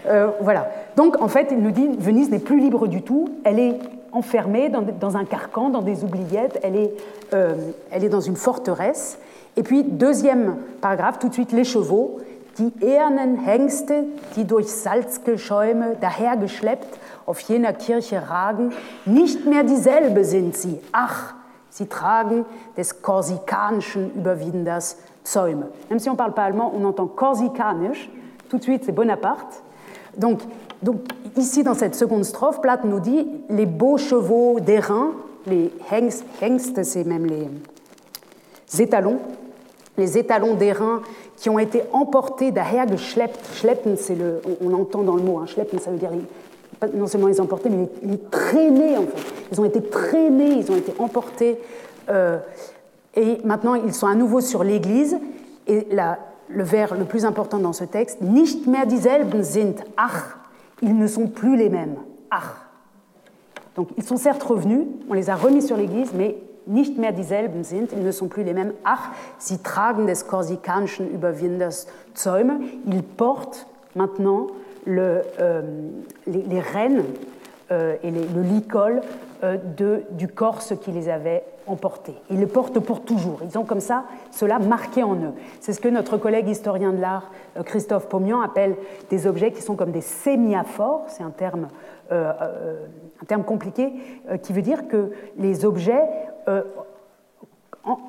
Euh, 0.08 0.32
voilà. 0.42 0.72
Donc, 0.96 1.22
en 1.22 1.28
fait, 1.28 1.50
il 1.52 1.60
nous 1.60 1.70
dit 1.70 1.88
Venise 2.00 2.32
n'est 2.32 2.40
plus 2.40 2.60
libre 2.60 2.88
du 2.88 3.04
tout. 3.04 3.30
Elle 3.44 3.60
est 3.60 3.78
enfermée 4.12 4.68
dans, 4.70 4.82
dans 4.82 5.16
un 5.16 5.26
carcan, 5.26 5.70
dans 5.70 5.84
des 5.84 6.04
oubliettes. 6.04 6.60
Elle 6.64 6.76
est, 6.76 6.92
euh, 7.36 7.54
elle 7.92 8.04
est 8.04 8.10
dans 8.10 8.20
une 8.20 8.36
forteresse. 8.36 9.20
Et 9.56 9.64
puis, 9.64 9.84
deuxième 9.84 10.58
paragraphe, 10.80 11.20
tout 11.20 11.30
de 11.30 11.34
suite, 11.34 11.52
les 11.52 11.64
chevaux. 11.64 12.20
Die 12.58 12.74
ehernen 12.82 13.38
Hengste, 13.38 14.04
die 14.36 14.44
durch 14.44 14.68
Salzgeschäume 14.68 15.96
dahergeschleppt 16.02 17.00
auf 17.26 17.40
jener 17.40 17.72
Kirche 17.72 18.22
ragen, 18.30 18.74
nicht 19.06 19.46
mehr 19.46 19.64
dieselbe 19.64 20.26
sind 20.26 20.58
sie. 20.58 20.80
Ach, 20.92 21.34
sie 21.70 21.88
tragen 21.88 22.46
des 22.76 23.02
korsikanischen 23.02 24.12
Überwinders 24.16 24.98
Zäume. 25.24 25.68
Même 25.90 26.00
si 26.00 26.10
on 26.10 26.14
ne 26.14 26.18
parle 26.18 26.34
pas 26.34 26.44
allemand, 26.44 26.74
on 26.76 26.84
entend 26.84 27.08
korsikanisch. 27.08 28.10
Tout 28.50 28.58
de 28.58 28.64
suite, 28.64 28.84
c'est 28.84 28.92
Bonaparte. 28.92 29.64
Donc, 30.18 30.42
donc, 30.82 31.02
ici, 31.38 31.64
dans 31.64 31.74
cette 31.74 31.96
seconde 31.96 32.26
strophe, 32.26 32.60
Plath 32.60 32.84
nous 32.84 33.00
dit 33.00 33.28
les 33.50 33.66
beaux 33.66 33.98
chevaux 33.98 34.60
d'airain, 34.60 35.12
les 35.46 35.72
hengst, 35.90 36.26
hengst 36.42 36.84
c'est 36.84 37.06
même 37.06 37.26
les 37.26 37.48
étalons, 38.80 39.20
les 39.98 40.18
étalons 40.18 40.54
d'airain 40.54 41.02
qui 41.36 41.50
ont 41.50 41.60
été 41.60 41.82
emportés 41.92 42.52
dahergeschleppt. 42.52 43.40
Schleppen, 43.56 43.96
c'est 43.98 44.16
le, 44.16 44.42
on, 44.62 44.74
entend 44.74 45.02
dans 45.02 45.16
le 45.16 45.24
mot, 45.24 45.40
hein, 45.40 45.48
schleppen, 45.48 45.80
ça 45.80 45.92
veut 45.92 45.98
dire 45.98 46.12
non 46.96 47.08
seulement 47.08 47.28
les 47.28 47.42
emporter, 47.42 47.70
mais 47.70 47.88
les, 48.04 48.18
traîner 48.18 48.98
en 48.98 49.04
fait. 49.04 49.34
Ils 49.52 49.62
ont 49.62 49.66
été 49.66 49.82
traînés, 49.82 50.54
ils 50.54 50.72
ont 50.72 50.78
été 50.78 50.94
emportés. 51.00 51.60
Euh, 52.10 52.38
et 53.16 53.38
maintenant, 53.44 53.76
ils 53.76 53.94
sont 53.94 54.08
à 54.08 54.16
nouveau 54.16 54.42
sur 54.42 54.64
l'église. 54.64 55.18
Et 55.68 55.88
la, 55.92 56.18
le 56.54 56.64
vers 56.64 56.96
le 56.96 57.06
plus 57.06 57.26
important 57.26 57.60
dans 57.60 57.74
ce 57.74 57.84
texte, 57.84 58.22
nicht 58.22 58.68
mehr 58.68 58.86
dieselben 58.86 59.44
sind, 59.44 59.76
ach, 59.98 60.38
ils 60.82 60.98
ne 60.98 61.08
sont 61.08 61.28
plus 61.28 61.56
les 61.56 61.70
mêmes, 61.70 61.96
ach. 62.30 62.68
Donc 63.76 63.90
ils 63.98 64.04
sont 64.04 64.18
certes 64.18 64.44
revenus, 64.44 64.86
on 65.10 65.14
les 65.14 65.30
a 65.30 65.36
remis 65.36 65.62
sur 65.62 65.78
l'église, 65.78 66.12
mais 66.14 66.38
nicht 66.68 66.96
ils 66.98 68.04
ne 68.04 68.12
sont 68.12 68.28
plus 68.28 68.44
les 68.44 68.54
mêmes, 68.54 68.74
ach, 68.84 69.10
sie 69.40 69.60
tragen 69.60 70.06
des 70.06 70.24
korsikanischen 70.28 71.10
Überwinders 71.14 71.88
Zäume, 72.16 72.62
ils 72.88 73.04
portent 73.04 73.68
maintenant 73.96 74.48
euh, 74.88 75.22
les, 76.28 76.42
les, 76.44 76.60
rênes 76.60 77.04
euh, 77.72 77.96
et 78.04 78.12
le 78.12 78.42
licol 78.42 79.02
euh, 79.44 79.58
du 80.12 80.28
Corse 80.28 80.74
qui 80.82 80.92
les 80.92 81.08
avait 81.08 81.44
emportés. 81.68 82.16
Ils 82.30 82.40
le 82.40 82.48
portent 82.48 82.80
pour 82.80 83.02
toujours. 83.02 83.40
Ils 83.44 83.58
ont 83.58 83.64
comme 83.64 83.80
ça 83.80 84.04
cela 84.32 84.60
marqué 84.60 85.04
en 85.04 85.16
eux. 85.16 85.34
C'est 85.62 85.72
ce 85.72 85.80
que 85.80 85.88
notre 85.88 86.18
collègue 86.18 86.50
historien 86.50 86.92
de 86.92 87.00
l'art, 87.00 87.32
euh, 87.58 87.64
Christophe 87.64 88.10
Pomian, 88.10 88.42
appelle 88.42 88.76
des 89.10 89.26
objets 89.26 89.52
qui 89.52 89.62
sont 89.62 89.76
comme 89.76 89.92
des 89.92 90.02
sémiaphores. 90.02 91.06
C'est 91.08 91.24
un 91.24 91.32
terme 91.32 91.68
compliqué 93.46 93.94
qui 94.44 94.52
veut 94.52 94.62
dire 94.62 94.90
que 94.90 95.12
les 95.38 95.64
objets 95.64 96.04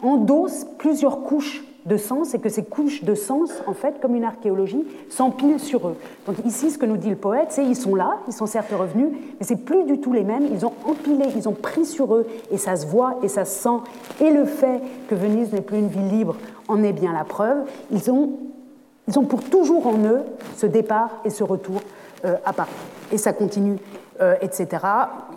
endossent 0.03 0.67
plusieurs 0.79 1.23
couches 1.23 1.65
de 1.87 1.97
sens 1.97 2.35
et 2.35 2.39
que 2.39 2.49
ces 2.49 2.65
couches 2.65 3.03
de 3.03 3.15
sens, 3.15 3.51
en 3.67 3.75
fait, 3.75 4.01
comme 4.01 4.15
une 4.15 4.25
archéologie, 4.25 4.85
s'empilent 5.11 5.59
sur 5.59 5.89
eux. 5.89 5.97
Donc 6.27 6.37
ici, 6.45 6.71
ce 6.71 6.79
que 6.79 6.87
nous 6.87 6.97
dit 6.97 7.11
le 7.11 7.17
poète, 7.17 7.49
c'est 7.51 7.65
ils 7.65 7.77
sont 7.77 7.95
là, 7.95 8.19
ils 8.29 8.33
sont 8.33 8.47
certes 8.47 8.73
revenus, 8.73 9.09
mais 9.39 9.47
c'est 9.47 9.57
plus 9.57 9.85
du 9.85 9.99
tout 9.99 10.13
les 10.13 10.23
mêmes. 10.23 10.47
Ils 10.53 10.65
ont 10.65 10.75
empilé, 10.87 11.27
ils 11.35 11.49
ont 11.49 11.55
pris 11.55 11.85
sur 11.85 12.15
eux, 12.15 12.27
et 12.51 12.59
ça 12.59 12.77
se 12.77 12.87
voit 12.87 13.19
et 13.23 13.29
ça 13.29 13.45
se 13.45 13.61
sent. 13.61 14.25
Et 14.25 14.31
le 14.31 14.45
fait 14.45 14.81
que 15.09 15.15
Venise 15.15 15.53
n'est 15.53 15.61
plus 15.61 15.79
une 15.79 15.89
ville 15.89 16.09
libre 16.09 16.37
en 16.69 16.83
est 16.83 16.93
bien 16.93 17.13
la 17.13 17.25
preuve. 17.25 17.59
Ils 17.91 18.11
ont, 18.11 18.31
ils 19.09 19.19
ont 19.19 19.25
pour 19.25 19.43
toujours 19.43 19.87
en 19.87 19.99
eux 20.05 20.23
ce 20.57 20.67
départ 20.67 21.11
et 21.25 21.31
ce 21.31 21.43
retour 21.43 21.81
euh, 22.25 22.37
à 22.45 22.53
Paris. 22.53 22.71
Et 23.11 23.19
ça 23.19 23.33
continue, 23.33 23.79
euh, 24.21 24.37
etc. 24.41 24.87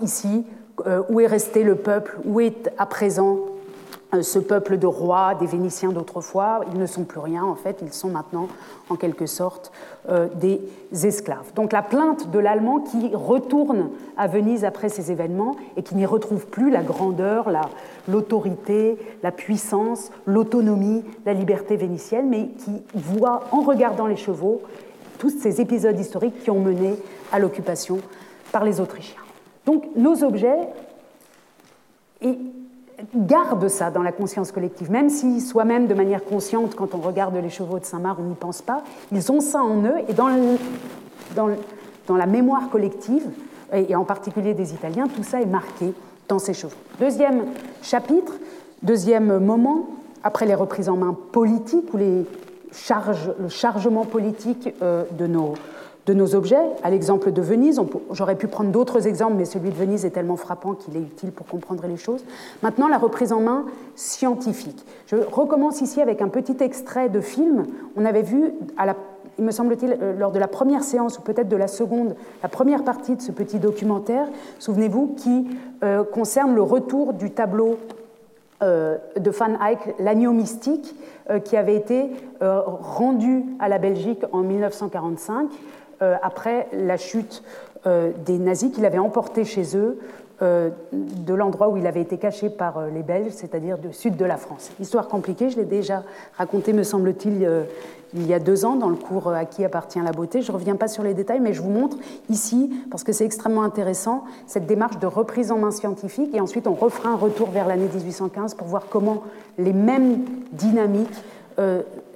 Ici, 0.01 0.45
euh, 0.85 1.03
où 1.09 1.19
est 1.19 1.27
resté 1.27 1.63
le 1.63 1.75
peuple? 1.75 2.17
Où 2.25 2.39
est 2.39 2.71
à 2.77 2.85
présent 2.85 3.39
euh, 4.13 4.21
ce 4.21 4.39
peuple 4.39 4.77
de 4.77 4.87
rois, 4.87 5.35
des 5.35 5.45
Vénitiens 5.45 5.91
d'autrefois, 5.91 6.61
ils 6.71 6.79
ne 6.79 6.85
sont 6.85 7.03
plus 7.03 7.19
rien 7.19 7.43
en 7.43 7.55
fait, 7.55 7.79
ils 7.81 7.93
sont 7.93 8.09
maintenant 8.09 8.47
en 8.89 8.95
quelque 8.95 9.25
sorte 9.25 9.71
euh, 10.09 10.27
des 10.35 10.61
esclaves. 11.05 11.53
Donc 11.55 11.71
la 11.71 11.81
plainte 11.81 12.29
de 12.29 12.39
l'Allemand 12.39 12.79
qui 12.79 13.11
retourne 13.13 13.89
à 14.17 14.27
Venise 14.27 14.63
après 14.63 14.89
ces 14.89 15.11
événements 15.11 15.55
et 15.75 15.83
qui 15.83 15.95
n'y 15.95 16.05
retrouve 16.05 16.45
plus 16.47 16.69
la 16.69 16.83
grandeur, 16.83 17.49
l'autorité, 18.07 18.97
la, 19.23 19.31
puissance, 19.31 20.11
l'autonomie, 20.25 21.03
la 21.25 21.33
liberté 21.33 21.75
vénitienne, 21.75 22.29
mais 22.29 22.49
qui 22.49 22.83
voit 22.93 23.41
en 23.51 23.61
regardant 23.61 24.07
les 24.07 24.17
chevaux 24.17 24.61
tous 25.17 25.31
ces 25.41 25.61
épisodes 25.61 25.99
historiques 25.99 26.43
qui 26.43 26.51
ont 26.51 26.59
mené 26.59 26.95
à 27.31 27.39
l'occupation 27.39 27.99
par 28.51 28.63
les 28.63 28.79
Autrichiens. 28.79 29.24
Donc 29.65 29.85
nos 29.95 30.23
objets, 30.23 30.69
et 32.21 32.37
garde 33.15 33.67
ça 33.67 33.91
dans 33.91 34.03
la 34.03 34.11
conscience 34.11 34.51
collective, 34.51 34.91
même 34.91 35.09
si 35.09 35.41
soi-même, 35.41 35.87
de 35.87 35.93
manière 35.93 36.23
consciente, 36.23 36.75
quand 36.75 36.95
on 36.95 36.99
regarde 36.99 37.35
les 37.35 37.49
chevaux 37.49 37.79
de 37.79 37.85
Saint-Marc, 37.85 38.19
on 38.19 38.23
n'y 38.23 38.35
pense 38.35 38.61
pas, 38.61 38.83
ils 39.11 39.31
ont 39.31 39.41
ça 39.41 39.61
en 39.61 39.83
eux, 39.83 39.97
et 40.07 40.13
dans, 40.13 40.27
la 42.15 42.25
mémoire 42.25 42.69
collective, 42.69 43.25
et 43.73 43.95
en 43.95 44.03
particulier 44.03 44.53
des 44.53 44.73
Italiens, 44.73 45.07
tout 45.13 45.23
ça 45.23 45.41
est 45.41 45.47
marqué 45.47 45.93
dans 46.27 46.39
ces 46.39 46.53
chevaux. 46.53 46.75
Deuxième 46.99 47.45
chapitre, 47.81 48.33
deuxième 48.83 49.39
moment, 49.39 49.87
après 50.23 50.45
les 50.45 50.55
reprises 50.55 50.89
en 50.89 50.97
main 50.97 51.15
politiques, 51.31 51.93
ou 51.93 51.97
le 51.97 52.25
chargement 53.49 54.05
politique 54.05 54.69
euh, 54.81 55.03
de 55.11 55.27
nos 55.27 55.53
de 56.05 56.13
nos 56.13 56.35
objets, 56.35 56.61
à 56.83 56.89
l'exemple 56.89 57.31
de 57.31 57.41
Venise. 57.41 57.81
J'aurais 58.11 58.35
pu 58.35 58.47
prendre 58.47 58.71
d'autres 58.71 59.07
exemples, 59.07 59.35
mais 59.37 59.45
celui 59.45 59.69
de 59.69 59.75
Venise 59.75 60.05
est 60.05 60.11
tellement 60.11 60.35
frappant 60.35 60.73
qu'il 60.73 60.95
est 60.95 61.01
utile 61.01 61.31
pour 61.31 61.47
comprendre 61.47 61.85
les 61.87 61.97
choses. 61.97 62.23
Maintenant, 62.61 62.87
la 62.87 62.97
reprise 62.97 63.33
en 63.33 63.39
main 63.39 63.65
scientifique. 63.95 64.85
Je 65.07 65.15
recommence 65.15 65.81
ici 65.81 66.01
avec 66.01 66.21
un 66.21 66.27
petit 66.27 66.57
extrait 66.59 67.09
de 67.09 67.21
film. 67.21 67.65
On 67.95 68.05
avait 68.05 68.21
vu, 68.21 68.53
il 69.39 69.43
me 69.43 69.51
semble-t-il, 69.51 69.97
euh, 69.99 70.17
lors 70.17 70.31
de 70.31 70.39
la 70.39 70.47
première 70.47 70.83
séance, 70.83 71.17
ou 71.17 71.21
peut-être 71.21 71.49
de 71.49 71.57
la 71.57 71.67
seconde, 71.67 72.15
la 72.43 72.49
première 72.49 72.83
partie 72.83 73.15
de 73.15 73.21
ce 73.21 73.31
petit 73.31 73.57
documentaire, 73.57 74.27
souvenez-vous, 74.59 75.15
qui 75.17 75.47
euh, 75.83 76.03
concerne 76.03 76.53
le 76.53 76.61
retour 76.61 77.13
du 77.13 77.31
tableau 77.31 77.79
euh, 78.61 78.97
de 79.17 79.29
Van 79.31 79.59
Eyck, 79.59 79.95
L'agneau 79.99 80.31
mystique, 80.31 80.95
qui 81.43 81.57
avait 81.57 81.75
été 81.75 82.11
rendu 82.39 83.45
à 83.59 83.67
la 83.67 83.79
Belgique 83.79 84.21
en 84.31 84.41
1945. 84.41 85.49
Euh, 86.01 86.15
après 86.21 86.67
la 86.73 86.97
chute 86.97 87.41
euh, 87.87 88.11
des 88.25 88.37
nazis 88.37 88.71
qu'il 88.71 88.85
avait 88.85 88.97
emporté 88.97 89.45
chez 89.45 89.77
eux 89.77 89.97
euh, 90.41 90.69
de 90.91 91.33
l'endroit 91.33 91.69
où 91.69 91.77
il 91.77 91.87
avait 91.87 92.01
été 92.01 92.17
caché 92.17 92.49
par 92.49 92.87
les 92.87 93.01
Belges, 93.01 93.31
c'est-à-dire 93.31 93.77
du 93.77 93.93
sud 93.93 94.17
de 94.17 94.25
la 94.25 94.35
France. 94.35 94.71
Histoire 94.81 95.07
compliquée, 95.07 95.49
je 95.49 95.55
l'ai 95.55 95.65
déjà 95.65 96.03
racontée, 96.37 96.73
me 96.73 96.83
semble-t-il, 96.83 97.47
il 98.13 98.27
y 98.27 98.33
a 98.33 98.39
deux 98.39 98.65
ans 98.65 98.75
dans 98.75 98.89
le 98.89 98.97
cours 98.97 99.29
À 99.29 99.45
qui 99.45 99.63
appartient 99.63 99.99
la 99.99 100.11
beauté. 100.11 100.41
Je 100.41 100.51
ne 100.51 100.57
reviens 100.57 100.75
pas 100.75 100.89
sur 100.89 101.03
les 101.03 101.13
détails, 101.13 101.39
mais 101.39 101.53
je 101.53 101.61
vous 101.61 101.69
montre 101.69 101.95
ici, 102.29 102.73
parce 102.91 103.05
que 103.05 103.13
c'est 103.13 103.23
extrêmement 103.23 103.63
intéressant, 103.63 104.25
cette 104.45 104.65
démarche 104.65 104.99
de 104.99 105.07
reprise 105.07 105.51
en 105.53 105.59
main 105.59 105.71
scientifique, 105.71 106.35
et 106.35 106.41
ensuite 106.41 106.67
on 106.67 106.73
refera 106.73 107.09
un 107.09 107.15
retour 107.15 107.49
vers 107.51 107.67
l'année 107.67 107.87
1815 107.87 108.55
pour 108.55 108.67
voir 108.67 108.87
comment 108.89 109.23
les 109.57 109.73
mêmes 109.73 110.25
dynamiques 110.51 111.23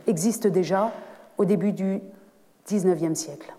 existent 0.07 0.49
déjà 0.49 0.91
au 1.37 1.45
début 1.45 1.71
du 1.71 2.01
19e 2.67 3.15
siècle. 3.15 3.53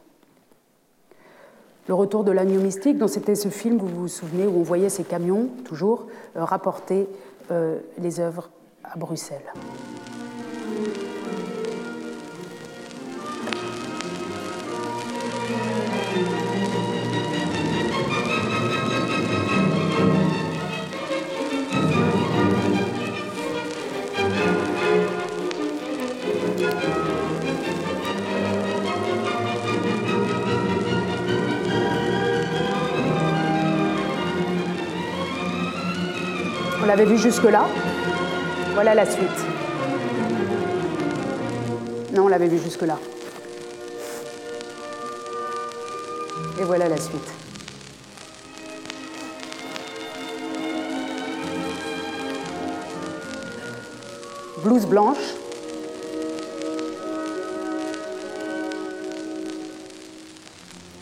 Le 1.91 1.95
retour 1.95 2.23
de 2.23 2.31
l'agneau 2.31 2.61
mystique, 2.61 2.99
dont 2.99 3.09
c'était 3.09 3.35
ce 3.35 3.49
film, 3.49 3.77
vous 3.79 3.89
vous 3.89 4.07
souvenez, 4.07 4.47
où 4.47 4.61
on 4.61 4.63
voyait 4.63 4.91
ces 4.91 5.03
camions, 5.03 5.49
toujours, 5.65 6.07
euh, 6.37 6.45
rapporter 6.45 7.09
euh, 7.51 7.81
les 7.99 8.21
œuvres 8.21 8.49
à 8.85 8.97
Bruxelles. 8.97 9.53
L'avait 36.91 37.05
vu 37.05 37.19
jusque-là. 37.19 37.69
Voilà 38.75 38.97
la 38.97 39.07
suite. 39.07 39.29
Non, 42.13 42.25
on 42.25 42.27
l'avait 42.27 42.49
vu 42.49 42.59
jusque-là. 42.59 42.99
Et 46.59 46.65
voilà 46.65 46.89
la 46.89 46.97
suite. 46.97 47.15
Blouse 54.65 54.87
blanche. 54.87 55.17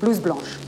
Blouse 0.02 0.20
blanche. 0.20 0.58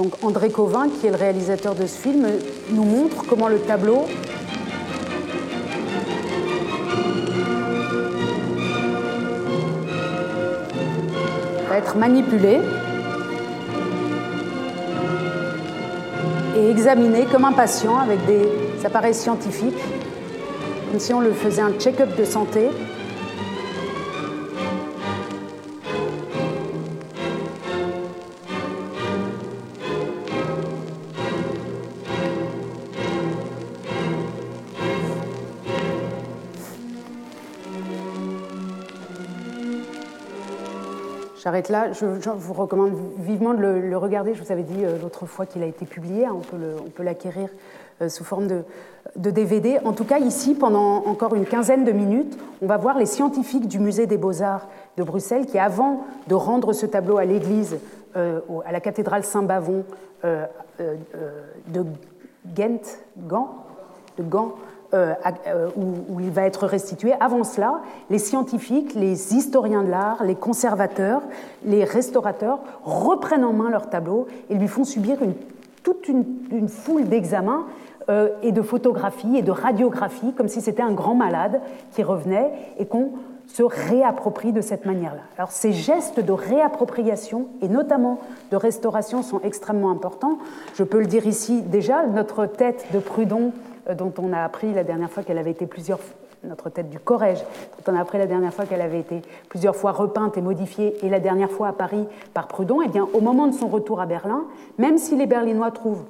Donc 0.00 0.14
André 0.22 0.48
Covin, 0.48 0.88
qui 0.88 1.08
est 1.08 1.10
le 1.10 1.16
réalisateur 1.16 1.74
de 1.74 1.84
ce 1.84 1.98
film, 1.98 2.26
nous 2.70 2.84
montre 2.84 3.22
comment 3.28 3.48
le 3.48 3.58
tableau 3.58 4.06
va 11.68 11.76
être 11.76 11.98
manipulé 11.98 12.60
et 16.56 16.70
examiné 16.70 17.26
comme 17.30 17.44
un 17.44 17.52
patient 17.52 17.98
avec 17.98 18.24
des 18.24 18.48
appareils 18.86 19.12
scientifiques, 19.12 19.74
comme 20.90 20.98
si 20.98 21.12
on 21.12 21.20
le 21.20 21.32
faisait 21.32 21.60
un 21.60 21.72
check-up 21.78 22.16
de 22.18 22.24
santé 22.24 22.70
J'arrête 41.42 41.70
là. 41.70 41.92
Je, 41.92 42.04
vous 42.04 42.52
recommande 42.52 42.92
vivement 43.18 43.54
de 43.54 43.62
le, 43.62 43.96
regarder. 43.96 44.34
Je 44.34 44.42
vous 44.42 44.52
avais 44.52 44.62
dit 44.62 44.84
euh, 44.84 44.98
l'autre 45.00 45.24
fois 45.24 45.46
qu'il 45.46 45.62
a 45.62 45.66
été 45.66 45.86
publié. 45.86 46.26
Hein. 46.26 46.36
on 46.36 46.90
peut 46.90 47.02
l'acquérir 47.02 47.48
euh, 48.02 48.10
sous 48.10 48.24
forme 48.24 48.46
de, 48.46 48.64
DVD. 49.16 49.78
En 49.84 49.92
tout 49.92 50.04
cas, 50.04 50.18
ici, 50.18 50.54
pendant 50.54 51.06
encore 51.06 51.34
une 51.34 51.46
quinzaine 51.46 51.84
de 51.84 51.92
minutes, 51.92 52.38
on 52.60 52.66
va 52.66 52.76
voir 52.76 52.98
les 52.98 53.06
scientifiques 53.06 53.68
du 53.68 53.78
Musée 53.78 54.06
des 54.06 54.18
Beaux-Arts 54.18 54.68
de 54.98 55.02
Bruxelles 55.02 55.46
qui, 55.46 55.58
avant 55.58 56.04
de 56.28 56.34
rendre 56.34 56.74
ce 56.74 56.84
tableau 56.84 57.16
à 57.16 57.24
l'église, 57.24 57.78
euh, 58.16 58.40
à 58.66 58.72
la 58.72 58.80
cathédrale 58.80 59.24
Saint-Bavon 59.24 59.84
de 60.22 61.84
Ghent, 62.54 62.98
de 63.16 64.22
Gand 64.22 64.54
euh, 64.92 65.14
euh, 65.46 65.68
où, 65.76 66.18
il 66.18 66.30
va 66.30 66.42
être 66.46 66.66
restitué. 66.66 67.12
Avant 67.20 67.44
cela, 67.44 67.80
les 68.10 68.18
scientifiques, 68.18 68.94
les 68.94 69.36
historiens 69.36 69.84
de 69.84 69.90
l'art, 69.90 70.24
les 70.24 70.34
conservateurs, 70.34 71.22
les 71.64 71.84
restaurateurs 71.84 72.58
reprennent 72.82 73.44
en 73.44 73.52
main 73.52 73.70
leur 73.70 73.88
tableau 73.88 74.26
et 74.48 74.56
lui 74.56 74.66
font 74.66 74.82
subir 74.82 75.18
toute 75.84 76.08
une, 76.08 76.68
foule 76.68 77.04
d'examens 77.04 77.66
euh, 78.08 78.30
et 78.42 78.50
de 78.50 78.62
photographies 78.62 79.36
et 79.36 79.42
de 79.42 79.52
radiographies, 79.52 80.32
comme 80.32 80.48
si 80.48 80.60
c'était 80.60 80.82
un 80.82 80.92
grand 80.92 81.14
malade 81.14 81.60
qui 81.92 82.02
revenait 82.02 82.50
et 82.78 82.86
qu'on 82.86 83.12
se 83.46 83.62
réapproprie 83.62 84.52
de 84.52 84.60
cette 84.60 84.86
manière-là. 84.86 85.22
Alors 85.36 85.52
ces 85.52 85.72
gestes 85.72 86.20
de 86.20 86.32
réappropriation 86.32 87.46
et 87.62 87.68
notamment 87.68 88.18
de 88.50 88.56
restauration 88.56 89.22
sont 89.22 89.40
extrêmement 89.42 89.90
importants. 89.90 90.38
Je 90.74 90.82
peux 90.82 90.98
le 90.98 91.06
dire 91.06 91.26
ici 91.26 91.62
déjà, 91.62 92.06
notre 92.06 92.46
tête 92.46 92.86
de 92.92 92.98
Prudhon 92.98 93.52
euh, 93.52 93.69
dont 93.94 94.12
on 94.18 94.32
a 94.32 94.42
appris 94.42 94.72
la 94.72 94.84
dernière 94.84 95.10
fois 95.10 95.22
qu'elle 95.22 95.38
avait 95.38 95.50
été 95.50 95.66
plusieurs 95.66 96.00
notre 96.44 96.70
tête 96.70 96.88
du 96.88 96.98
Corrège, 96.98 97.40
dont 97.40 97.92
on 97.92 97.96
a 97.96 98.00
appris 98.00 98.18
la 98.18 98.26
dernière 98.26 98.52
fois 98.52 98.64
qu'elle 98.64 98.80
avait 98.80 99.00
été 99.00 99.22
plusieurs 99.48 99.76
fois 99.76 99.92
repeinte 99.92 100.36
et 100.36 100.40
modifiée, 100.40 100.96
et 101.04 101.10
la 101.10 101.20
dernière 101.20 101.50
fois 101.50 101.68
à 101.68 101.72
Paris 101.72 102.06
par 102.34 102.48
Prudhon, 102.48 102.80
et 102.80 102.86
eh 102.86 102.88
bien 102.88 103.06
au 103.12 103.20
moment 103.20 103.46
de 103.46 103.52
son 103.54 103.68
retour 103.68 104.00
à 104.00 104.06
Berlin, 104.06 104.44
même 104.78 104.98
si 104.98 105.16
les 105.16 105.26
Berlinois 105.26 105.70
trouvent, 105.70 106.04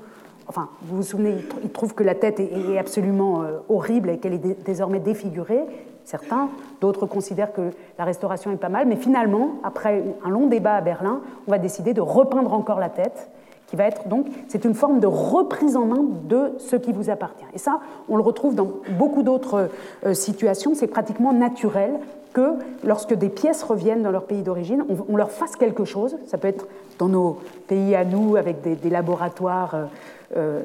enfin 0.47 0.69
vous 0.83 0.97
vous 0.97 1.03
souvenez, 1.03 1.35
ils 1.65 1.71
trouvent 1.71 1.95
que 1.95 2.05
la 2.05 2.15
tête 2.15 2.41
est 2.41 2.79
absolument 2.79 3.43
euh, 3.43 3.59
horrible 3.69 4.11
et 4.11 4.19
qu'elle 4.19 4.35
est 4.35 4.65
désormais 4.65 5.01
défigurée, 5.01 5.65
certains, 6.05 6.49
d'autres 6.81 7.07
considèrent 7.07 7.53
que 7.53 7.71
la 7.99 8.05
restauration 8.05 8.53
est 8.53 8.57
pas 8.57 8.69
mal, 8.69 8.87
mais 8.87 8.97
finalement, 8.97 9.57
après 9.65 10.05
un 10.25 10.31
long 10.31 10.47
débat 10.47 10.75
à 10.75 10.81
Berlin, 10.81 11.21
on 11.47 11.51
va 11.51 11.59
décider 11.59 11.93
de 11.93 12.01
repeindre 12.01 12.53
encore 12.53 12.79
la 12.79 12.89
tête 12.89 13.31
qui 13.71 13.77
va 13.77 13.85
être 13.85 14.09
donc, 14.09 14.27
c'est 14.49 14.65
une 14.65 14.75
forme 14.75 14.99
de 14.99 15.07
reprise 15.07 15.77
en 15.77 15.87
main 15.87 16.05
de 16.25 16.53
ce 16.59 16.75
qui 16.75 16.93
vous 16.93 17.09
appartient. 17.09 17.45
Et 17.55 17.59
ça, 17.59 17.81
on 18.09 18.17
le 18.17 18.23
retrouve 18.23 18.57
dans 18.57 18.69
beaucoup 18.99 19.23
d'autres 19.23 19.71
euh, 20.05 20.13
situations, 20.13 20.75
c'est 20.75 20.89
pratiquement 20.89 21.33
naturel 21.33 21.93
que 22.33 22.55
lorsque 22.85 23.15
des 23.15 23.29
pièces 23.29 23.63
reviennent 23.63 24.03
dans 24.03 24.11
leur 24.11 24.25
pays 24.25 24.43
d'origine, 24.43 24.85
on, 25.09 25.17
leur 25.17 25.31
fasse 25.31 25.57
quelque 25.57 25.85
chose, 25.85 26.17
ça 26.27 26.39
peut 26.39 26.49
être 26.49 26.67
dans 26.99 27.09
nos 27.09 27.39
pays 27.67 27.95
à 27.95 28.05
nous, 28.05 28.37
avec 28.37 28.61
des, 28.63 28.91
laboratoires. 28.91 29.89
Euh, 30.37 30.63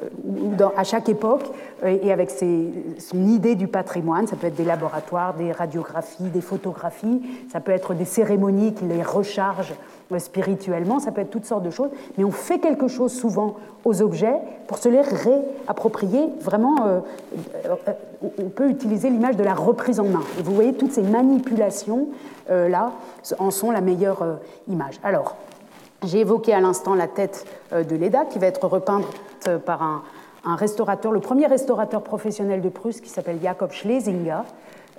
euh, 0.62 0.68
à 0.78 0.84
chaque 0.84 1.10
époque, 1.10 1.44
et 1.86 2.12
avec 2.12 2.30
ses, 2.30 2.72
son 3.00 3.26
idée 3.28 3.56
du 3.56 3.68
patrimoine, 3.68 4.28
ça 4.28 4.36
peut 4.36 4.48
être 4.48 4.56
des 4.56 4.66
laboratoires, 4.66 5.34
des 5.34 5.52
radiographies, 5.52 6.30
des 6.30 6.42
photographies, 6.42 7.22
ça 7.52 7.60
peut 7.60 7.72
être 7.72 7.94
des 7.94 8.06
cérémonies 8.06 8.74
qui 8.74 8.86
les 8.86 9.02
rechargent 9.02 9.74
spirituellement, 10.20 11.00
ça 11.00 11.12
peut 11.12 11.22
être 11.22 11.30
toutes 11.30 11.46
sortes 11.46 11.64
de 11.64 11.70
choses, 11.70 11.90
mais 12.18 12.24
on 12.24 12.32
fait 12.32 12.60
quelque 12.60 12.88
chose 12.88 13.12
souvent 13.12 13.56
aux 13.84 14.02
objets 14.02 14.36
pour 14.68 14.78
se 14.78 14.90
les 14.90 15.02
réapproprier. 15.02 16.28
Vraiment, 16.42 16.86
euh, 16.86 17.00
euh, 17.66 17.94
on 18.40 18.50
peut 18.50 18.70
utiliser 18.70 19.10
l'image 19.10 19.36
de 19.36 19.44
la 19.44 19.54
reprise 19.54 20.00
en 20.00 20.06
main. 20.06 20.24
Et 20.40 20.44
vous 20.44 20.54
voyez, 20.54 20.74
toutes 20.74 20.92
ces 20.92 21.02
manipulations, 21.02 22.08
euh, 22.50 22.70
là, 22.70 22.92
en 23.40 23.52
sont 23.52 23.72
la 23.72 23.82
meilleure 23.82 24.40
image. 24.68 25.00
Alors, 25.04 25.36
j'ai 26.06 26.20
évoqué 26.20 26.54
à 26.54 26.60
l'instant 26.60 26.96
la 26.96 27.08
tête 27.08 27.46
de 27.72 27.96
Leda, 27.96 28.26
qui 28.26 28.40
va 28.40 28.48
être 28.48 28.68
repeinte 28.68 29.06
par 29.66 29.82
un, 29.84 30.56
restaurateur, 30.56 31.12
le 31.12 31.20
premier 31.20 31.48
restaurateur 31.48 32.02
professionnel 32.02 32.62
de 32.62 32.70
Prusse, 32.70 33.02
qui 33.02 33.10
s'appelle 33.10 33.40
Jakob 33.42 33.72
Schlesinger, 33.72 34.42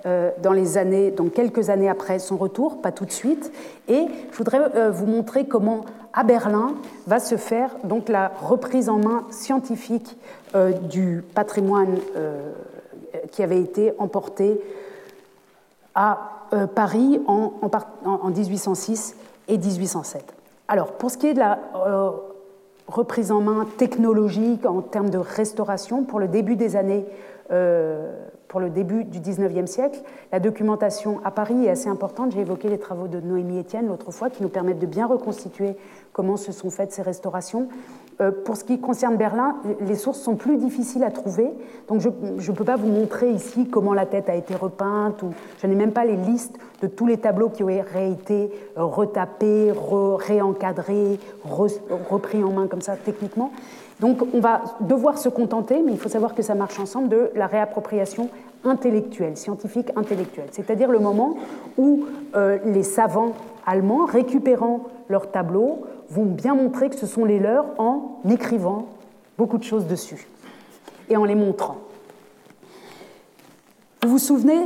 euh, 0.05 0.29
dans 0.43 0.53
les 0.53 0.77
années, 0.77 1.09
donc 1.09 1.33
quelques 1.33 1.71
années 1.71 1.89
après 1.89 2.19
son 2.19 2.37
retour, 2.37 2.81
pas 2.81 2.91
tout 2.91 3.05
de 3.05 3.11
suite. 3.11 3.51
Et 3.87 4.05
je 4.31 4.37
voudrais 4.37 4.59
euh, 4.75 4.91
vous 4.91 5.07
montrer 5.07 5.47
comment 5.47 5.85
à 6.13 6.23
Berlin 6.23 6.75
va 7.07 7.19
se 7.19 7.35
faire 7.35 7.71
donc 7.83 8.07
la 8.07 8.31
reprise 8.41 8.89
en 8.89 8.99
main 8.99 9.25
scientifique 9.31 10.15
euh, 10.53 10.71
du 10.71 11.23
patrimoine 11.33 11.97
qui 13.31 13.41
avait 13.41 13.59
été 13.59 13.91
emporté 13.97 14.61
à 15.95 16.19
Paris 16.75 17.19
en, 17.27 17.53
en, 18.05 18.29
1806 18.29 19.15
et 19.47 19.57
1807. 19.57 20.36
Alors, 20.67 20.93
pour 20.93 21.11
ce 21.11 21.17
qui 21.17 21.27
est 21.27 21.33
de 21.33 21.39
la 21.39 21.59
reprise 22.87 23.31
en 23.31 23.41
main 23.41 23.65
technologique 23.77 24.65
en 24.65 24.81
termes 24.81 25.09
de 25.09 25.17
restauration, 25.17 26.03
pour 26.03 26.19
le 26.19 26.27
début 26.27 26.55
des 26.55 26.75
années 26.75 27.05
pour 28.47 28.59
le 28.59 28.69
début 28.69 29.03
du 29.03 29.19
19e 29.19 29.67
siècle. 29.67 29.99
La 30.31 30.39
documentation 30.39 31.19
à 31.23 31.31
Paris 31.31 31.65
est 31.65 31.69
assez 31.69 31.89
importante. 31.89 32.31
J'ai 32.31 32.41
évoqué 32.41 32.69
les 32.69 32.79
travaux 32.79 33.07
de 33.07 33.19
Noémie 33.19 33.59
Etienne 33.59 33.87
l'autre 33.87 34.11
fois 34.11 34.29
qui 34.29 34.41
nous 34.41 34.49
permettent 34.49 34.79
de 34.79 34.85
bien 34.85 35.05
reconstituer 35.05 35.75
comment 36.13 36.37
se 36.37 36.51
sont 36.51 36.69
faites 36.69 36.91
ces 36.91 37.01
restaurations. 37.01 37.67
Euh, 38.19 38.31
pour 38.31 38.57
ce 38.57 38.63
qui 38.63 38.79
concerne 38.79 39.15
Berlin, 39.15 39.57
les 39.81 39.95
sources 39.95 40.19
sont 40.19 40.35
plus 40.35 40.57
difficiles 40.57 41.03
à 41.03 41.11
trouver. 41.11 41.51
Donc 41.87 42.01
je 42.01 42.09
ne 42.09 42.55
peux 42.55 42.63
pas 42.63 42.75
vous 42.75 42.87
montrer 42.87 43.29
ici 43.31 43.67
comment 43.67 43.93
la 43.93 44.07
tête 44.07 44.27
a 44.29 44.35
été 44.35 44.55
repeinte. 44.55 45.21
Ou, 45.21 45.29
je 45.61 45.67
n'ai 45.67 45.75
même 45.75 45.91
pas 45.91 46.03
les 46.03 46.15
listes 46.15 46.57
de 46.81 46.87
tous 46.87 47.05
les 47.05 47.17
tableaux 47.17 47.49
qui 47.49 47.63
auraient 47.63 48.11
été 48.11 48.51
euh, 48.77 48.83
retapés, 48.83 49.71
réencadrés, 49.71 51.19
repris 51.45 52.43
en 52.43 52.51
main 52.51 52.67
comme 52.67 52.81
ça 52.81 52.95
techniquement. 52.95 53.51
Donc 53.99 54.21
on 54.33 54.39
va 54.39 54.61
devoir 54.81 55.17
se 55.17 55.29
contenter, 55.29 55.81
mais 55.83 55.91
il 55.91 55.97
faut 55.97 56.09
savoir 56.09 56.35
que 56.35 56.43
ça 56.43 56.55
marche 56.55 56.79
ensemble, 56.79 57.09
de 57.09 57.31
la 57.35 57.47
réappropriation 57.47 58.29
intellectuelle, 58.63 59.37
scientifique 59.37 59.91
intellectuelle. 59.95 60.49
C'est-à-dire 60.51 60.91
le 60.91 60.99
moment 60.99 61.37
où 61.77 62.05
euh, 62.35 62.59
les 62.65 62.83
savants 62.83 63.33
allemands, 63.65 64.05
récupérant 64.05 64.83
leurs 65.09 65.31
tableaux, 65.31 65.85
vont 66.09 66.25
bien 66.25 66.55
montrer 66.55 66.89
que 66.89 66.95
ce 66.95 67.07
sont 67.07 67.25
les 67.25 67.39
leurs 67.39 67.65
en 67.79 68.19
écrivant 68.29 68.87
beaucoup 69.37 69.57
de 69.57 69.63
choses 69.63 69.87
dessus 69.87 70.27
et 71.09 71.17
en 71.17 71.25
les 71.25 71.35
montrant. 71.35 71.77
Vous 74.03 74.09
vous 74.09 74.19
souvenez 74.19 74.59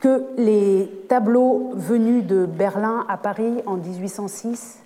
que 0.00 0.24
les 0.36 0.88
tableaux 1.08 1.72
venus 1.74 2.24
de 2.24 2.46
Berlin 2.46 3.04
à 3.08 3.16
Paris 3.16 3.62
en 3.66 3.76
1806 3.76 4.78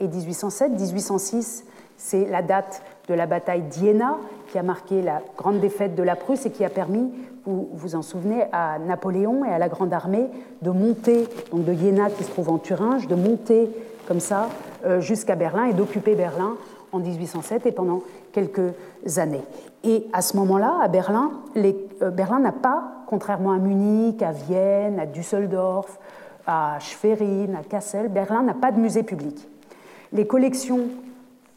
et 0.00 0.06
1807, 0.06 0.72
1806 0.72 1.64
c'est 2.00 2.24
la 2.24 2.42
date 2.42 2.82
de 3.08 3.14
la 3.14 3.26
bataille 3.26 3.62
d'Iéna, 3.62 4.18
qui 4.50 4.58
a 4.58 4.62
marqué 4.62 5.02
la 5.02 5.22
grande 5.36 5.60
défaite 5.60 5.94
de 5.94 6.02
la 6.02 6.16
Prusse 6.16 6.46
et 6.46 6.50
qui 6.50 6.64
a 6.64 6.68
permis, 6.68 7.10
vous 7.44 7.68
vous 7.72 7.94
en 7.94 8.02
souvenez, 8.02 8.44
à 8.52 8.78
Napoléon 8.78 9.44
et 9.44 9.50
à 9.50 9.58
la 9.58 9.68
Grande 9.68 9.92
Armée 9.92 10.28
de 10.62 10.70
monter, 10.70 11.26
donc 11.50 11.64
de 11.64 11.72
Iéna 11.72 12.10
qui 12.10 12.24
se 12.24 12.30
trouve 12.30 12.50
en 12.50 12.58
Thuringe, 12.58 13.06
de 13.06 13.14
monter 13.14 13.70
comme 14.06 14.20
ça 14.20 14.48
euh, 14.84 15.00
jusqu'à 15.00 15.36
Berlin 15.36 15.66
et 15.66 15.72
d'occuper 15.72 16.14
Berlin 16.14 16.56
en 16.92 16.98
1807 16.98 17.66
et 17.66 17.72
pendant 17.72 18.02
quelques 18.32 18.72
années. 19.16 19.42
Et 19.84 20.06
à 20.12 20.20
ce 20.20 20.36
moment-là, 20.36 20.78
à 20.82 20.88
Berlin, 20.88 21.30
euh, 21.56 22.10
Berlin 22.10 22.40
n'a 22.40 22.52
pas, 22.52 23.04
contrairement 23.06 23.52
à 23.52 23.58
Munich, 23.58 24.22
à 24.22 24.32
Vienne, 24.32 24.98
à 24.98 25.06
Düsseldorf, 25.06 25.98
à 26.46 26.78
Schwerin, 26.80 27.54
à 27.58 27.62
Kassel, 27.62 28.08
Berlin 28.08 28.42
n'a 28.42 28.54
pas 28.54 28.72
de 28.72 28.80
musée 28.80 29.02
public. 29.02 29.48
Les 30.12 30.26
collections 30.26 30.88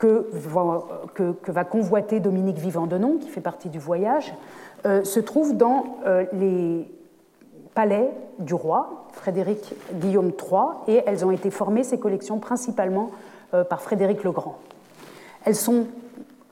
que 0.03 1.51
va, 1.51 1.63
convoiter 1.63 2.19
Dominique 2.19 2.57
Vivant-Denon, 2.57 3.17
qui 3.19 3.29
fait 3.29 3.41
partie 3.41 3.69
du 3.69 3.79
voyage, 3.79 4.33
euh, 4.85 5.03
se 5.03 5.19
trouvent 5.19 5.55
dans 5.55 5.97
euh, 6.05 6.25
les 6.33 6.89
palais 7.73 8.09
du 8.39 8.53
roi, 8.53 9.07
Frédéric 9.13 9.73
Guillaume 9.93 10.31
III, 10.31 10.95
et 10.95 11.03
elles 11.05 11.25
ont 11.25 11.31
été 11.31 11.49
formées, 11.49 11.83
ces 11.83 11.99
collections, 11.99 12.39
principalement 12.39 13.11
par 13.69 13.83
Frédéric 13.83 14.23
le 14.23 14.31
Grand. 14.31 14.57
Elles 15.45 15.55
sont, 15.55 15.85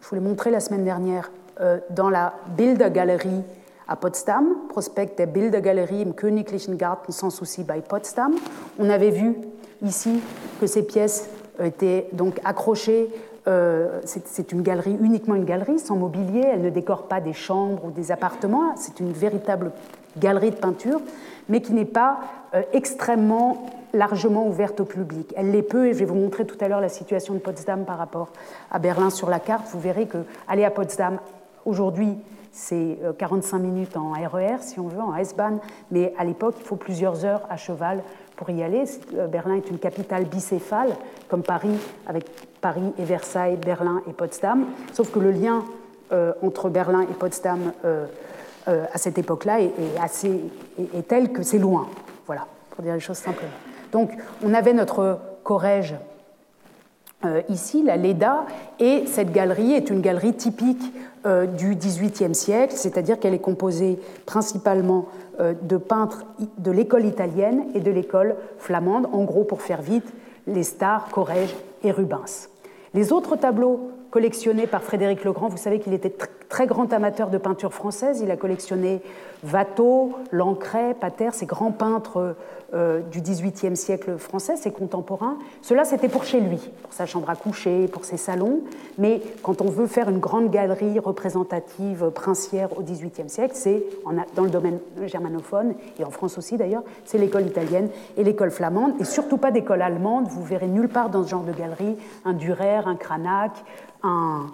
je 0.01 0.07
vous 0.07 0.15
l'ai 0.15 0.21
montré 0.21 0.51
la 0.51 0.59
semaine 0.59 0.83
dernière, 0.83 1.31
euh, 1.61 1.79
dans 1.91 2.09
la 2.09 2.33
Bildergalerie 2.57 3.43
à 3.87 3.95
Potsdam, 3.95 4.47
Prospekt 4.69 5.19
der 5.19 5.27
Bildergalerie 5.27 6.01
im 6.01 6.15
Königlichen 6.15 6.77
Garten 6.77 7.11
sans 7.11 7.29
souci 7.29 7.63
bei 7.63 7.81
Potsdam. 7.81 8.33
On 8.79 8.89
avait 8.89 9.11
vu 9.11 9.35
ici 9.83 10.21
que 10.59 10.65
ces 10.65 10.83
pièces 10.83 11.29
étaient 11.59 12.07
donc 12.13 12.39
accrochées. 12.43 13.09
Euh, 13.47 14.01
c'est 14.05 14.51
une 14.51 14.61
galerie, 14.61 14.97
uniquement 15.01 15.35
une 15.35 15.45
galerie, 15.45 15.79
sans 15.79 15.95
mobilier. 15.95 16.43
Elle 16.45 16.61
ne 16.61 16.69
décore 16.69 17.07
pas 17.07 17.19
des 17.19 17.33
chambres 17.33 17.85
ou 17.85 17.91
des 17.91 18.11
appartements. 18.11 18.75
C'est 18.75 18.99
une 18.99 19.11
véritable 19.11 19.71
galerie 20.17 20.51
de 20.51 20.55
peinture, 20.55 21.01
mais 21.49 21.61
qui 21.61 21.73
n'est 21.73 21.85
pas 21.85 22.19
euh, 22.53 22.61
extrêmement 22.73 23.65
largement 23.93 24.47
ouverte 24.47 24.79
au 24.79 24.85
public. 24.85 25.33
Elle 25.35 25.51
l'est 25.51 25.63
peu, 25.63 25.87
et 25.87 25.93
je 25.93 25.99
vais 25.99 26.05
vous 26.05 26.15
montrer 26.15 26.45
tout 26.45 26.57
à 26.61 26.67
l'heure 26.67 26.81
la 26.81 26.89
situation 26.89 27.33
de 27.33 27.39
Potsdam 27.39 27.85
par 27.85 27.97
rapport 27.97 28.29
à 28.69 28.79
Berlin 28.79 29.09
sur 29.09 29.29
la 29.29 29.39
carte. 29.39 29.67
Vous 29.71 29.79
verrez 29.79 30.05
que 30.05 30.19
aller 30.47 30.63
à 30.63 30.71
Potsdam 30.71 31.17
aujourd'hui, 31.65 32.17
c'est 32.51 32.99
45 33.17 33.57
euh, 33.57 33.59
minutes 33.59 33.97
en 33.97 34.11
RER, 34.11 34.57
si 34.59 34.79
on 34.79 34.87
veut, 34.87 35.01
en 35.01 35.15
S-Bahn, 35.15 35.59
mais 35.89 36.13
à 36.17 36.25
l'époque, 36.25 36.55
il 36.59 36.65
faut 36.65 36.75
plusieurs 36.75 37.25
heures 37.25 37.41
à 37.49 37.57
cheval 37.57 38.03
pour 38.41 38.49
y 38.49 38.63
aller. 38.63 38.85
Euh, 39.13 39.27
Berlin 39.27 39.53
est 39.53 39.69
une 39.69 39.77
capitale 39.77 40.25
bicéphale, 40.25 40.95
comme 41.29 41.43
Paris, 41.43 41.77
avec 42.07 42.25
Paris 42.59 42.91
et 42.97 43.03
Versailles, 43.03 43.55
Berlin 43.55 44.01
et 44.09 44.13
Potsdam, 44.13 44.65
sauf 44.93 45.11
que 45.11 45.19
le 45.19 45.29
lien 45.29 45.63
euh, 46.11 46.33
entre 46.41 46.69
Berlin 46.69 47.03
et 47.03 47.13
Potsdam 47.13 47.71
à 48.67 48.97
cette 48.97 49.17
époque-là 49.17 49.59
est, 49.61 49.71
assez, 50.01 50.39
est 50.79 51.07
tel 51.07 51.31
que 51.31 51.43
c'est 51.43 51.59
loin. 51.59 51.87
Voilà, 52.25 52.47
pour 52.71 52.83
dire 52.83 52.93
les 52.93 52.99
choses 52.99 53.17
simplement. 53.17 53.51
Donc, 53.91 54.11
on 54.43 54.53
avait 54.53 54.73
notre 54.73 55.19
Corrège 55.43 55.95
euh, 57.23 57.41
ici, 57.49 57.83
la 57.83 57.97
Leda, 57.97 58.45
et 58.79 59.05
cette 59.05 59.31
galerie 59.31 59.73
est 59.73 59.89
une 59.89 60.01
galerie 60.01 60.33
typique 60.33 60.81
euh, 61.25 61.45
du 61.45 61.75
XVIIIe 61.75 62.33
siècle, 62.33 62.73
c'est-à-dire 62.75 63.19
qu'elle 63.19 63.33
est 63.33 63.39
composée 63.39 63.99
principalement 64.25 65.05
euh, 65.39 65.53
de 65.61 65.77
peintres 65.77 66.25
de 66.57 66.71
l'école 66.71 67.05
italienne 67.05 67.65
et 67.75 67.79
de 67.79 67.91
l'école 67.91 68.35
flamande, 68.57 69.07
en 69.11 69.23
gros 69.23 69.43
pour 69.43 69.61
faire 69.61 69.81
vite, 69.81 70.11
les 70.47 70.63
stars, 70.63 71.09
Corrège 71.11 71.55
et 71.83 71.91
Rubens. 71.91 72.49
Les 72.93 73.13
autres 73.13 73.35
tableaux 73.35 73.91
collectionnés 74.11 74.67
par 74.67 74.83
Frédéric 74.83 75.23
Legrand, 75.23 75.47
vous 75.47 75.57
savez 75.57 75.79
qu'il 75.79 75.93
était 75.93 76.13
très 76.49 76.67
grand 76.67 76.91
amateur 76.91 77.29
de 77.29 77.37
peinture 77.37 77.73
française, 77.73 78.19
il 78.21 78.29
a 78.29 78.35
collectionné 78.35 79.01
Watteau, 79.51 80.11
Lancret, 80.31 80.93
Pater, 80.99 81.29
ces 81.31 81.45
grands 81.45 81.71
peintres 81.71 82.35
euh, 82.73 82.99
du 83.11 83.21
XVIIIe 83.21 83.75
siècle 83.75 84.17
français, 84.17 84.55
ses 84.57 84.71
contemporains. 84.71 85.37
Cela, 85.61 85.85
c'était 85.85 86.09
pour 86.09 86.25
chez 86.25 86.41
lui, 86.41 86.59
pour 86.83 86.93
sa 86.93 87.05
chambre 87.05 87.29
à 87.29 87.35
coucher, 87.35 87.87
pour 87.87 88.05
ses 88.05 88.17
salons. 88.17 88.59
Mais 88.97 89.21
quand 89.43 89.61
on 89.61 89.69
veut 89.69 89.87
faire 89.87 90.09
une 90.09 90.19
grande 90.19 90.51
galerie 90.51 90.99
représentative 90.99 92.11
princière 92.11 92.77
au 92.77 92.81
XVIIIe 92.81 93.29
siècle, 93.29 93.53
c'est 93.55 93.83
dans 94.35 94.43
le 94.43 94.49
domaine 94.49 94.79
germanophone, 95.05 95.73
et 95.99 96.03
en 96.03 96.11
France 96.11 96.37
aussi 96.37 96.57
d'ailleurs, 96.57 96.83
c'est 97.05 97.17
l'école 97.17 97.47
italienne 97.47 97.89
et 98.17 98.23
l'école 98.23 98.51
flamande, 98.51 98.93
et 98.99 99.05
surtout 99.05 99.37
pas 99.37 99.51
d'école 99.51 99.81
allemande. 99.81 100.27
Vous 100.27 100.43
verrez 100.43 100.67
nulle 100.67 100.89
part 100.89 101.09
dans 101.09 101.23
ce 101.23 101.29
genre 101.29 101.43
de 101.43 101.53
galerie 101.53 101.97
un 102.25 102.33
Dürer, 102.33 102.85
un 102.85 102.95
Cranach, 102.95 103.51
un, 104.03 104.47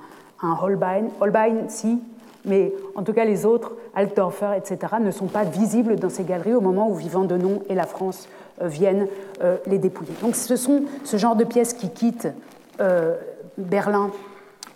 Holbein. 0.62 1.06
Holbein, 1.20 1.68
si, 1.68 2.02
mais 2.46 2.74
en 2.96 3.04
tout 3.04 3.14
cas 3.14 3.26
les 3.26 3.46
autres, 3.46 3.74
Altdorfer, 3.96 4.52
etc., 4.56 4.96
ne 5.02 5.12
sont 5.12 5.28
pas 5.28 5.44
visibles 5.44 5.98
dans 5.98 6.10
ces 6.10 6.24
galeries 6.24 6.54
au 6.54 6.62
moment 6.62 6.90
où 6.90 6.96
Vivant 6.96 7.26
de 7.26 7.38
Nom 7.38 7.62
et 7.70 7.76
la 7.76 7.86
France 7.86 8.28
euh, 8.62 8.68
viennent 8.68 9.08
euh, 9.44 9.58
les 9.66 9.80
dépouiller. 9.80 10.14
Donc 10.22 10.36
ce 10.36 10.56
sont 10.56 10.84
ce 11.04 11.18
genre 11.18 11.36
de 11.36 11.44
pièces 11.44 11.74
qui 11.74 11.90
quittent 11.90 12.30
euh, 12.80 13.16
Berlin 13.58 14.12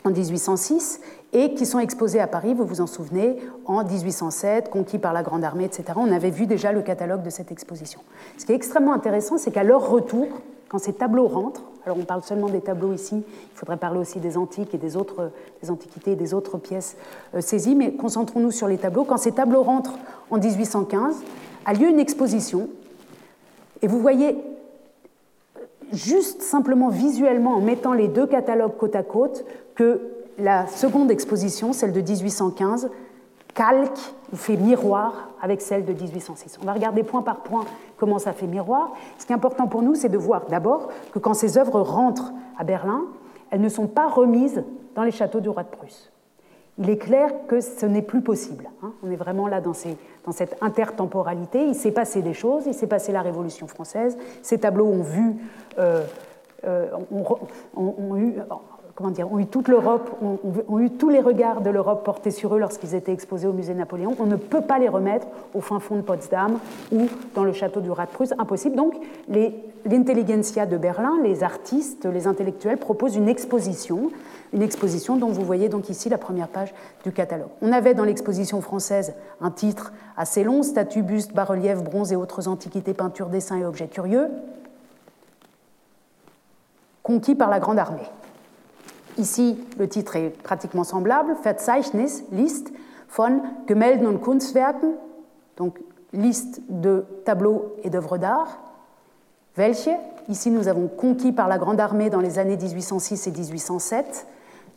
en 0.04 0.10
1806 0.10 1.02
et 1.34 1.54
qui 1.54 1.66
sont 1.66 1.80
exposées 1.80 2.20
à 2.20 2.28
Paris, 2.28 2.54
vous 2.54 2.66
vous 2.66 2.82
en 2.82 2.88
souvenez, 2.88 3.38
en 3.66 3.84
1807, 3.84 4.70
conquis 4.70 4.98
par 4.98 5.14
la 5.14 5.24
Grande 5.24 5.44
Armée, 5.44 5.66
etc. 5.66 5.84
On 5.96 6.12
avait 6.12 6.30
vu 6.30 6.46
déjà 6.46 6.72
le 6.72 6.82
catalogue 6.82 7.24
de 7.24 7.30
cette 7.30 7.52
exposition. 7.52 8.02
Ce 8.38 8.46
qui 8.46 8.52
est 8.52 8.56
extrêmement 8.56 8.94
intéressant, 8.94 9.38
c'est 9.38 9.52
qu'à 9.52 9.64
leur 9.64 9.90
retour, 9.90 10.28
quand 10.72 10.80
ces 10.80 10.94
tableaux 10.94 11.28
rentrent, 11.28 11.64
alors 11.86 11.98
on 11.98 12.06
parle 12.06 12.24
seulement 12.24 12.48
des 12.48 12.62
tableaux 12.62 12.94
ici, 12.94 13.26
il 13.26 13.58
faudrait 13.58 13.76
parler 13.76 14.00
aussi 14.00 14.20
des 14.22 14.38
antiques 14.38 14.74
et 14.74 14.78
des 14.78 14.96
autres 14.96 15.32
des 15.62 15.70
antiquités 15.70 16.14
et 16.14 16.16
des 16.16 16.34
autres 16.34 16.58
pièces 16.58 16.96
euh, 17.36 17.42
saisies, 17.42 17.76
mais 17.76 17.92
concentrons-nous 17.92 18.52
sur 18.52 18.70
les 18.70 18.78
tableaux. 18.78 19.04
Quand 19.04 19.18
ces 19.18 19.34
tableaux 19.34 19.64
rentrent 19.64 20.00
en 20.30 20.38
1815, 20.38 21.24
a 21.66 21.74
lieu 21.74 21.90
une 21.90 22.00
exposition, 22.00 22.70
et 23.82 23.88
vous 23.88 24.00
voyez 24.00 24.38
juste 25.92 26.42
simplement 26.42 26.88
visuellement 26.88 27.56
en 27.56 27.62
mettant 27.62 27.92
les 27.92 28.08
deux 28.08 28.26
catalogues 28.26 28.78
côte 28.78 28.96
à 28.96 29.04
côte 29.04 29.44
que 29.76 30.00
la 30.38 30.68
seconde 30.68 31.12
exposition, 31.12 31.74
celle 31.74 31.92
de 31.92 32.00
1815, 32.00 32.90
calque 33.54 34.00
ou 34.32 34.36
fait 34.36 34.58
miroir 34.58 35.30
avec 35.42 35.62
celle 35.62 35.86
de 35.86 35.94
1806. 35.94 36.60
On 36.62 36.66
va 36.66 36.74
regarder 36.74 37.04
point 37.04 37.22
par 37.22 37.38
point 37.38 37.66
comment 37.98 38.20
ça 38.20 38.34
fait 38.34 38.48
miroir. 38.48 38.92
Ce 39.18 39.26
qui 39.26 39.32
est 39.32 39.36
important 39.36 39.68
pour 39.68 39.82
nous, 39.82 39.96
c'est 39.96 40.10
de 40.10 40.18
voir 40.18 40.46
d'abord 40.48 40.90
que 41.12 41.20
quand 41.20 41.34
ces 41.34 41.58
œuvres 41.58 41.82
rentrent 41.82 42.32
à 42.58 42.64
Berlin, 42.64 43.04
elles 43.50 43.62
ne 43.62 43.70
sont 43.70 43.88
pas 43.88 44.08
remises 44.08 44.64
dans 44.96 45.04
les 45.04 45.12
châteaux 45.12 45.40
du 45.40 45.50
roi 45.50 45.64
de 45.64 45.70
Prusse. 45.70 46.12
Il 46.78 46.90
est 46.90 46.98
clair 46.98 47.30
que 47.48 47.60
ce 47.60 47.86
n'est 47.86 48.02
plus 48.02 48.22
possible. 48.22 48.70
Hein. 48.82 48.94
On 49.04 49.12
est 49.12 49.16
vraiment 49.16 49.48
là 49.48 49.62
dans, 49.62 49.74
cette 49.74 50.58
intertemporalité. 50.62 51.64
Il 51.66 51.76
s'est 51.76 51.92
passé 51.92 52.22
des 52.22 52.34
choses, 52.34 52.64
il 52.66 52.74
s'est 52.74 52.88
passé 52.88 53.12
la 53.12 53.22
Révolution 53.22 53.68
française. 53.68 54.18
Ces 54.42 54.60
tableaux 54.60 54.88
ont 54.88 55.04
vu, 55.04 55.36
euh, 55.78 56.04
euh, 56.64 56.88
ont 57.76 58.16
eu 58.16 58.36
comment 58.96 59.12
dire, 59.12 59.32
ont 59.32 59.40
eu 59.40 59.46
toute 59.46 59.68
l'Europe, 59.68 60.12
ont, 60.22 60.80
eu 60.80 60.90
tous 60.90 61.10
les 61.10 61.20
regards 61.20 61.62
de 61.62 61.70
l'Europe 61.70 62.04
portés 62.04 62.32
sur 62.32 62.56
eux 62.56 62.60
lorsqu'ils 62.60 62.96
étaient 62.96 63.14
exposés 63.14 63.48
au 63.48 63.54
musée 63.54 63.74
Napoléon. 63.74 64.16
On 64.20 64.26
ne 64.26 64.36
peut 64.36 64.62
pas 64.62 64.80
les 64.80 64.90
remettre 64.90 65.28
au 65.54 65.62
fin 65.62 65.80
fond 65.80 65.96
de 65.96 66.02
Potsdam 66.02 66.60
ou 66.92 67.08
dans 67.36 67.44
le 67.44 67.54
château 67.54 67.82
du 67.82 67.92
Rat 67.92 68.08
de 68.08 68.12
Prusse, 68.12 68.34
impossible. 68.38 68.76
Donc 68.76 68.96
l'intelligentsia 69.86 70.66
de 70.66 70.78
Berlin, 70.78 71.14
les 71.24 71.44
artistes, 71.44 72.06
les 72.06 72.28
intellectuels 72.28 72.78
proposent 72.78 73.16
une 73.16 73.30
exposition, 73.30 74.12
une 74.54 74.62
exposition 74.62 75.16
dont 75.16 75.30
vous 75.30 75.44
voyez 75.44 75.70
donc 75.70 75.90
ici 75.90 76.10
la 76.10 76.18
première 76.18 76.48
page 76.48 76.74
du 77.04 77.12
catalogue. 77.12 77.50
On 77.62 77.72
avait 77.72 77.94
dans 77.94 78.04
l'exposition 78.04 78.62
française 78.62 79.14
un 79.40 79.52
titre 79.52 79.94
assez 80.18 80.44
long, 80.44 80.64
statues, 80.64 81.04
bustes, 81.04 81.34
bas-reliefs, 81.34 81.84
bronzes 81.84 82.12
et 82.12 82.16
autres 82.16 82.48
antiquités, 82.48 82.94
peintures, 82.94 83.30
dessins 83.30 83.58
et 83.58 83.66
objets 83.66 83.88
curieux, 83.88 84.28
conquis 87.04 87.36
par 87.36 87.50
la 87.50 87.60
Grande 87.60 87.80
Armée. 87.80 88.08
Ici, 89.18 89.58
le 89.78 89.88
titre 89.88 90.16
est 90.16 90.30
pratiquement 90.30 90.84
semblable, 90.84 91.36
Verzeichnis, 91.42 92.24
liste 92.32 92.72
von 93.10 93.42
Gemälden 93.68 94.08
und 94.08 94.20
Kunstwerken, 94.20 94.92
donc 95.58 95.80
liste 96.14 96.62
de 96.70 97.06
tableaux 97.26 97.76
et 97.84 97.90
d'œuvres 97.90 98.18
d'art. 98.18 98.60
Welche, 99.58 99.90
ici 100.30 100.50
nous 100.50 100.68
avons 100.70 100.88
conquis 100.88 101.34
par 101.34 101.50
la 101.50 101.58
Grande 101.58 101.82
Armée 101.82 102.10
dans 102.10 102.22
les 102.22 102.40
années 102.40 102.56
1806 102.56 103.28
et 103.28 103.32
1807, 103.32 104.28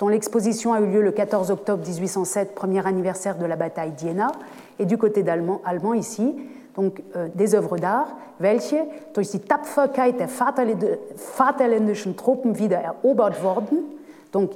dont 0.01 0.09
l'exposition 0.09 0.73
a 0.73 0.81
eu 0.81 0.87
lieu 0.87 1.03
le 1.03 1.13
14 1.13 1.53
octobre 1.53 1.87
1807, 1.87 2.57
premier 2.57 2.85
anniversaire 2.85 3.39
de 3.39 3.47
la 3.47 3.55
bataille 3.55 3.93
d'Iéna, 3.93 4.33
et 4.81 4.87
du 4.87 4.99
côté 4.99 5.29
allemand, 5.29 5.61
allemand 5.65 5.95
ici, 5.95 6.35
donc 6.75 7.03
euh, 7.15 7.29
des 7.37 7.55
œuvres 7.55 7.79
d'art, 7.79 8.09
welche? 8.41 8.75
Durch 9.15 9.31
die 9.31 9.39
Tapferkeit 9.39 10.19
der 10.19 10.29
vaterländischen 10.29 12.17
Truppen 12.17 12.59
wieder 12.59 12.81
erobert 12.81 13.45
wurden, 13.45 13.94
donc 14.35 14.51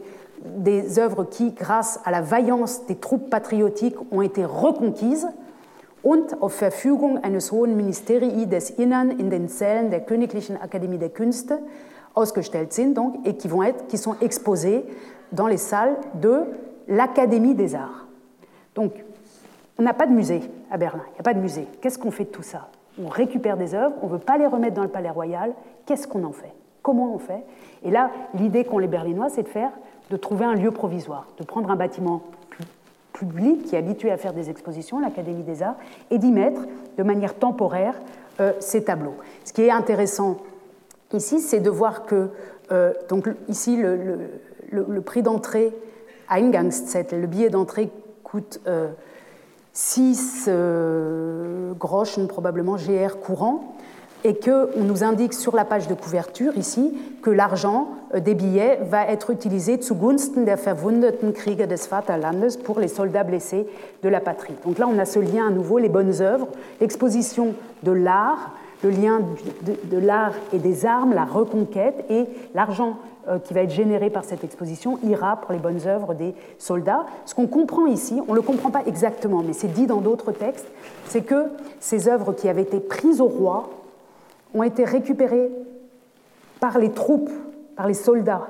des 0.45 0.99
œuvres 0.99 1.25
qui, 1.25 1.53
grâce 1.53 2.01
à 2.05 2.11
la 2.11 2.21
vaillance 2.21 2.87
des 2.87 2.97
troupes 2.97 3.31
patriotiques, 3.31 3.97
ont 4.13 4.23
été 4.23 4.45
reconquises 4.45 5.27
und 6.03 6.37
auf 6.41 6.55
Verfügung 6.55 7.19
eines 7.23 7.51
hohen 7.51 7.77
Ministerii 7.77 8.47
des 8.47 8.71
Innern 8.71 9.11
in 9.11 9.31
den 9.31 9.49
Sälen 9.49 9.91
der 9.91 10.01
Königlichen 10.01 10.57
Akademie 10.57 10.99
der 10.99 11.09
Künste 11.09 11.59
ausgestellt 12.15 12.73
sind 12.73 12.95
donc, 12.95 13.15
et 13.27 13.37
qui, 13.37 13.49
vont 13.49 13.63
être, 13.63 13.87
qui 13.89 13.99
sont 13.99 14.15
exposées 14.21 14.85
dans 15.33 15.47
les 15.47 15.57
salles 15.57 15.97
de 16.15 16.45
l'Académie 16.87 17.55
des 17.55 17.75
Arts. 17.75 18.07
Donc, 18.75 18.93
on 19.79 19.83
n'a 19.83 19.93
pas 19.93 20.07
de 20.07 20.13
musée 20.13 20.43
à 20.71 20.77
Berlin, 20.77 21.03
il 21.11 21.15
n'y 21.15 21.21
a 21.21 21.23
pas 21.23 21.35
de 21.35 21.41
musée. 21.41 21.67
Qu'est-ce 21.81 21.99
qu'on 21.99 22.11
fait 22.11 22.25
de 22.25 22.31
tout 22.31 22.43
ça? 22.43 22.69
On 23.03 23.09
récupère 23.09 23.57
des 23.57 23.75
œuvres, 23.75 23.95
on 24.03 24.07
ne 24.07 24.13
veut 24.13 24.19
pas 24.19 24.39
les 24.39 24.47
remettre 24.47 24.75
dans 24.75 24.83
le 24.83 24.89
palais 24.89 25.11
royal, 25.11 25.53
qu'est-ce 25.87 26.09
qu'on 26.09 26.25
en 26.25 26.33
fait? 26.33 26.53
Comment 26.83 27.13
on 27.15 27.19
fait? 27.19 27.45
Et 27.85 27.91
là, 27.91 28.11
l'idée 28.35 28.65
qu'ont 28.65 28.79
les 28.79 28.87
Berlinois, 28.87 29.29
c'est 29.29 29.43
de 29.43 29.49
faire, 29.49 29.71
de 30.11 30.17
trouver 30.17 30.45
un 30.45 30.55
lieu 30.55 30.71
provisoire, 30.71 31.27
de 31.39 31.45
prendre 31.45 31.71
un 31.71 31.77
bâtiment 31.77 32.23
public 33.13 33.65
qui 33.65 33.75
est 33.75 33.79
habitué 33.79 34.11
à 34.11 34.17
faire 34.17 34.33
des 34.33 34.51
expositions, 34.51 35.01
l'Académie 35.01 35.43
des 35.43 35.63
Arts, 35.63 35.77
et 36.11 36.19
d'y 36.19 36.31
mettre 36.31 36.63
de 36.97 37.03
manière 37.03 37.35
temporaire 37.35 37.95
euh, 38.41 38.53
ces 38.61 38.85
tableaux. 38.85 39.17
Ce 39.45 39.53
qui 39.53 39.63
est 39.63 39.71
intéressant 39.71 40.39
ici, 41.13 41.41
c'est 41.41 41.61
de 41.61 41.71
voir 41.71 42.07
que, 42.07 42.31
euh, 42.71 42.93
donc 43.09 43.29
ici, 43.49 43.77
le, 43.77 45.01
prix 45.01 45.23
d'entrée 45.23 45.75
à 46.29 46.37
Ingangszettel, 46.37 47.21
le 47.21 47.27
billet 47.27 47.51
d'entrée 47.51 47.91
coûte 48.23 48.61
6 49.73 50.47
euh, 50.49 51.73
groschen, 51.75 52.27
probablement 52.27 52.77
GR 52.77 53.19
courant, 53.21 53.77
et 54.25 54.35
qu'on 54.35 54.83
nous 54.83 55.05
indique 55.05 55.33
sur 55.33 55.55
la 55.55 55.65
page 55.65 55.89
de 55.89 55.95
couverture 55.95 56.57
ici 56.57 56.93
que 57.23 57.31
l'argent 57.31 57.89
euh, 58.15 58.21
des 58.21 58.35
billets 58.35 58.81
va 58.83 59.07
être 59.07 59.31
utilisé 59.31 59.81
zugunsten 59.81 60.45
der 60.45 60.57
verwundeten 60.57 61.33
Krieger 61.33 61.67
des 61.67 61.89
Vaterlandes 61.89 62.59
pour 62.65 62.81
les 62.81 62.89
soldats 62.89 63.25
blessés 63.25 63.67
de 64.03 64.09
la 64.09 64.21
patrie. 64.21 64.55
Donc 64.65 64.79
là, 64.79 64.89
on 64.89 64.99
a 64.99 65.05
ce 65.05 65.19
lien 65.19 65.47
à 65.47 65.51
nouveau, 65.51 65.79
les 65.79 65.89
bonnes 65.89 66.21
œuvres, 66.21 66.49
l'exposition 66.81 67.55
de 67.83 67.93
l'art, 67.93 68.53
le 68.83 68.91
lien 68.91 69.21
de, 69.63 69.99
l'art 69.99 70.35
et 70.53 70.59
des 70.59 70.87
armes, 70.87 71.13
la 71.13 71.25
reconquête 71.25 72.05
et 72.11 72.27
l'argent 72.55 72.99
euh, 73.29 73.39
qui 73.39 73.53
va 73.55 73.63
être 73.63 73.71
généré 73.71 74.11
par 74.11 74.25
cette 74.25 74.45
exposition 74.45 74.99
ira 75.03 75.37
pour 75.41 75.53
les 75.53 75.59
bonnes 75.59 75.87
œuvres 75.87 76.15
des 76.15 76.35
soldats. 76.59 77.07
Ce 77.27 77.35
qu'on 77.35 77.47
comprend 77.47 77.87
ici, 77.87 78.21
on 78.27 78.33
ne 78.33 78.37
le 78.37 78.43
comprend 78.43 78.71
pas 78.71 78.83
exactement, 78.87 79.43
mais 79.45 79.53
c'est 79.53 79.73
dit 79.73 79.87
dans 79.87 80.01
d'autres 80.01 80.33
textes, 80.33 80.69
c'est 81.07 81.23
que 81.23 81.47
ces 81.81 82.09
œuvres 82.09 82.33
qui 82.33 82.49
avaient 82.49 82.63
été 82.63 82.81
prises 82.81 83.21
au 83.21 83.27
roi 83.27 83.69
ont 84.55 84.63
été 84.63 84.85
récupérées 84.85 85.51
par 86.61 86.79
les 86.79 86.91
troupes, 86.91 87.31
par 87.77 87.87
les 87.87 87.95
soldats, 87.95 88.49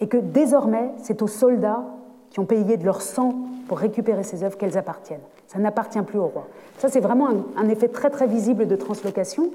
et 0.00 0.08
que 0.08 0.16
désormais, 0.16 0.90
c'est 1.02 1.22
aux 1.22 1.28
soldats 1.28 1.84
qui 2.30 2.40
ont 2.40 2.44
payé 2.44 2.76
de 2.76 2.84
leur 2.84 3.02
sang 3.02 3.34
pour 3.68 3.78
récupérer 3.78 4.22
ces 4.22 4.42
œuvres 4.42 4.56
qu'elles 4.56 4.78
appartiennent. 4.78 5.20
Ça 5.46 5.58
n'appartient 5.58 6.00
plus 6.02 6.18
au 6.18 6.26
roi. 6.26 6.46
Ça, 6.78 6.88
c'est 6.88 7.00
vraiment 7.00 7.28
un, 7.56 7.68
effet 7.68 7.88
très 7.88 8.10
très 8.10 8.26
visible 8.26 8.66
de 8.66 8.74
translocation. 8.74 9.50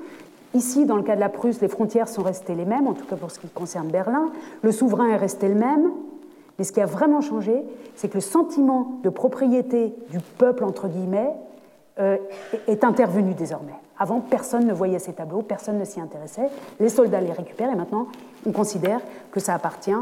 Ici, 0.54 0.86
dans 0.86 0.96
le 0.96 1.04
cas 1.04 1.16
de 1.16 1.20
la 1.20 1.30
Prusse, 1.30 1.60
les 1.60 1.68
frontières 1.68 2.08
sont 2.08 2.22
restées 2.22 2.56
les 2.56 2.66
mêmes, 2.66 2.88
en 2.88 2.94
tout 2.94 3.06
cas 3.06 3.16
pour 3.16 3.32
ce 3.32 3.40
qui 3.40 3.48
concerne 3.48 3.88
Berlin. 3.88 4.30
Le 4.62 4.72
souverain 4.72 5.10
est 5.10 5.18
resté 5.18 5.48
le 5.48 5.56
même. 5.56 5.92
Mais 6.58 6.64
ce 6.64 6.72
qui 6.72 6.82
a 6.82 6.86
vraiment 6.86 7.22
changé, 7.22 7.64
c'est 7.96 8.08
que 8.08 8.16
le 8.16 8.22
sentiment 8.22 9.00
de 9.04 9.10
propriété 9.10 9.94
du 10.10 10.20
peuple, 10.38 10.64
entre 10.64 10.88
guillemets, 10.88 11.34
euh, 12.00 12.18
est 12.68 12.84
intervenu 12.84 13.34
désormais. 13.34 13.74
Avant, 14.00 14.20
personne 14.20 14.66
ne 14.66 14.74
voyait 14.74 15.00
ces 15.00 15.14
tableaux, 15.14 15.42
personne 15.42 15.80
ne 15.80 15.86
s'y 15.86 16.00
intéressait. 16.00 16.50
Les 16.80 16.90
soldats 16.90 17.22
les 17.22 17.32
récupèrent 17.32 17.72
et 17.72 17.76
maintenant, 17.76 18.08
on 18.46 18.52
considère 18.52 19.00
que 19.32 19.40
ça 19.40 19.56
appartient. 19.56 19.96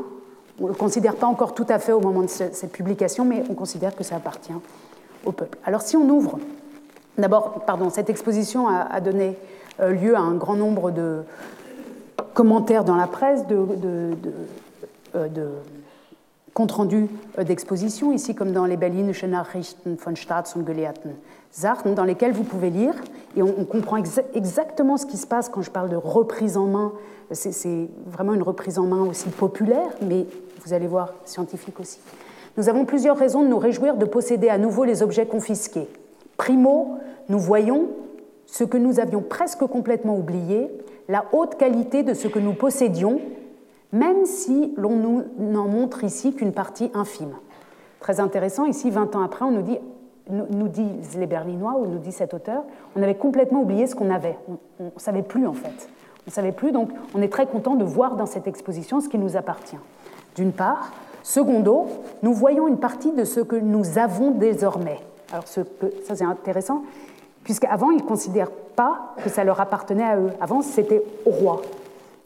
On 0.60 0.64
ne 0.64 0.70
le 0.70 0.76
considère 0.76 1.16
pas 1.16 1.28
encore 1.28 1.54
tout 1.54 1.66
à 1.70 1.80
fait 1.80 1.92
au 1.92 2.02
moment 2.02 2.22
de 2.22 2.28
cette 2.28 2.72
publication, 2.72 3.26
mais 3.26 3.44
on 3.50 3.54
considère 3.54 3.96
que 3.96 4.04
ça 4.04 4.16
appartient 4.16 4.54
au 5.26 5.32
peuple. 5.32 5.58
Alors 5.66 5.82
si 5.82 5.96
on 5.96 6.08
ouvre, 6.10 6.40
d'abord, 7.18 7.66
pardon, 7.66 7.90
cette 7.90 8.10
exposition 8.10 8.68
a, 8.68 9.00
donné 9.00 9.38
euh, 9.80 9.92
lieu 9.92 10.16
à 10.16 10.20
un 10.20 10.36
grand 10.36 10.56
nombre 10.56 10.92
de 10.92 11.24
commentaires 12.34 12.84
dans 12.84 12.96
la 12.96 13.08
presse, 13.08 13.48
de, 13.48 13.66
euh, 15.16 15.60
compte 16.54 16.72
rendu 16.72 17.08
euh, 17.38 17.44
d'exposition, 17.44 18.12
ici 18.12 18.36
comme 18.36 18.52
dans 18.52 18.66
les 18.66 18.78
Berlinische 18.78 19.26
Nachrichten 19.26 19.96
von 19.96 20.16
Staats- 20.16 20.56
und 20.56 20.66
Gelehrten 20.66 21.16
Dans 21.96 22.04
lesquels 22.04 22.34
vous 22.34 22.44
pouvez 22.44 22.70
lire, 22.70 22.94
et 23.38 23.42
on, 23.42 23.66
comprend 23.66 23.98
exactement 23.98 24.98
ce 24.98 25.06
qui 25.06 25.18
se 25.18 25.26
passe 25.26 25.50
quand 25.50 25.62
je 25.62 25.72
parle 25.72 25.90
de 25.90 25.96
reprise 25.96 26.58
en 26.58 26.68
main. 26.68 26.94
C'est 27.32 27.90
vraiment 28.08 28.34
une 28.34 28.44
reprise 28.44 28.78
en 28.78 28.86
main 28.86 29.04
aussi 29.04 29.30
populaire, 29.30 29.90
mais 30.02 30.26
vous 30.66 30.74
allez 30.74 30.88
voir, 30.88 31.14
scientifique 31.24 31.80
aussi. 31.80 32.00
Nous 32.58 32.70
avons 32.70 32.86
plusieurs 32.86 33.18
raisons 33.18 33.42
de 33.42 33.48
nous 33.48 33.60
réjouir 33.60 33.96
de 33.96 34.06
posséder 34.06 34.50
à 34.50 34.58
nouveau 34.58 34.84
les 34.84 35.02
objets 35.02 35.26
confisqués. 35.26 35.88
Primo, 36.38 36.98
nous 37.30 37.40
voyons 37.40 37.88
ce 38.46 38.64
que 38.64 38.78
nous 38.78 39.00
avions 39.00 39.22
presque 39.22 39.66
complètement 39.66 40.18
oublié, 40.18 40.70
la 41.08 41.26
haute 41.32 41.56
qualité 41.56 42.04
de 42.04 42.14
ce 42.14 42.28
que 42.28 42.40
nous 42.40 42.54
possédions 42.54 43.20
même 43.96 44.26
si 44.26 44.74
l'on 44.76 45.24
n'en 45.40 45.68
montre 45.68 46.04
ici 46.04 46.34
qu'une 46.34 46.52
partie 46.52 46.92
infime. 46.94 47.34
Très 48.02 48.20
intéressant, 48.20 48.66
ici, 48.66 48.90
20 48.90 49.16
ans 49.16 49.22
après, 49.22 49.46
on 49.46 49.52
nous 49.52 49.62
dit, 49.62 49.80
nous 50.30 50.68
disent 50.68 51.18
les 51.18 51.28
Berlinois, 51.28 51.76
ou 51.78 51.86
nous 51.86 52.00
dit 52.00 52.12
cet 52.12 52.34
auteur, 52.34 52.64
on 52.96 53.04
avait 53.04 53.16
complètement 53.16 53.62
oublié 53.62 53.88
ce 53.88 53.96
qu'on 53.96 54.10
avait. 54.10 54.38
On 54.80 54.86
ne 54.86 54.90
savait 54.98 55.22
plus, 55.22 55.46
en 55.48 55.54
fait. 55.54 55.90
On 56.28 56.30
ne 56.30 56.32
savait 56.32 56.52
plus, 56.52 56.72
donc 56.72 56.90
on 57.14 57.22
est 57.22 57.32
très 57.32 57.46
content 57.46 57.76
de 57.76 57.84
voir 57.84 58.16
dans 58.16 58.26
cette 58.26 58.48
exposition 58.48 59.00
ce 59.00 59.10
qui 59.10 59.18
nous 59.18 59.38
appartient. 59.38 59.78
D'une 60.36 60.52
part. 60.52 60.92
Secondo, 61.22 61.88
nous 62.22 62.34
voyons 62.34 62.68
une 62.68 62.78
partie 62.78 63.12
de 63.12 63.24
ce 63.24 63.40
que 63.40 63.56
nous 63.56 63.98
avons 63.98 64.30
désormais. 64.30 65.00
Alors, 65.32 65.48
ça, 65.48 65.64
c'est 66.14 66.24
intéressant, 66.24 66.84
puisqu'avant, 67.44 67.90
ils 67.90 68.04
ne 68.04 68.08
considèrent 68.08 68.52
pas 68.52 69.16
que 69.24 69.30
ça 69.30 69.44
leur 69.44 69.60
appartenait 69.60 70.04
à 70.04 70.18
eux. 70.18 70.30
Avant, 70.40 70.62
c'était 70.62 71.04
au 71.26 71.32
roi. 71.32 71.62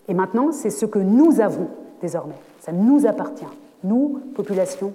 Et 0.10 0.14
maintenant, 0.14 0.52
c'est 0.52 0.70
ce 0.70 0.86
que 0.86 1.00
nous 1.00 1.40
avons 1.40 1.68
désormais. 2.02 2.36
Ça 2.60 2.74
nous 2.74 3.06
appartient, 3.06 3.46
nous, 3.84 4.22
population 4.36 4.92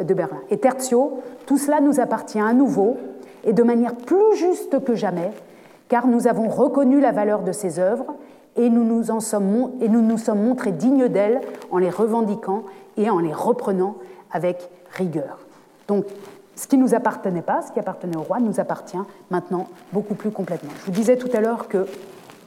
de 0.00 0.14
Berlin. 0.14 0.40
Et 0.50 0.58
tertio, 0.58 1.20
tout 1.46 1.58
cela 1.58 1.80
nous 1.80 2.00
appartient 2.00 2.40
à 2.40 2.52
nouveau 2.52 2.96
et 3.44 3.52
de 3.52 3.62
manière 3.62 3.94
plus 3.94 4.36
juste 4.36 4.82
que 4.84 4.94
jamais, 4.94 5.30
car 5.88 6.06
nous 6.06 6.26
avons 6.26 6.48
reconnu 6.48 7.00
la 7.00 7.12
valeur 7.12 7.42
de 7.42 7.52
ces 7.52 7.78
œuvres 7.78 8.14
et 8.56 8.70
nous 8.70 8.84
nous, 8.84 9.10
en 9.10 9.20
sommes, 9.20 9.72
et 9.80 9.88
nous 9.88 10.02
nous 10.02 10.18
sommes 10.18 10.42
montrés 10.42 10.72
dignes 10.72 11.08
d'elles 11.08 11.40
en 11.70 11.78
les 11.78 11.90
revendiquant 11.90 12.64
et 12.96 13.08
en 13.08 13.20
les 13.20 13.32
reprenant 13.32 13.96
avec 14.32 14.68
rigueur. 14.92 15.38
Donc, 15.86 16.04
ce 16.56 16.66
qui 16.66 16.76
ne 16.76 16.82
nous 16.82 16.94
appartenait 16.94 17.42
pas, 17.42 17.62
ce 17.62 17.70
qui 17.70 17.78
appartenait 17.78 18.16
au 18.16 18.22
roi, 18.22 18.40
nous 18.40 18.58
appartient 18.58 18.98
maintenant 19.30 19.68
beaucoup 19.92 20.14
plus 20.14 20.32
complètement. 20.32 20.70
Je 20.80 20.86
vous 20.86 20.90
disais 20.90 21.16
tout 21.16 21.30
à 21.32 21.40
l'heure 21.40 21.68
que 21.68 21.86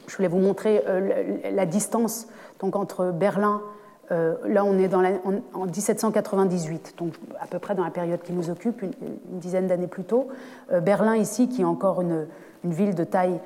je 0.06 0.16
voulais 0.16 0.28
vous 0.28 0.38
montrer 0.38 0.82
euh, 0.86 1.38
la, 1.50 1.64
distance 1.64 2.28
donc, 2.60 2.76
entre 2.76 3.10
Berlin, 3.10 3.62
euh, 4.10 4.34
là 4.46 4.64
on 4.64 4.78
est 4.78 4.92
en, 4.94 5.64
1798, 5.64 6.94
donc 6.98 7.14
à 7.40 7.46
peu 7.46 7.58
près 7.58 7.74
dans 7.74 7.84
la 7.84 7.90
période 7.90 8.20
qui 8.22 8.32
nous 8.32 8.50
occupe, 8.50 8.82
une, 8.82 8.90
dizaine 9.38 9.66
d'années 9.66 9.86
plus 9.86 10.04
tôt. 10.04 10.28
Euh, 10.72 10.80
Berlin 10.80 11.16
ici, 11.16 11.48
qui 11.48 11.62
est 11.62 11.66
encore 11.66 12.00
une, 12.00 12.26
ville 12.64 12.94
de 12.94 13.02
taille 13.02 13.40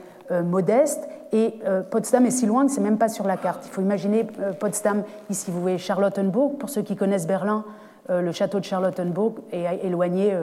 modeste, 0.44 1.08
et 1.32 1.54
Potsdam 1.90 2.26
est 2.26 2.30
si 2.30 2.44
loin 2.44 2.66
que 2.66 2.70
c'est 2.72 2.82
même 2.82 2.98
pas 2.98 3.08
sur 3.08 3.26
la 3.26 3.38
carte. 3.38 3.64
Il 3.64 3.70
faut 3.70 3.80
imaginer 3.80 4.26
Potsdam, 4.60 5.04
ici 5.30 5.50
vous 5.50 5.62
voyez 5.62 5.78
Charlottenburg, 5.78 6.58
pour 6.58 6.68
ceux 6.68 6.82
qui 6.82 6.96
connaissent 6.96 7.26
Berlin, 7.26 7.64
le 8.10 8.30
château 8.32 8.60
de 8.60 8.64
Charlottenburg 8.64 9.36
est 9.52 9.80
éloigné 9.82 10.36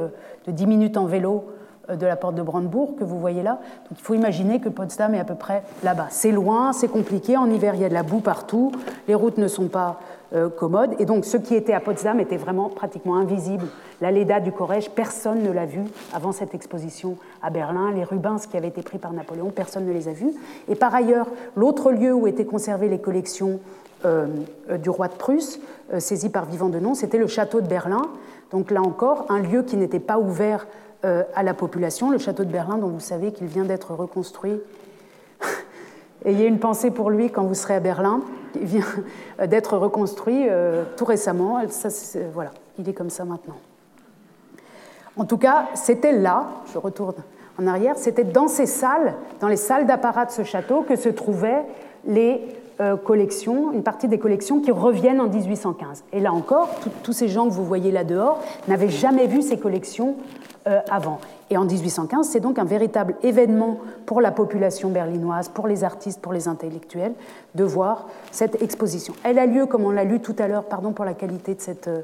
de 0.48 0.52
10 0.52 0.66
minutes 0.66 0.98
en 0.98 1.06
vélo 1.06 1.44
euh, 1.44 1.63
de 1.90 2.06
la 2.06 2.16
porte 2.16 2.36
de 2.36 2.42
Brandebourg 2.42 2.96
que 2.98 3.04
vous 3.04 3.20
voyez 3.20 3.44
là. 3.44 3.60
Donc 3.90 4.00
il 4.00 4.04
faut 4.04 4.14
imaginer 4.14 4.60
que 4.60 4.70
Potsdam 4.70 5.14
est 5.16 5.20
à 5.20 5.26
peu 5.26 5.36
près 5.36 5.64
là-bas. 5.84 6.08
C'est 6.10 6.32
loin, 6.32 6.72
c'est 6.72 6.88
compliqué, 6.88 7.36
en 7.36 7.50
hiver 7.50 7.76
il 7.76 7.82
y 7.82 7.86
a 7.86 7.90
de 7.90 7.94
la 7.94 8.04
boue 8.04 8.20
partout, 8.20 8.72
les 9.08 9.16
routes 9.16 9.38
ne 9.38 9.48
sont 9.48 9.68
pas 9.68 10.00
euh, 10.34 10.50
commodes, 10.50 10.96
et 11.00 11.06
donc 11.06 11.26
ce 11.26 11.38
qui 11.38 11.56
était 11.56 11.74
à 11.74 11.80
Potsdam 11.80 12.20
était 12.20 12.38
vraiment 12.38 12.70
pratiquement 12.70 13.18
invisible. 13.18 13.66
La 14.02 14.12
Leda 14.12 14.40
du 14.40 14.52
Corrège, 14.52 14.90
personne 14.92 15.44
ne 15.44 15.52
l'a 15.52 15.66
vu 15.66 15.82
avant 16.14 16.32
cette 16.32 16.56
exposition 16.56 17.18
à 17.42 17.50
Berlin. 17.50 17.92
Les 17.92 18.04
Rubens 18.04 18.40
qui 18.50 18.58
avaient 18.58 18.70
été 18.70 18.82
pris 18.82 18.98
par 18.98 19.12
Napoléon, 19.12 19.50
personne 19.50 19.86
ne 19.86 19.94
les 19.94 20.08
a 20.08 20.14
vus. 20.14 20.34
Et 20.70 20.76
par 20.76 20.96
ailleurs, 20.96 21.28
l'autre 21.56 21.92
lieu 21.92 22.14
où 22.14 22.28
étaient 22.28 22.46
conservées 22.46 22.90
les 22.90 23.00
collections 23.00 23.60
euh, 24.06 24.28
du 24.82 24.90
roi 24.90 25.08
de 25.08 25.14
Prusse, 25.14 25.60
saisi 26.00 26.30
par 26.30 26.46
Vivant 26.46 26.70
de 26.70 26.80
Nom, 26.80 26.94
c'était 26.94 27.18
le 27.18 27.28
château 27.28 27.62
de 27.62 27.68
Berlin. 27.68 28.02
Donc 28.52 28.72
là 28.72 28.82
encore, 28.82 29.26
un 29.30 29.40
lieu 29.40 29.64
qui 29.64 29.78
n'était 29.78 30.00
pas 30.00 30.18
ouvert 30.20 30.66
euh, 30.66 30.68
à 31.04 31.44
la 31.44 31.54
population. 31.54 32.10
Le 32.10 32.18
château 32.18 32.44
de 32.44 32.52
Berlin, 32.52 32.78
dont 32.78 32.88
vous 32.88 33.00
savez 33.00 33.32
qu'il 33.32 33.48
vient 33.48 33.66
d'être 33.66 33.94
reconstruit. 33.94 34.60
Ayez 36.26 36.48
une 36.48 36.60
pensée 36.60 36.92
pour 36.92 37.10
lui 37.10 37.30
quand 37.30 37.44
vous 37.44 37.54
serez 37.54 37.76
à 37.76 37.80
Berlin. 37.80 38.22
Il 38.56 38.66
vient 38.66 38.86
d'être 39.46 39.78
reconstruit 39.78 40.48
euh, 40.50 40.84
tout 40.96 41.06
récemment. 41.06 41.60
Voilà, 42.34 42.52
il 42.80 42.88
est 42.88 42.94
comme 42.94 43.10
ça 43.10 43.26
maintenant. 43.26 43.58
En 45.18 45.26
tout 45.26 45.38
cas, 45.38 45.68
c'était 45.76 46.14
là, 46.14 46.48
je 46.74 46.78
retourne 46.78 47.16
en 47.60 47.68
arrière, 47.68 47.98
c'était 47.98 48.24
dans 48.24 48.48
ces 48.48 48.66
salles, 48.66 49.14
dans 49.40 49.48
les 49.48 49.58
salles 49.58 49.86
d'apparat 49.86 50.26
de 50.26 50.32
ce 50.32 50.44
château, 50.44 50.82
que 50.82 50.96
se 50.96 51.10
trouvaient 51.10 51.64
les 52.06 52.42
euh, 52.42 52.63
collections, 53.04 53.72
une 53.72 53.84
partie 53.84 54.08
des 54.08 54.18
collections 54.18 54.60
qui 54.60 54.72
reviennent 54.72 55.22
en 55.22 55.28
1815. 55.28 56.04
Et 56.12 56.20
là 56.20 56.34
encore, 56.34 56.70
tous 57.04 57.14
ces 57.14 57.28
gens 57.28 57.48
que 57.48 57.54
vous 57.54 57.66
voyez 57.66 57.92
là 57.92 58.04
dehors 58.04 58.42
n'avaient 58.68 58.90
jamais 58.90 59.28
vu 59.28 59.42
ces 59.42 59.58
collections 59.58 60.16
euh, 60.66 60.80
avant. 60.90 61.20
Et 61.50 61.58
en 61.58 61.66
1815, 61.66 62.26
c'est 62.26 62.40
donc 62.40 62.58
un 62.58 62.64
véritable 62.64 63.16
événement 63.22 63.80
pour 64.06 64.22
la 64.22 64.32
population 64.32 64.90
berlinoise, 64.90 65.50
pour 65.50 65.68
les 65.68 65.84
artistes, 65.84 66.22
pour 66.22 66.32
les 66.32 66.48
intellectuels, 66.48 67.12
de 67.54 67.66
voir 67.66 68.08
cette 68.32 68.62
exposition. 68.62 69.14
Elle 69.26 69.40
a 69.40 69.46
lieu, 69.46 69.66
comme 69.66 69.84
on 69.84 69.90
l'a 69.90 70.06
lu 70.06 70.22
tout 70.22 70.36
à 70.40 70.48
l'heure, 70.48 70.64
pardon 70.64 70.94
pour 70.94 71.04
la 71.04 71.14
qualité 71.14 71.54
de 71.56 71.60
cette, 71.60 71.90
euh, 71.90 72.00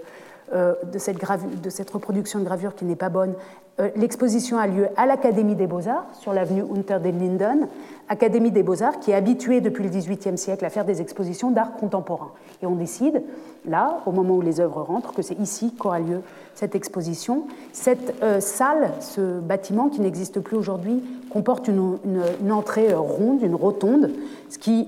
de, 0.54 0.98
cette 0.98 1.18
de, 1.62 1.70
cette 1.70 1.90
reproduction 1.90 2.40
de 2.40 2.46
gravure 2.46 2.76
qui 2.76 2.86
n'est 2.86 2.96
pas 2.96 3.10
bonne. 3.10 3.34
Euh, 3.80 3.90
l'exposition 3.96 4.58
a 4.58 4.68
lieu 4.68 4.88
à 4.98 5.06
l'Académie 5.06 5.56
des 5.56 5.68
Beaux-Arts, 5.68 6.06
sur 6.20 6.34
l'avenue 6.34 6.64
Unter 6.76 7.00
den 7.02 7.20
Linden, 7.20 7.68
Académie 8.10 8.52
des 8.52 8.64
Beaux-Arts 8.64 9.00
qui 9.00 9.12
est 9.12 9.16
habituée 9.16 9.62
depuis 9.62 9.84
le 9.84 9.90
XVIIIe 9.90 10.38
siècle 10.38 10.66
à 10.66 10.70
faire 10.70 10.84
des 10.84 11.00
expositions 11.00 11.52
d'art 11.52 11.74
contemporain. 11.74 12.32
Et 12.62 12.66
on 12.66 12.76
décide, 12.76 13.24
là, 13.66 14.02
au 14.06 14.12
moment 14.12 14.36
où 14.36 14.42
les 14.42 14.60
œuvres 14.60 14.82
rentrent, 14.82 15.14
que 15.14 15.22
c'est 15.22 15.40
ici 15.40 15.74
qu'aura 15.74 16.00
lieu 16.00 16.22
cette 16.56 16.76
exposition. 16.76 17.44
Cette 17.72 18.22
euh, 18.22 18.42
salle, 18.42 18.92
ce 19.00 19.40
bâtiment 19.40 19.88
qui 19.88 20.02
n'existe 20.02 20.42
plus 20.42 20.58
aujourd'hui, 20.58 21.02
comporte 21.30 21.70
une, 21.70 22.52
entrée 22.52 22.94
ronde, 22.94 23.42
une 23.44 23.56
rotonde, 23.56 24.12
ce 24.50 24.58
qui 24.58 24.88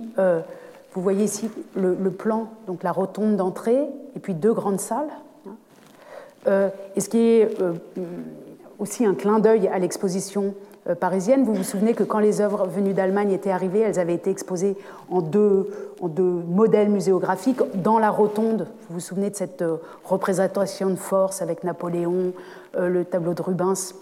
vous 0.93 1.01
voyez 1.01 1.23
ici 1.23 1.49
le, 1.75 1.95
plan, 2.09 2.47
donc 2.67 2.83
la 2.83 2.91
rotonde 2.91 3.37
d'entrée, 3.37 3.87
et 4.15 4.19
puis 4.19 4.33
deux 4.33 4.53
grandes 4.53 4.81
salles. 4.81 5.07
Euh, 6.47 6.69
et 6.95 7.01
ce 7.01 7.09
qui 7.09 7.19
est 7.19 7.61
euh, 7.61 7.73
aussi 8.79 9.05
un 9.05 9.13
clin 9.13 9.39
d'œil 9.39 9.67
à 9.67 9.79
l'exposition 9.79 10.55
euh, 10.89 10.95
parisienne, 10.95 11.43
vous 11.43 11.53
vous 11.53 11.63
souvenez 11.63 11.93
que 11.93 12.03
quand 12.03 12.19
les 12.19 12.41
œuvres 12.41 12.65
venues 12.67 12.93
d'Allemagne 12.93 13.31
étaient 13.31 13.51
arrivées, 13.51 13.81
elles 13.81 13.99
avaient 13.99 14.15
été 14.15 14.31
exposées 14.31 14.75
en 15.09 15.21
deux, 15.21 15.69
modèles 16.47 16.89
muséographiquiques 16.89 17.81
dans 17.81 17.99
la 17.99 18.09
rotonde. 18.09 18.67
Vous 18.89 18.95
vous 18.95 18.99
souvenez 18.99 19.29
de 19.29 19.35
cette 19.35 19.63
représentation 20.03 20.89
de 20.89 20.95
force 20.95 21.43
avec 21.43 21.63
Napoléon, 21.63 22.33
le 22.75 23.05
tableau 23.05 23.35
de 23.35 23.41
Rubens, 23.43 23.93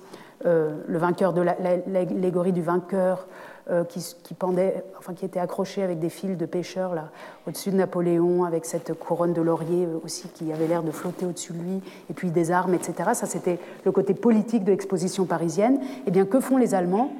le 0.45 0.97
vainqueur 0.97 1.33
de 1.33 1.41
l'allégorie 1.41 2.53
du 2.53 2.61
vainqueur, 2.61 3.27
euh, 3.71 3.83
qui, 3.83 4.33
pendait, 4.33 4.83
enfin, 4.97 5.13
qui 5.13 5.25
était 5.25 5.39
accroché 5.39 5.83
avec 5.83 5.99
des 5.99 6.09
fils 6.09 6.35
de 6.35 6.45
pêcheurs 6.47 6.95
là, 6.95 7.09
au-dessus 7.47 7.69
de 7.69 7.75
Napoléon, 7.75 8.43
avec 8.43 8.65
cette 8.65 8.93
couronne 8.93 9.31
de 9.33 9.43
laurier 9.43 9.85
euh, 9.85 9.99
aussi 10.03 10.27
qui 10.29 10.51
avait 10.51 10.65
l'air 10.65 10.81
de 10.81 10.89
flotter 10.89 11.27
au-dessus 11.27 11.53
de 11.53 11.59
lui, 11.59 11.81
et 12.09 12.13
puis 12.13 12.31
des 12.31 12.49
armes, 12.49 12.73
etc. 12.73 13.11
Ça, 13.13 13.27
c'était 13.27 13.59
le 13.85 13.91
côté 13.91 14.15
politique 14.15 14.63
de 14.63 14.71
l'exposition 14.71 15.25
parisienne. 15.25 15.79
Eh 16.07 16.11
bien, 16.11 16.25
que 16.25 16.39
font 16.39 16.57
les 16.57 16.73
Allemands? 16.73 17.11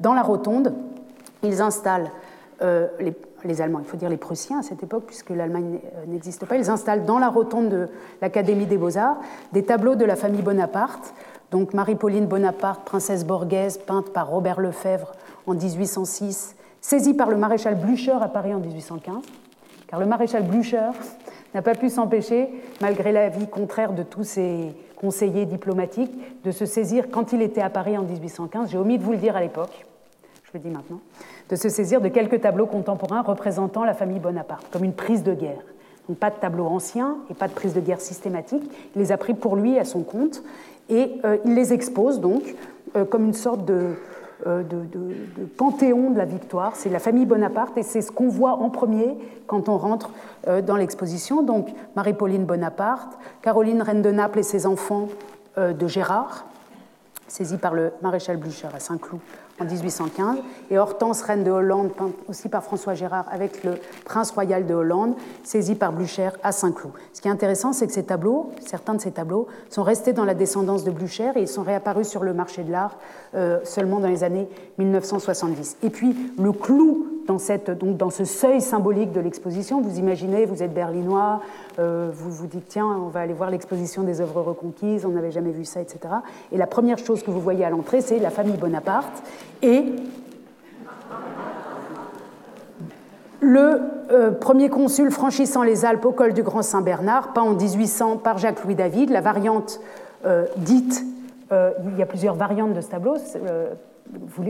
Dans 0.00 0.12
la 0.12 0.20
rotonde, 0.20 0.74
ils 1.42 1.62
installent 1.62 2.10
euh, 2.60 2.88
les, 3.44 3.62
Allemands, 3.62 3.80
il 3.80 3.86
faut 3.86 3.96
dire 3.96 4.10
les 4.10 4.18
Prussiens 4.18 4.58
à 4.58 4.62
cette 4.62 4.82
époque, 4.82 5.04
puisque 5.06 5.30
l'Allemagne 5.30 5.78
n'existe 6.08 6.44
pas, 6.44 6.56
ils 6.56 6.68
installent 6.68 7.06
dans 7.06 7.18
la 7.18 7.28
rotonde 7.28 7.70
de 7.70 7.88
l'Académie 8.20 8.66
des 8.66 8.76
Beaux-Arts 8.76 9.18
des 9.52 9.62
tableaux 9.62 9.94
de 9.94 10.04
la 10.04 10.16
famille 10.16 10.42
Bonaparte, 10.42 11.14
donc 11.50 11.72
Marie-Pauline 11.72 12.26
Bonaparte, 12.26 12.84
princesse 12.84 13.24
borghèse, 13.24 13.78
peinte 13.78 14.10
par 14.12 14.28
Robert 14.28 14.60
Lefebvre 14.60 15.12
en 15.46 15.54
1806, 15.54 16.56
saisie 16.80 17.14
par 17.14 17.30
le 17.30 17.36
maréchal 17.36 17.76
Blücher 17.76 18.16
à 18.20 18.28
Paris 18.28 18.54
en 18.54 18.60
1815, 18.60 19.22
car 19.86 20.00
le 20.00 20.06
maréchal 20.06 20.42
Blücher 20.42 20.90
n'a 21.54 21.62
pas 21.62 21.74
pu 21.74 21.88
s'empêcher, 21.88 22.48
malgré 22.80 23.12
l'avis 23.12 23.46
contraire 23.46 23.92
de 23.92 24.02
tous 24.02 24.24
ses 24.24 24.74
conseillers 24.96 25.46
diplomatiques, 25.46 26.12
de 26.44 26.50
se 26.50 26.66
saisir, 26.66 27.06
quand 27.10 27.32
il 27.32 27.42
était 27.42 27.60
à 27.60 27.70
Paris 27.70 27.96
en 27.96 28.02
1815, 28.02 28.70
j'ai 28.70 28.78
omis 28.78 28.98
de 28.98 29.04
vous 29.04 29.12
le 29.12 29.18
dire 29.18 29.36
à 29.36 29.40
l'époque, 29.40 29.86
je 30.44 30.50
le 30.54 30.60
dis 30.60 30.70
maintenant, 30.70 31.00
de 31.48 31.56
se 31.56 31.68
saisir 31.68 32.00
de 32.00 32.08
quelques 32.08 32.40
tableaux 32.40 32.66
contemporains 32.66 33.22
représentant 33.22 33.84
la 33.84 33.94
famille 33.94 34.20
Bonaparte, 34.20 34.66
comme 34.70 34.84
une 34.84 34.94
prise 34.94 35.22
de 35.22 35.34
guerre. 35.34 35.62
Donc 36.08 36.18
pas 36.18 36.30
de 36.30 36.36
tableaux 36.36 36.66
anciens 36.66 37.16
et 37.30 37.34
pas 37.34 37.48
de 37.48 37.52
prise 37.52 37.74
de 37.74 37.80
guerre 37.80 38.00
systématique. 38.00 38.62
Il 38.94 39.00
les 39.00 39.12
a 39.12 39.16
pris 39.16 39.34
pour 39.34 39.56
lui 39.56 39.78
à 39.78 39.84
son 39.84 40.02
compte 40.02 40.42
et 40.88 41.12
euh, 41.24 41.38
il 41.44 41.54
les 41.54 41.72
expose 41.72 42.20
donc 42.20 42.54
euh, 42.94 43.04
comme 43.04 43.24
une 43.24 43.34
sorte 43.34 43.64
de, 43.64 43.94
euh, 44.46 44.62
de, 44.62 45.44
panthéon 45.56 46.10
de 46.10 46.18
la 46.18 46.24
victoire. 46.24 46.76
C'est 46.76 46.90
la 46.90 46.98
famille 46.98 47.26
Bonaparte 47.26 47.78
et 47.78 47.82
c'est 47.82 48.02
ce 48.02 48.10
qu'on 48.10 48.28
voit 48.28 48.54
en 48.54 48.70
premier 48.70 49.16
quand 49.46 49.68
on 49.68 49.78
rentre 49.78 50.10
dans 50.66 50.76
l'exposition. 50.76 51.42
Donc 51.42 51.68
Marie-Pauline 51.96 52.44
Bonaparte, 52.44 53.18
Caroline 53.42 53.82
Reine 53.82 54.02
de 54.02 54.10
Naples 54.10 54.40
et 54.40 54.44
ses 54.44 54.66
enfants 54.66 55.08
de 55.56 55.86
Gérard, 55.86 56.46
saisis 57.28 57.58
par 57.58 57.74
le 57.74 57.92
maréchal 58.02 58.36
Blücher 58.36 58.68
à 58.74 58.80
Saint-Cloud 58.80 59.20
en 59.58 59.64
1815, 59.64 60.36
et 60.70 60.78
Hortense, 60.78 61.22
reine 61.22 61.42
de 61.42 61.50
Hollande, 61.50 61.92
peinte 61.92 62.14
aussi 62.28 62.48
par 62.48 62.62
François 62.62 62.94
Gérard 62.94 63.26
avec 63.30 63.64
le 63.64 63.74
prince 64.04 64.30
royal 64.30 64.66
de 64.66 64.74
Hollande, 64.74 65.14
saisi 65.44 65.74
par 65.74 65.92
Blücher 65.92 66.30
à 66.42 66.52
Saint-Cloud. 66.52 66.92
Ce 67.14 67.20
qui 67.20 67.28
est 67.28 67.30
intéressant, 67.30 67.72
c'est 67.72 67.86
que 67.86 67.92
ces 67.92 68.04
tableaux, 68.04 68.50
certains 68.66 68.94
de 68.94 69.00
ces 69.00 69.12
tableaux, 69.12 69.46
sont 69.70 69.82
restés 69.82 70.12
dans 70.12 70.24
la 70.24 70.34
descendance 70.34 70.84
de 70.84 70.90
Blücher 70.90 71.32
et 71.36 71.40
ils 71.40 71.48
sont 71.48 71.62
réapparus 71.62 72.06
sur 72.06 72.22
le 72.22 72.34
marché 72.34 72.64
de 72.64 72.72
l'art 72.72 72.98
euh, 73.34 73.60
seulement 73.64 73.98
dans 73.98 74.08
les 74.08 74.24
années 74.24 74.48
1970. 74.78 75.78
Et 75.82 75.90
puis, 75.90 76.14
le 76.38 76.52
clou 76.52 77.15
dans, 77.26 77.38
cette, 77.38 77.70
donc 77.70 77.96
dans 77.96 78.10
ce 78.10 78.24
seuil 78.24 78.60
symbolique 78.60 79.12
de 79.12 79.20
l'exposition, 79.20 79.80
vous 79.80 79.98
imaginez, 79.98 80.46
vous 80.46 80.62
êtes 80.62 80.72
berlinois, 80.72 81.40
euh, 81.78 82.10
vous 82.12 82.30
vous 82.30 82.46
dites, 82.46 82.68
tiens, 82.68 82.86
on 82.86 83.08
va 83.08 83.20
aller 83.20 83.32
voir 83.32 83.50
l'exposition 83.50 84.02
des 84.02 84.20
œuvres 84.20 84.42
reconquises, 84.42 85.04
on 85.04 85.10
n'avait 85.10 85.30
jamais 85.30 85.50
vu 85.50 85.64
ça, 85.64 85.80
etc. 85.80 85.98
Et 86.52 86.56
la 86.56 86.66
première 86.66 86.98
chose 86.98 87.22
que 87.22 87.30
vous 87.30 87.40
voyez 87.40 87.64
à 87.64 87.70
l'entrée, 87.70 88.00
c'est 88.00 88.18
la 88.18 88.30
famille 88.30 88.56
Bonaparte 88.56 89.22
et 89.62 89.84
le 93.40 93.80
euh, 94.10 94.30
premier 94.30 94.70
consul 94.70 95.10
franchissant 95.10 95.62
les 95.62 95.84
Alpes 95.84 96.04
au 96.04 96.12
col 96.12 96.32
du 96.32 96.42
Grand 96.42 96.62
Saint-Bernard, 96.62 97.32
peint 97.32 97.42
en 97.42 97.54
1800 97.54 98.18
par 98.18 98.38
Jacques-Louis 98.38 98.74
David, 98.74 99.10
la 99.10 99.20
variante 99.20 99.80
euh, 100.24 100.46
dite, 100.56 101.04
il 101.52 101.96
y 101.96 102.02
a 102.02 102.06
plusieurs 102.06 102.34
variantes 102.34 102.74
de 102.74 102.80
ce 102.80 102.88
tableau, 102.88 103.14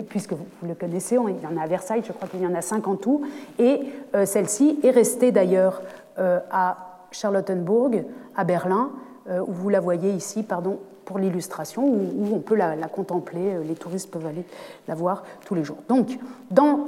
puisque 0.08 0.32
vous, 0.32 0.46
le 0.66 0.74
connaissez, 0.74 1.16
il 1.16 1.42
y 1.42 1.46
en 1.46 1.56
a 1.56 1.62
à 1.62 1.66
Versailles, 1.66 2.02
je 2.06 2.12
crois 2.12 2.28
qu'il 2.28 2.42
y 2.42 2.46
en 2.46 2.54
a 2.54 2.62
cinq 2.62 2.88
en 2.88 2.96
tout, 2.96 3.22
et 3.58 3.80
celle-ci 4.24 4.78
est 4.82 4.90
restée 4.90 5.32
d'ailleurs 5.32 5.82
à 6.18 6.76
Charlottenburg, 7.10 8.04
à 8.36 8.44
Berlin, 8.44 8.90
où 9.28 9.52
vous 9.52 9.68
la 9.68 9.80
voyez 9.80 10.10
ici, 10.10 10.42
pardon, 10.42 10.78
pour 11.06 11.18
l'illustration, 11.18 11.86
où, 11.86 12.34
on 12.34 12.40
peut 12.40 12.56
la, 12.56 12.76
contempler, 12.88 13.54
euh, 13.54 13.62
les 13.62 13.76
touristes 13.76 14.10
peuvent 14.10 14.26
aller 14.26 14.44
la 14.88 14.94
voir 14.94 15.22
tous 15.46 15.54
les 15.54 15.64
jours. 15.64 15.78
Donc, 15.88 16.18
dans, 16.50 16.86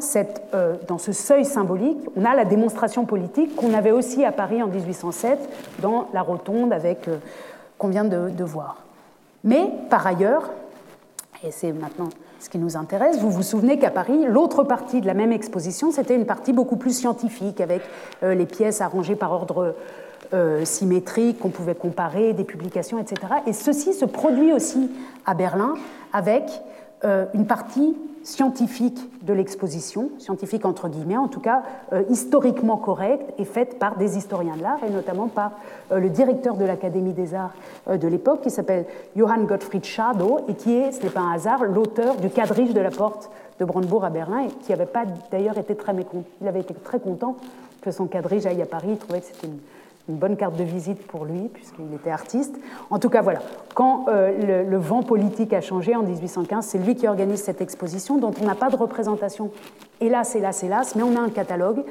euh, 0.54 0.74
ce 0.98 1.12
seuil 1.12 1.44
symbolique, 1.44 1.98
on 2.16 2.24
a 2.24 2.34
la 2.34 2.44
démonstration 2.44 3.06
politique 3.06 3.54
qu'on 3.56 3.72
avait 3.72 3.92
aussi 3.92 4.24
à 4.24 4.32
Paris 4.32 4.62
en 4.62 4.66
1807, 4.66 5.38
dans 5.80 6.08
la 6.12 6.20
rotonde 6.20 6.72
avec 6.72 7.06
euh, 7.08 7.18
qu'on 7.78 7.88
vient 7.88 8.04
de, 8.04 8.28
de 8.28 8.44
voir. 8.44 8.82
Mais 9.44 9.70
par 9.88 10.04
ailleurs, 10.04 10.50
et 11.44 11.52
c'est 11.52 11.72
maintenant 11.72 12.08
ce 12.40 12.48
qui 12.48 12.58
nous 12.58 12.76
intéresse. 12.76 13.18
Vous 13.18 13.30
vous 13.30 13.42
souvenez 13.42 13.78
qu'à 13.78 13.90
Paris, 13.90 14.26
l'autre 14.26 14.64
partie 14.64 15.00
de 15.00 15.06
la 15.06 15.14
même 15.14 15.32
exposition, 15.32 15.90
c'était 15.90 16.14
une 16.14 16.26
partie 16.26 16.52
beaucoup 16.52 16.76
plus 16.76 16.96
scientifique, 16.96 17.60
avec 17.60 17.82
les 18.22 18.46
pièces 18.46 18.80
arrangées 18.80 19.16
par 19.16 19.32
ordre 19.32 19.74
euh, 20.34 20.66
symétriques 20.66 21.38
qu'on 21.38 21.48
pouvait 21.48 21.74
comparer, 21.74 22.34
des 22.34 22.44
publications, 22.44 22.98
etc. 22.98 23.32
Et 23.46 23.54
ceci 23.54 23.94
se 23.94 24.04
produit 24.04 24.52
aussi 24.52 24.90
à 25.24 25.32
Berlin 25.32 25.72
avec 26.12 26.42
euh, 27.04 27.24
une 27.32 27.46
partie 27.46 27.96
scientifique 28.28 28.98
de 29.22 29.32
l'exposition, 29.32 30.10
scientifique 30.18 30.66
entre 30.66 30.88
guillemets, 30.88 31.16
en 31.16 31.28
tout 31.28 31.40
cas 31.40 31.62
euh, 31.92 32.02
historiquement 32.10 32.76
correcte 32.76 33.32
et 33.38 33.44
faite 33.44 33.78
par 33.78 33.96
des 33.96 34.18
historiens 34.18 34.56
de 34.56 34.62
l'art 34.62 34.84
et 34.86 34.90
notamment 34.90 35.28
par 35.28 35.52
le 35.90 36.10
directeur 36.10 36.56
de 36.56 36.64
l'Académie 36.66 37.14
des 37.14 37.34
Arts 37.34 37.54
de 37.90 38.06
l'époque 38.06 38.42
qui 38.42 38.50
s'appelle 38.50 38.84
Johann 39.16 39.46
Gottfried 39.46 39.84
Schadow 39.84 40.40
et 40.48 40.54
qui 40.54 40.74
est, 40.74 40.92
ce 40.92 41.02
n'est 41.02 41.10
pas 41.10 41.20
un 41.20 41.32
hasard, 41.32 41.64
l'auteur 41.64 42.16
du 42.16 42.28
quadrige 42.28 42.74
de 42.74 42.80
la 42.80 42.90
porte 42.90 43.30
de 43.58 43.64
Brandebourg 43.64 44.04
à 44.04 44.10
Berlin 44.10 44.44
et 44.44 44.48
qui 44.48 44.72
n'avait 44.72 44.86
pas 44.86 45.04
d'ailleurs 45.30 45.56
été 45.56 45.74
très 45.74 45.94
mécontent. 45.94 46.28
Il 46.42 46.48
avait 46.48 46.60
été 46.60 46.74
très 46.74 47.00
content 47.00 47.36
que 47.80 47.90
son 47.90 48.06
quadrige 48.06 48.44
aille 48.44 48.60
à 48.60 48.66
Paris, 48.66 48.88
il 48.90 48.98
trouvait 48.98 49.20
que 49.20 49.26
c'était 49.26 49.46
une 49.46 49.58
une 50.08 50.16
bonne 50.16 50.36
carte 50.36 50.56
de 50.56 50.64
visite 50.64 51.06
pour 51.06 51.24
lui, 51.24 51.48
puisqu'il 51.52 51.92
était 51.94 52.10
artiste. 52.10 52.56
En 52.90 52.98
tout 52.98 53.10
cas, 53.10 53.20
voilà, 53.20 53.40
quand 53.74 54.06
euh, 54.08 54.64
le, 54.64 54.78
vent 54.78 55.02
politique 55.02 55.52
a 55.52 55.60
changé 55.60 55.94
en 55.94 56.02
1815, 56.02 56.64
c'est 56.64 56.78
lui 56.78 56.94
qui 56.94 57.06
organise 57.06 57.42
cette 57.42 57.60
exposition, 57.60 58.16
dont 58.16 58.32
on 58.40 58.46
n'a 58.46 58.54
pas 58.54 58.70
de 58.70 58.76
représentation, 58.76 59.50
hélas, 60.00 60.34
hélas, 60.34 60.62
hélas, 60.62 60.94
mais 60.94 61.02
on 61.02 61.14
a 61.16 61.20
un 61.20 61.28
catalogue 61.28 61.84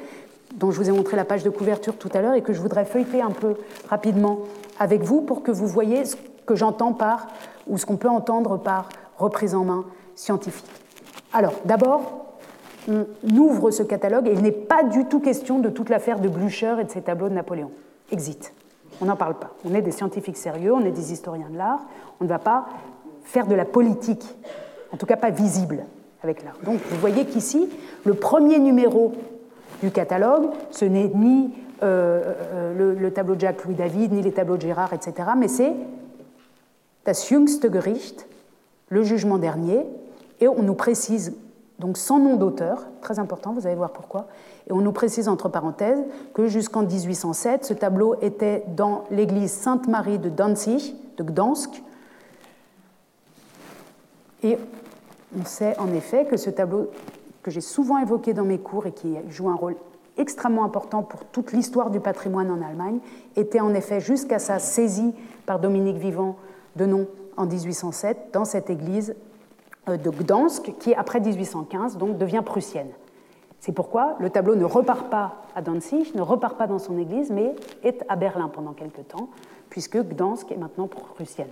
dont 0.56 0.70
je 0.70 0.78
vous 0.78 0.88
ai 0.88 0.92
montré 0.92 1.16
la 1.16 1.24
page 1.24 1.44
de 1.44 1.50
couverture 1.50 1.96
tout 1.96 2.08
à 2.14 2.20
l'heure 2.20 2.34
et 2.34 2.42
que 2.42 2.52
je 2.52 2.60
voudrais 2.60 2.84
feuilleter 2.84 3.20
un 3.20 3.30
peu 3.30 3.54
rapidement 3.88 4.40
avec 4.78 5.02
vous 5.02 5.20
pour 5.20 5.42
que 5.42 5.50
vous 5.50 5.66
voyez 5.66 6.04
ce 6.04 6.16
que 6.46 6.56
j'entends 6.56 6.94
par, 6.94 7.28
ou 7.66 7.78
ce 7.78 7.86
qu'on 7.86 7.96
peut 7.96 8.08
entendre 8.08 8.56
par 8.56 8.88
reprise 9.18 9.54
en 9.54 9.64
main 9.64 9.84
scientifique. 10.14 10.66
Alors, 11.32 11.52
d'abord, 11.66 12.24
on 12.88 13.04
ouvre 13.36 13.70
ce 13.70 13.82
catalogue 13.82 14.26
et 14.26 14.32
il 14.32 14.42
n'est 14.42 14.50
pas 14.50 14.82
du 14.82 15.04
tout 15.04 15.20
question 15.20 15.58
de 15.58 15.68
toute 15.68 15.90
l'affaire 15.90 16.18
de 16.18 16.28
Blücher 16.28 16.76
et 16.80 16.84
de 16.84 16.90
ses 16.90 17.02
tableaux 17.02 17.28
de 17.28 17.34
Napoléon 17.34 17.70
exit. 18.10 18.52
On 19.00 19.06
n'en 19.06 19.16
parle 19.16 19.34
pas. 19.34 19.50
On 19.64 19.74
est 19.74 19.82
des 19.82 19.92
scientifiques 19.92 20.36
sérieux, 20.36 20.72
on 20.72 20.84
est 20.84 20.90
des 20.90 21.12
historiens 21.12 21.50
de 21.50 21.56
l'art, 21.56 21.80
on 22.20 22.24
ne 22.24 22.28
va 22.28 22.38
pas 22.38 22.66
faire 23.24 23.46
de 23.46 23.54
la 23.54 23.64
politique, 23.64 24.24
en 24.92 24.96
tout 24.96 25.06
cas 25.06 25.16
pas 25.16 25.30
visible 25.30 25.84
avec 26.22 26.42
l'art. 26.42 26.56
Donc 26.64 26.80
vous 26.90 26.96
voyez 26.98 27.24
qu'ici, 27.26 27.68
le 28.04 28.14
premier 28.14 28.58
numéro 28.58 29.12
du 29.82 29.90
catalogue, 29.90 30.50
ce 30.70 30.84
n'est 30.84 31.08
ni 31.14 31.52
euh, 31.82 32.34
euh, 32.52 32.94
le, 32.98 33.12
tableau 33.12 33.36
de 33.36 33.40
Jacques-Louis 33.40 33.76
David, 33.76 34.12
ni 34.12 34.22
les 34.22 34.32
tableaux 34.32 34.56
de 34.56 34.62
Gérard, 34.62 34.92
etc., 34.92 35.30
mais 35.36 35.48
c'est 35.48 35.72
Das 37.04 37.28
jüngste 37.28 37.72
Gericht, 37.72 38.26
le 38.88 39.02
jugement 39.02 39.38
dernier, 39.38 39.86
et 40.40 40.48
on 40.48 40.62
nous 40.62 40.74
précise 40.74 41.36
donc 41.78 41.96
sans 41.96 42.18
nom 42.18 42.36
d'auteur, 42.36 42.86
très 43.00 43.18
important, 43.18 43.52
vous 43.52 43.66
allez 43.66 43.76
voir 43.76 43.92
pourquoi. 43.92 44.26
Et 44.68 44.72
on 44.72 44.80
nous 44.80 44.92
précise 44.92 45.28
entre 45.28 45.48
parenthèses 45.48 46.02
que 46.34 46.46
jusqu'en 46.46 46.82
1807, 46.82 47.64
ce 47.64 47.74
tableau 47.74 48.16
était 48.20 48.64
dans 48.68 49.04
l'église 49.10 49.52
Sainte-Marie 49.52 50.18
de 50.18 50.28
Danzig, 50.28 50.94
de 51.16 51.22
Gdansk. 51.22 51.82
Et 54.42 54.58
on 55.38 55.44
sait 55.44 55.76
en 55.78 55.92
effet 55.92 56.26
que 56.26 56.36
ce 56.36 56.50
tableau 56.50 56.90
que 57.42 57.50
j'ai 57.50 57.60
souvent 57.60 57.98
évoqué 57.98 58.34
dans 58.34 58.44
mes 58.44 58.58
cours 58.58 58.86
et 58.86 58.92
qui 58.92 59.16
joue 59.30 59.48
un 59.48 59.54
rôle 59.54 59.76
extrêmement 60.18 60.64
important 60.64 61.02
pour 61.02 61.24
toute 61.24 61.52
l'histoire 61.52 61.90
du 61.90 62.00
patrimoine 62.00 62.50
en 62.50 62.60
Allemagne, 62.60 62.98
était 63.36 63.60
en 63.60 63.72
effet 63.72 64.00
jusqu'à 64.00 64.38
sa 64.38 64.58
saisie 64.58 65.14
par 65.46 65.60
Dominique 65.60 65.96
Vivant 65.96 66.36
de 66.76 66.84
nom 66.84 67.06
en 67.36 67.46
1807 67.46 68.30
dans 68.32 68.44
cette 68.44 68.68
église 68.68 69.14
euh, 69.88 69.96
de 69.96 70.10
Gdansk 70.10 70.74
qui, 70.78 70.94
après 70.94 71.20
1815, 71.20 71.96
donc, 71.96 72.18
devient 72.18 72.42
prussienne. 72.44 72.88
C'est 73.60 73.72
pourquoi 73.72 74.16
le 74.20 74.30
tableau 74.30 74.54
ne 74.54 74.64
repart 74.64 75.08
pas 75.08 75.42
à 75.54 75.62
Danzig, 75.62 76.14
ne 76.14 76.22
repart 76.22 76.56
pas 76.56 76.66
dans 76.66 76.78
son 76.78 76.96
église, 76.98 77.30
mais 77.30 77.54
est 77.82 78.04
à 78.08 78.16
Berlin 78.16 78.48
pendant 78.48 78.72
quelque 78.72 79.00
temps, 79.00 79.28
puisque 79.68 79.98
Gdansk 79.98 80.50
est 80.52 80.56
maintenant 80.56 80.86
prussienne. 80.86 81.48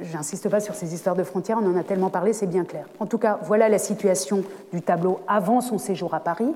J'insiste 0.00 0.48
pas 0.48 0.60
sur 0.60 0.74
ces 0.74 0.94
histoires 0.94 1.16
de 1.16 1.24
frontières, 1.24 1.58
on 1.60 1.66
en 1.66 1.76
a 1.76 1.82
tellement 1.82 2.10
parlé, 2.10 2.32
c'est 2.32 2.46
bien 2.46 2.64
clair. 2.64 2.86
En 3.00 3.06
tout 3.06 3.18
cas, 3.18 3.38
voilà 3.42 3.68
la 3.68 3.78
situation 3.78 4.44
du 4.72 4.82
tableau 4.82 5.20
avant 5.26 5.60
son 5.60 5.78
séjour 5.78 6.14
à 6.14 6.20
Paris. 6.20 6.54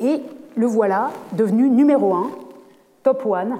Et 0.00 0.22
le 0.56 0.66
voilà 0.66 1.10
devenu 1.32 1.68
numéro 1.68 2.14
un, 2.14 2.30
top 3.02 3.26
one, 3.26 3.58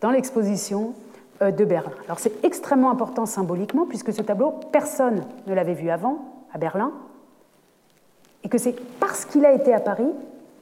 dans 0.00 0.10
l'exposition 0.10 0.94
euh, 1.42 1.50
de 1.50 1.64
Berlin. 1.64 1.92
Alors 2.06 2.18
c'est 2.18 2.44
extrêmement 2.44 2.90
important 2.90 3.26
symboliquement, 3.26 3.86
puisque 3.86 4.12
ce 4.12 4.22
tableau, 4.22 4.54
personne 4.72 5.24
ne 5.46 5.54
l'avait 5.54 5.74
vu 5.74 5.90
avant 5.90 6.31
à 6.52 6.58
Berlin, 6.58 6.92
et 8.44 8.48
que 8.48 8.58
c'est 8.58 8.74
parce 8.98 9.24
qu'il 9.24 9.44
a 9.44 9.52
été 9.52 9.72
à 9.72 9.80
Paris 9.80 10.10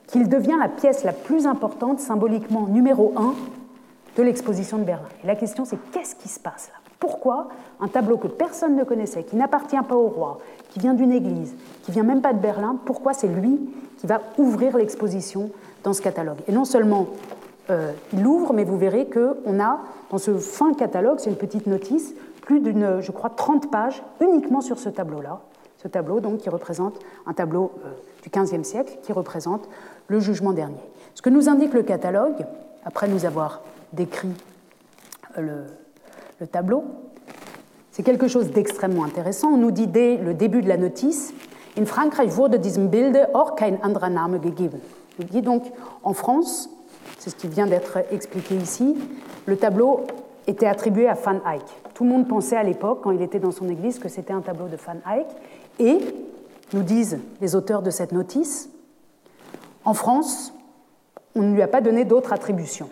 qu'il 0.06 0.28
devient 0.28 0.56
la 0.58 0.68
pièce 0.68 1.04
la 1.04 1.12
plus 1.12 1.46
importante, 1.46 2.00
symboliquement 2.00 2.66
numéro 2.66 3.12
un, 3.16 3.34
de 4.16 4.22
l'exposition 4.22 4.78
de 4.78 4.84
Berlin. 4.84 5.08
Et 5.22 5.26
la 5.26 5.36
question 5.36 5.64
c'est 5.64 5.78
qu'est-ce 5.92 6.16
qui 6.16 6.28
se 6.28 6.40
passe 6.40 6.68
là? 6.68 6.80
Pourquoi 6.98 7.48
un 7.80 7.88
tableau 7.88 8.18
que 8.18 8.28
personne 8.28 8.76
ne 8.76 8.84
connaissait, 8.84 9.22
qui 9.22 9.36
n'appartient 9.36 9.80
pas 9.88 9.94
au 9.94 10.08
roi, 10.08 10.38
qui 10.68 10.80
vient 10.80 10.92
d'une 10.92 11.12
église, 11.12 11.54
qui 11.82 11.92
vient 11.92 12.02
même 12.02 12.20
pas 12.20 12.34
de 12.34 12.38
Berlin, 12.38 12.76
pourquoi 12.84 13.14
c'est 13.14 13.28
lui 13.28 13.58
qui 13.98 14.06
va 14.06 14.20
ouvrir 14.36 14.76
l'exposition 14.76 15.50
dans 15.82 15.94
ce 15.94 16.02
catalogue? 16.02 16.38
Et 16.46 16.52
non 16.52 16.66
seulement 16.66 17.06
euh, 17.70 17.92
il 18.12 18.22
l'ouvre, 18.22 18.52
mais 18.52 18.64
vous 18.64 18.76
verrez 18.76 19.08
qu'on 19.08 19.60
a 19.60 19.78
dans 20.10 20.18
ce 20.18 20.36
fin 20.36 20.74
catalogue, 20.74 21.20
c'est 21.20 21.30
une 21.30 21.36
petite 21.36 21.66
notice, 21.66 22.14
plus 22.42 22.60
d'une, 22.60 23.00
je 23.00 23.12
crois, 23.12 23.30
30 23.30 23.70
pages 23.70 24.02
uniquement 24.20 24.60
sur 24.60 24.78
ce 24.78 24.88
tableau-là. 24.88 25.40
Ce 25.82 25.88
tableau, 25.88 26.20
donc, 26.20 26.38
qui 26.38 26.50
représente 26.50 26.98
un 27.26 27.32
tableau 27.32 27.72
euh, 27.84 27.90
du 28.22 28.28
XVe 28.28 28.64
siècle, 28.64 28.98
qui 29.02 29.12
représente 29.12 29.68
le 30.08 30.20
jugement 30.20 30.52
dernier. 30.52 30.82
Ce 31.14 31.22
que 31.22 31.30
nous 31.30 31.48
indique 31.48 31.72
le 31.72 31.82
catalogue, 31.82 32.44
après 32.84 33.08
nous 33.08 33.24
avoir 33.24 33.62
décrit 33.92 34.34
euh, 35.38 35.64
le, 36.38 36.46
tableau, 36.46 36.84
c'est 37.92 38.02
quelque 38.02 38.28
chose 38.28 38.50
d'extrêmement 38.50 39.04
intéressant. 39.04 39.48
On 39.48 39.56
nous 39.56 39.70
dit 39.70 39.86
dès 39.86 40.16
le 40.16 40.34
début 40.34 40.62
de 40.62 40.68
la 40.68 40.76
notice 40.76 41.32
In 41.78 41.86
Frankreich 41.86 42.36
wurde 42.36 42.58
diesem 42.58 42.88
Bilde 42.88 43.28
auch 43.32 43.54
kein 43.54 43.80
anderer 43.82 44.10
Name 44.10 44.40
gegeben. 44.40 44.80
Il 45.18 45.26
dit 45.26 45.42
donc 45.42 45.62
en 46.02 46.14
France, 46.14 46.68
c'est 47.18 47.30
ce 47.30 47.36
qui 47.36 47.46
vient 47.46 47.66
d'être 47.66 47.98
expliqué 48.10 48.56
ici, 48.56 48.96
le 49.46 49.56
tableau 49.56 50.00
était 50.46 50.66
attribué 50.66 51.08
à 51.08 51.14
Van 51.14 51.40
Eyck. 51.46 51.62
Tout 51.94 52.04
le 52.04 52.10
monde 52.10 52.26
pensait 52.26 52.56
à 52.56 52.62
l'époque, 52.62 53.00
quand 53.02 53.12
il 53.12 53.22
était 53.22 53.38
dans 53.38 53.52
son 53.52 53.68
église, 53.68 53.98
que 53.98 54.08
c'était 54.08 54.32
un 54.32 54.40
tableau 54.40 54.66
de 54.66 54.76
Van 54.76 54.96
Eyck. 55.12 55.26
Et, 55.80 55.98
nous 56.72 56.82
disent 56.82 57.18
les 57.40 57.56
auteurs 57.56 57.82
de 57.82 57.90
cette 57.90 58.12
notice, 58.12 58.68
en 59.84 59.94
France, 59.94 60.52
on 61.34 61.42
ne 61.42 61.54
lui 61.54 61.62
a 61.62 61.68
pas 61.68 61.80
donné 61.80 62.04
d'autres 62.04 62.32
attributions. 62.32 62.90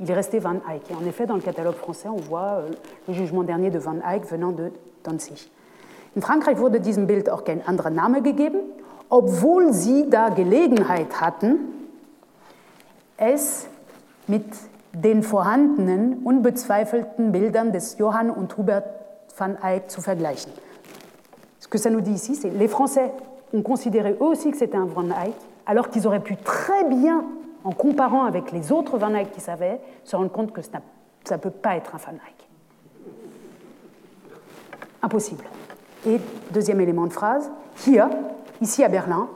Il 0.00 0.10
est 0.10 0.14
resté 0.14 0.38
Van 0.38 0.54
Eyck. 0.68 0.90
Et 0.90 0.94
en 0.94 1.06
effet, 1.06 1.26
dans 1.26 1.34
le 1.34 1.42
catalogue 1.42 1.74
français, 1.74 2.08
on 2.08 2.16
voit 2.16 2.60
euh, 2.60 2.70
le 3.06 3.14
jugement 3.14 3.42
dernier 3.42 3.70
de 3.70 3.78
Van 3.78 3.96
Eyck 4.06 4.24
venant 4.26 4.50
de 4.50 4.72
Danzig. 5.04 5.50
In 6.16 6.22
Frankreich 6.22 6.58
wurde 6.58 6.80
diesem 6.80 7.06
Bild 7.06 7.28
auch 7.28 7.44
kein 7.44 7.66
anderer 7.66 7.90
Name 7.90 8.22
gegeben, 8.22 8.60
obwohl 9.10 9.74
sie 9.74 10.08
da 10.08 10.30
Gelegenheit 10.30 11.20
hatten, 11.20 11.58
es 13.18 13.66
mit 14.26 14.44
den 14.94 15.22
vorhandenen, 15.22 16.22
unbezweifelten 16.24 17.32
Bildern 17.32 17.72
des 17.72 17.98
Johann 17.98 18.30
und 18.30 18.56
Hubert 18.56 18.86
van 19.36 19.56
Eyck 19.62 19.90
zu 19.90 20.00
vergleichen. 20.00 20.52
Ce 21.60 21.68
que 21.68 21.78
ça 21.78 21.90
nous 21.90 22.00
dit 22.00 22.12
ici, 22.12 22.34
c'est 22.34 22.50
les 22.50 22.68
Français 22.68 23.12
ont 23.52 23.62
considéré 23.62 24.16
eux 24.20 24.24
aussi 24.24 24.50
que 24.50 24.56
c'était 24.56 24.76
un 24.76 24.86
Van 24.86 25.04
Eyck, 25.04 25.34
alors 25.66 25.88
qu'ils 25.88 26.06
auraient 26.06 26.20
pu 26.20 26.36
très 26.36 26.84
bien, 26.84 27.24
en 27.64 27.72
comparant 27.72 28.24
avec 28.24 28.52
les 28.52 28.72
autres 28.72 28.98
Van 28.98 29.14
Eyck 29.14 29.32
qui 29.32 29.40
savaient, 29.40 29.80
se 30.04 30.16
rendre 30.16 30.30
compte 30.30 30.52
que 30.52 30.62
ça 30.62 30.80
ne 31.30 31.36
peut 31.36 31.50
pas 31.50 31.76
être 31.76 31.94
un 31.94 31.98
Van 31.98 32.12
Eyck. 32.12 32.48
Impossible. 35.02 35.44
Et 36.06 36.20
deuxième 36.52 36.80
élément 36.80 37.06
de 37.06 37.12
phrase, 37.12 37.50
hier, 37.86 38.08
ici 38.60 38.84
à 38.84 38.88
Berlin, 38.88 39.28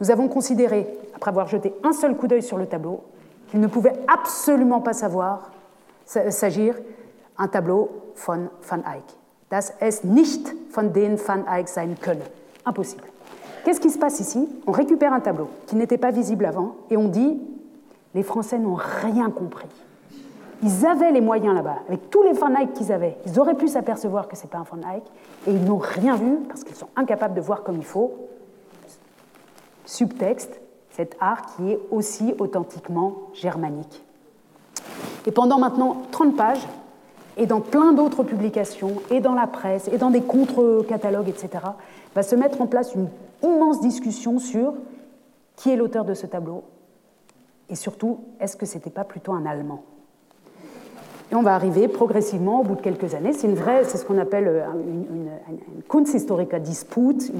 nous 0.00 0.10
avons 0.10 0.28
considéré, 0.28 0.86
après 1.14 1.30
avoir 1.30 1.48
jeté 1.48 1.74
un 1.82 1.92
seul 1.92 2.16
coup 2.16 2.26
d'œil 2.26 2.42
sur 2.42 2.58
le 2.58 2.66
tableau, 2.66 3.04
qu'il 3.48 3.60
ne 3.60 3.66
pouvait 3.66 3.94
absolument 4.08 4.80
pas 4.80 4.92
savoir 4.92 5.50
s'agir 6.04 6.76
un 7.38 7.48
tableau 7.48 7.90
von 8.26 8.48
Van 8.68 8.78
Eyck. 8.78 9.04
Dass 9.50 9.72
es 9.80 10.04
nicht 10.04 10.54
von 10.70 10.92
den 10.92 11.18
Van 11.18 11.46
Eyck 11.46 11.68
sein 11.68 11.96
könne. 12.00 12.24
Impossible. 12.64 13.04
Qu'est-ce 13.64 13.80
qui 13.80 13.90
se 13.90 13.98
passe 13.98 14.20
ici? 14.20 14.48
On 14.66 14.72
récupère 14.72 15.12
un 15.12 15.20
tableau 15.20 15.48
qui 15.66 15.76
n'était 15.76 15.98
pas 15.98 16.10
visible 16.10 16.44
avant 16.44 16.76
et 16.90 16.96
on 16.96 17.08
dit 17.08 17.40
les 18.14 18.22
Français 18.22 18.58
n'ont 18.58 18.76
rien 18.76 19.30
compris. 19.30 19.68
Ils 20.62 20.86
avaient 20.86 21.12
les 21.12 21.20
moyens 21.20 21.54
là-bas, 21.54 21.78
avec 21.88 22.10
tous 22.10 22.22
les 22.22 22.32
Van 22.32 22.54
Eyck 22.54 22.72
qu'ils 22.74 22.92
avaient. 22.92 23.18
Ils 23.26 23.38
auraient 23.40 23.56
pu 23.56 23.68
s'apercevoir 23.68 24.28
que 24.28 24.36
ce 24.36 24.42
n'est 24.42 24.48
pas 24.48 24.58
un 24.58 24.62
Van 24.62 24.88
Eyck 24.88 25.02
et 25.46 25.50
ils 25.50 25.64
n'ont 25.64 25.78
rien 25.78 26.16
vu 26.16 26.38
parce 26.48 26.64
qu'ils 26.64 26.76
sont 26.76 26.88
incapables 26.96 27.34
de 27.34 27.40
voir 27.40 27.62
comme 27.62 27.76
il 27.76 27.84
faut 27.84 28.12
subtexte, 29.84 30.60
cet 30.90 31.16
art 31.20 31.42
qui 31.54 31.72
est 31.72 31.80
aussi 31.90 32.34
authentiquement 32.38 33.14
germanique. 33.34 34.02
Et 35.26 35.32
pendant 35.32 35.58
maintenant 35.58 36.02
30 36.10 36.36
pages, 36.36 36.66
et 37.36 37.46
dans 37.46 37.60
plein 37.60 37.92
d'autres 37.92 38.22
publications, 38.22 39.02
et 39.10 39.20
dans 39.20 39.34
la 39.34 39.46
presse, 39.46 39.88
et 39.88 39.98
dans 39.98 40.10
des 40.10 40.22
contre-catalogues, 40.22 41.28
etc., 41.28 41.64
va 42.14 42.22
se 42.22 42.36
mettre 42.36 42.60
en 42.60 42.66
place 42.66 42.94
une 42.94 43.08
immense 43.42 43.80
discussion 43.80 44.38
sur 44.38 44.74
qui 45.56 45.70
est 45.70 45.76
l'auteur 45.76 46.04
de 46.04 46.14
ce 46.14 46.26
tableau, 46.26 46.64
et 47.68 47.74
surtout, 47.74 48.20
est-ce 48.40 48.56
que 48.56 48.66
ce 48.66 48.74
n'était 48.74 48.90
pas 48.90 49.04
plutôt 49.04 49.32
un 49.32 49.46
Allemand? 49.46 49.84
Et 51.34 51.36
on 51.36 51.42
va 51.42 51.54
arriver 51.54 51.88
progressivement, 51.88 52.60
au 52.60 52.62
bout 52.62 52.76
de 52.76 52.80
quelques 52.80 53.14
années, 53.14 53.32
c'est 53.32 53.48
une 53.48 53.56
vraie, 53.56 53.82
c'est 53.84 53.98
ce 53.98 54.04
qu'on 54.04 54.18
appelle 54.18 54.46
euh, 54.46 54.64
une, 54.86 55.16
une, 55.16 55.30
Kunsthistorica 55.88 56.60
dispute, 56.60 57.32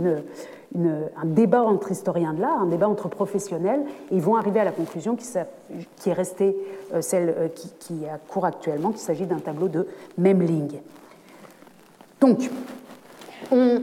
un 0.76 1.24
débat 1.24 1.62
entre 1.62 1.92
historiens 1.92 2.34
de 2.34 2.40
l'art, 2.40 2.60
un 2.60 2.66
débat 2.66 2.88
entre 2.88 3.08
professionnels, 3.08 3.82
et 4.10 4.16
ils 4.16 4.20
vont 4.20 4.36
arriver 4.36 4.60
à 4.60 4.64
la 4.64 4.72
conclusion 4.72 5.16
qui, 5.16 6.08
est 6.08 6.12
restée 6.12 6.56
euh, 6.92 7.00
celle 7.00 7.34
euh, 7.38 7.48
qui, 7.48 7.72
qui 7.78 8.06
a 8.06 8.18
cours 8.18 8.44
actuellement, 8.44 8.90
qu'il 8.90 9.00
s'agit 9.00 9.26
d'un 9.26 9.38
tableau 9.38 9.68
de 9.68 9.86
Memling. 10.18 10.80
Donc, 12.20 12.50
on, 13.52 13.80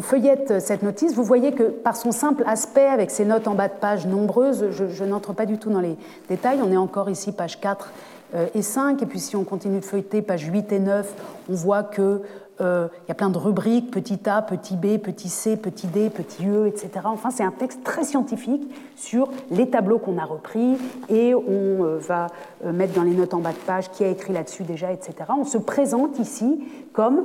feuillette 0.00 0.60
cette 0.60 0.82
notice, 0.82 1.14
vous 1.14 1.22
voyez 1.22 1.52
que 1.52 1.62
par 1.62 1.94
son 1.94 2.10
simple 2.10 2.42
aspect, 2.46 2.86
avec 2.86 3.12
ses 3.12 3.24
notes 3.24 3.46
en 3.46 3.54
bas 3.54 3.68
de 3.68 3.74
page 3.74 4.06
nombreuses, 4.06 4.70
je, 4.70 4.88
je 4.88 5.04
n'entre 5.04 5.32
pas 5.32 5.46
du 5.46 5.56
tout 5.56 5.70
dans 5.70 5.80
les 5.80 5.96
détails, 6.28 6.58
on 6.64 6.72
est 6.72 6.76
encore 6.76 7.08
ici 7.08 7.30
page 7.30 7.60
4 7.60 7.86
euh, 7.86 8.13
et 8.54 8.62
5. 8.62 9.02
Et 9.02 9.06
puis 9.06 9.20
si 9.20 9.36
on 9.36 9.44
continue 9.44 9.80
de 9.80 9.84
feuilleter, 9.84 10.22
page 10.22 10.42
8 10.42 10.72
et 10.72 10.78
9, 10.78 11.14
on 11.48 11.54
voit 11.54 11.82
qu'il 11.82 12.20
euh, 12.60 12.88
y 13.08 13.10
a 13.10 13.14
plein 13.14 13.30
de 13.30 13.38
rubriques, 13.38 13.90
petit 13.90 14.28
a, 14.28 14.42
petit 14.42 14.76
b, 14.76 14.98
petit 14.98 15.28
c, 15.28 15.56
petit 15.56 15.86
d, 15.86 16.10
petit 16.10 16.46
e, 16.46 16.66
etc. 16.66 16.90
Enfin, 17.04 17.30
c'est 17.30 17.44
un 17.44 17.50
texte 17.50 17.84
très 17.84 18.04
scientifique 18.04 18.68
sur 18.96 19.28
les 19.50 19.70
tableaux 19.70 19.98
qu'on 19.98 20.18
a 20.18 20.24
repris 20.24 20.76
et 21.08 21.34
on 21.34 21.84
euh, 21.84 21.98
va 21.98 22.28
mettre 22.64 22.94
dans 22.94 23.02
les 23.02 23.14
notes 23.14 23.34
en 23.34 23.40
bas 23.40 23.52
de 23.52 23.56
page 23.66 23.90
qui 23.90 24.04
a 24.04 24.08
écrit 24.08 24.32
là-dessus 24.32 24.64
déjà, 24.64 24.92
etc. 24.92 25.14
On 25.36 25.44
se 25.44 25.58
présente 25.58 26.18
ici 26.18 26.64
comme, 26.92 27.24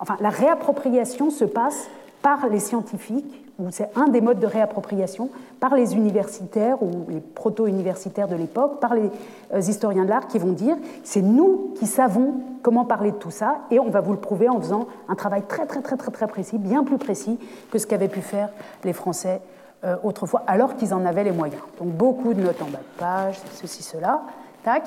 enfin, 0.00 0.16
la 0.20 0.30
réappropriation 0.30 1.30
se 1.30 1.44
passe 1.44 1.88
par 2.22 2.48
les 2.48 2.60
scientifiques 2.60 3.47
c'est 3.70 3.90
un 3.96 4.08
des 4.08 4.20
modes 4.20 4.38
de 4.38 4.46
réappropriation 4.46 5.30
par 5.58 5.74
les 5.74 5.94
universitaires 5.94 6.82
ou 6.82 7.06
les 7.08 7.20
proto-universitaires 7.20 8.28
de 8.28 8.36
l'époque, 8.36 8.80
par 8.80 8.94
les 8.94 9.10
euh, 9.52 9.58
historiens 9.58 10.04
de 10.04 10.10
l'art 10.10 10.28
qui 10.28 10.38
vont 10.38 10.52
dire 10.52 10.76
c'est 11.02 11.22
nous 11.22 11.74
qui 11.78 11.86
savons 11.86 12.34
comment 12.62 12.84
parler 12.84 13.10
de 13.10 13.16
tout 13.16 13.32
ça 13.32 13.58
et 13.70 13.80
on 13.80 13.90
va 13.90 14.00
vous 14.00 14.12
le 14.12 14.18
prouver 14.18 14.48
en 14.48 14.60
faisant 14.60 14.86
un 15.08 15.14
travail 15.14 15.42
très 15.48 15.66
très 15.66 15.82
très 15.82 15.96
très 15.96 16.10
très 16.12 16.26
précis, 16.28 16.58
bien 16.58 16.84
plus 16.84 16.98
précis 16.98 17.38
que 17.70 17.78
ce 17.78 17.86
qu'avaient 17.86 18.08
pu 18.08 18.20
faire 18.20 18.50
les 18.84 18.92
Français 18.92 19.40
euh, 19.84 19.96
autrefois, 20.02 20.42
alors 20.46 20.76
qu'ils 20.76 20.94
en 20.94 21.04
avaient 21.04 21.24
les 21.24 21.32
moyens. 21.32 21.62
Donc 21.78 21.88
beaucoup 21.88 22.34
de 22.34 22.42
notes 22.42 22.60
en 22.62 22.66
bas 22.66 22.78
de 22.78 22.98
page, 22.98 23.38
ceci, 23.54 23.82
cela. 23.82 24.22
Tac. 24.64 24.82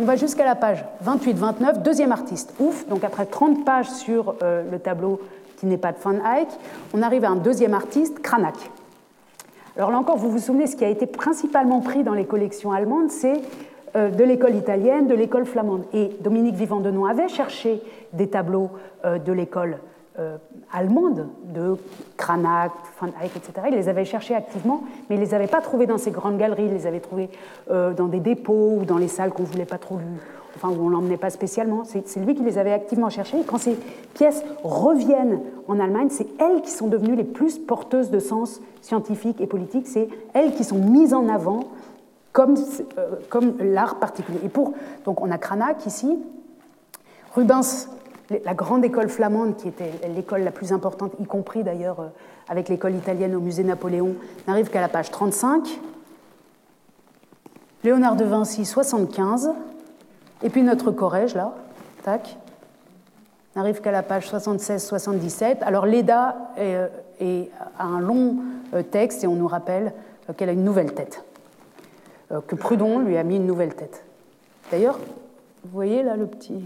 on 0.00 0.04
va 0.04 0.16
jusqu'à 0.16 0.46
la 0.46 0.54
page 0.54 0.82
28-29, 1.04 1.82
deuxième 1.82 2.10
artiste, 2.10 2.54
ouf, 2.58 2.88
donc 2.88 3.04
après 3.04 3.26
30 3.26 3.66
pages 3.66 3.90
sur 3.90 4.36
euh, 4.42 4.62
le 4.70 4.78
tableau 4.78 5.20
qui 5.60 5.66
n'est 5.66 5.78
pas 5.78 5.92
de 5.92 5.98
Van 5.98 6.14
Eyck, 6.14 6.48
on 6.94 7.02
arrive 7.02 7.24
à 7.24 7.28
un 7.28 7.36
deuxième 7.36 7.74
artiste, 7.74 8.20
Cranach. 8.20 8.70
Alors 9.76 9.90
là 9.90 9.98
encore, 9.98 10.16
vous 10.16 10.30
vous 10.30 10.38
souvenez, 10.38 10.66
ce 10.66 10.74
qui 10.74 10.84
a 10.84 10.88
été 10.88 11.06
principalement 11.06 11.80
pris 11.80 12.02
dans 12.02 12.14
les 12.14 12.24
collections 12.24 12.72
allemandes, 12.72 13.10
c'est 13.10 13.40
euh, 13.94 14.08
de 14.08 14.24
l'école 14.24 14.54
italienne, 14.54 15.06
de 15.06 15.14
l'école 15.14 15.44
flamande. 15.44 15.84
Et 15.92 16.16
Dominique 16.20 16.54
Vivant 16.54 16.80
de 16.80 16.90
avait 17.08 17.28
cherché 17.28 17.82
des 18.14 18.28
tableaux 18.28 18.70
euh, 19.04 19.18
de 19.18 19.32
l'école 19.32 19.78
euh, 20.18 20.38
allemande, 20.72 21.28
de 21.44 21.76
Cranach, 22.16 22.72
Van 23.00 23.08
Eyck, 23.22 23.36
etc. 23.36 23.68
Il 23.68 23.74
les 23.74 23.88
avait 23.88 24.06
cherchés 24.06 24.34
activement, 24.34 24.82
mais 25.08 25.16
il 25.16 25.20
ne 25.20 25.24
les 25.24 25.34
avait 25.34 25.46
pas 25.46 25.60
trouvés 25.60 25.86
dans 25.86 25.98
ces 25.98 26.10
grandes 26.10 26.38
galeries, 26.38 26.66
il 26.66 26.72
les 26.72 26.86
avait 26.86 27.00
trouvés 27.00 27.28
dans 27.68 28.06
des 28.06 28.20
dépôts 28.20 28.78
ou 28.80 28.84
dans 28.84 28.98
les 28.98 29.08
salles 29.08 29.30
qu'on 29.30 29.42
ne 29.42 29.48
voulait 29.48 29.64
pas 29.64 29.78
trop 29.78 29.98
enfin 30.60 30.74
où 30.74 30.86
on 30.86 30.88
l'emmenait 30.88 31.16
pas 31.16 31.30
spécialement. 31.30 31.84
C'est 31.84 32.20
lui 32.20 32.34
qui 32.34 32.42
les 32.42 32.58
avait 32.58 32.72
activement 32.72 33.08
cherchés. 33.08 33.40
Et 33.40 33.44
quand 33.44 33.58
ces 33.58 33.78
pièces 34.14 34.42
reviennent 34.62 35.40
en 35.68 35.80
Allemagne, 35.80 36.08
c'est 36.10 36.26
elles 36.38 36.60
qui 36.60 36.70
sont 36.70 36.88
devenues 36.88 37.16
les 37.16 37.24
plus 37.24 37.58
porteuses 37.58 38.10
de 38.10 38.18
sens 38.18 38.60
scientifique 38.82 39.40
et 39.40 39.46
politique. 39.46 39.86
C'est 39.86 40.08
elles 40.34 40.54
qui 40.54 40.64
sont 40.64 40.78
mises 40.78 41.14
en 41.14 41.28
avant 41.28 41.64
comme, 42.32 42.54
euh, 42.98 43.40
l'art 43.60 43.98
particulier. 43.98 44.38
Et 44.44 44.48
pour, 44.48 44.74
donc 45.04 45.20
on 45.20 45.30
a 45.30 45.38
Cranach 45.38 45.86
ici, 45.86 46.18
Rubens, 47.34 47.88
la 48.44 48.54
grande 48.54 48.84
école 48.84 49.08
flamande, 49.08 49.56
qui 49.56 49.68
était 49.68 49.90
l'école 50.14 50.42
la 50.42 50.52
plus 50.52 50.72
importante, 50.72 51.12
y 51.18 51.24
compris 51.24 51.64
d'ailleurs 51.64 52.00
euh, 52.00 52.06
avec 52.48 52.68
l'école 52.68 52.94
italienne 52.94 53.34
au 53.34 53.40
musée 53.40 53.64
Napoléon, 53.64 54.14
n'arrive 54.46 54.70
qu'à 54.70 54.80
la 54.80 54.88
page 54.88 55.10
35. 55.10 55.80
Léonard 57.82 58.16
de 58.16 58.24
Vinci, 58.24 58.64
75. 58.64 59.50
Et 60.42 60.50
puis 60.50 60.62
notre 60.62 60.90
Corrège, 60.90 61.34
là, 61.34 61.54
tac, 62.02 62.38
n'arrive 63.56 63.80
qu'à 63.80 63.92
la 63.92 64.02
page 64.02 64.30
76-77. 64.30 65.58
Alors 65.62 65.86
Leda 65.86 66.36
euh, 66.58 66.88
a 67.78 67.84
un 67.84 68.00
long 68.00 68.36
texte 68.90 69.24
et 69.24 69.26
on 69.26 69.34
nous 69.34 69.48
rappelle 69.48 69.92
qu'elle 70.36 70.48
a 70.48 70.52
une 70.52 70.64
nouvelle 70.64 70.94
tête. 70.94 71.24
Euh, 72.32 72.40
que 72.40 72.54
Prudhon 72.54 73.00
lui 73.00 73.16
a 73.16 73.24
mis 73.24 73.36
une 73.36 73.46
nouvelle 73.46 73.74
tête. 73.74 74.04
D'ailleurs, 74.70 74.98
vous 74.98 75.70
voyez 75.72 76.02
là 76.02 76.16
le 76.16 76.26
petit, 76.26 76.62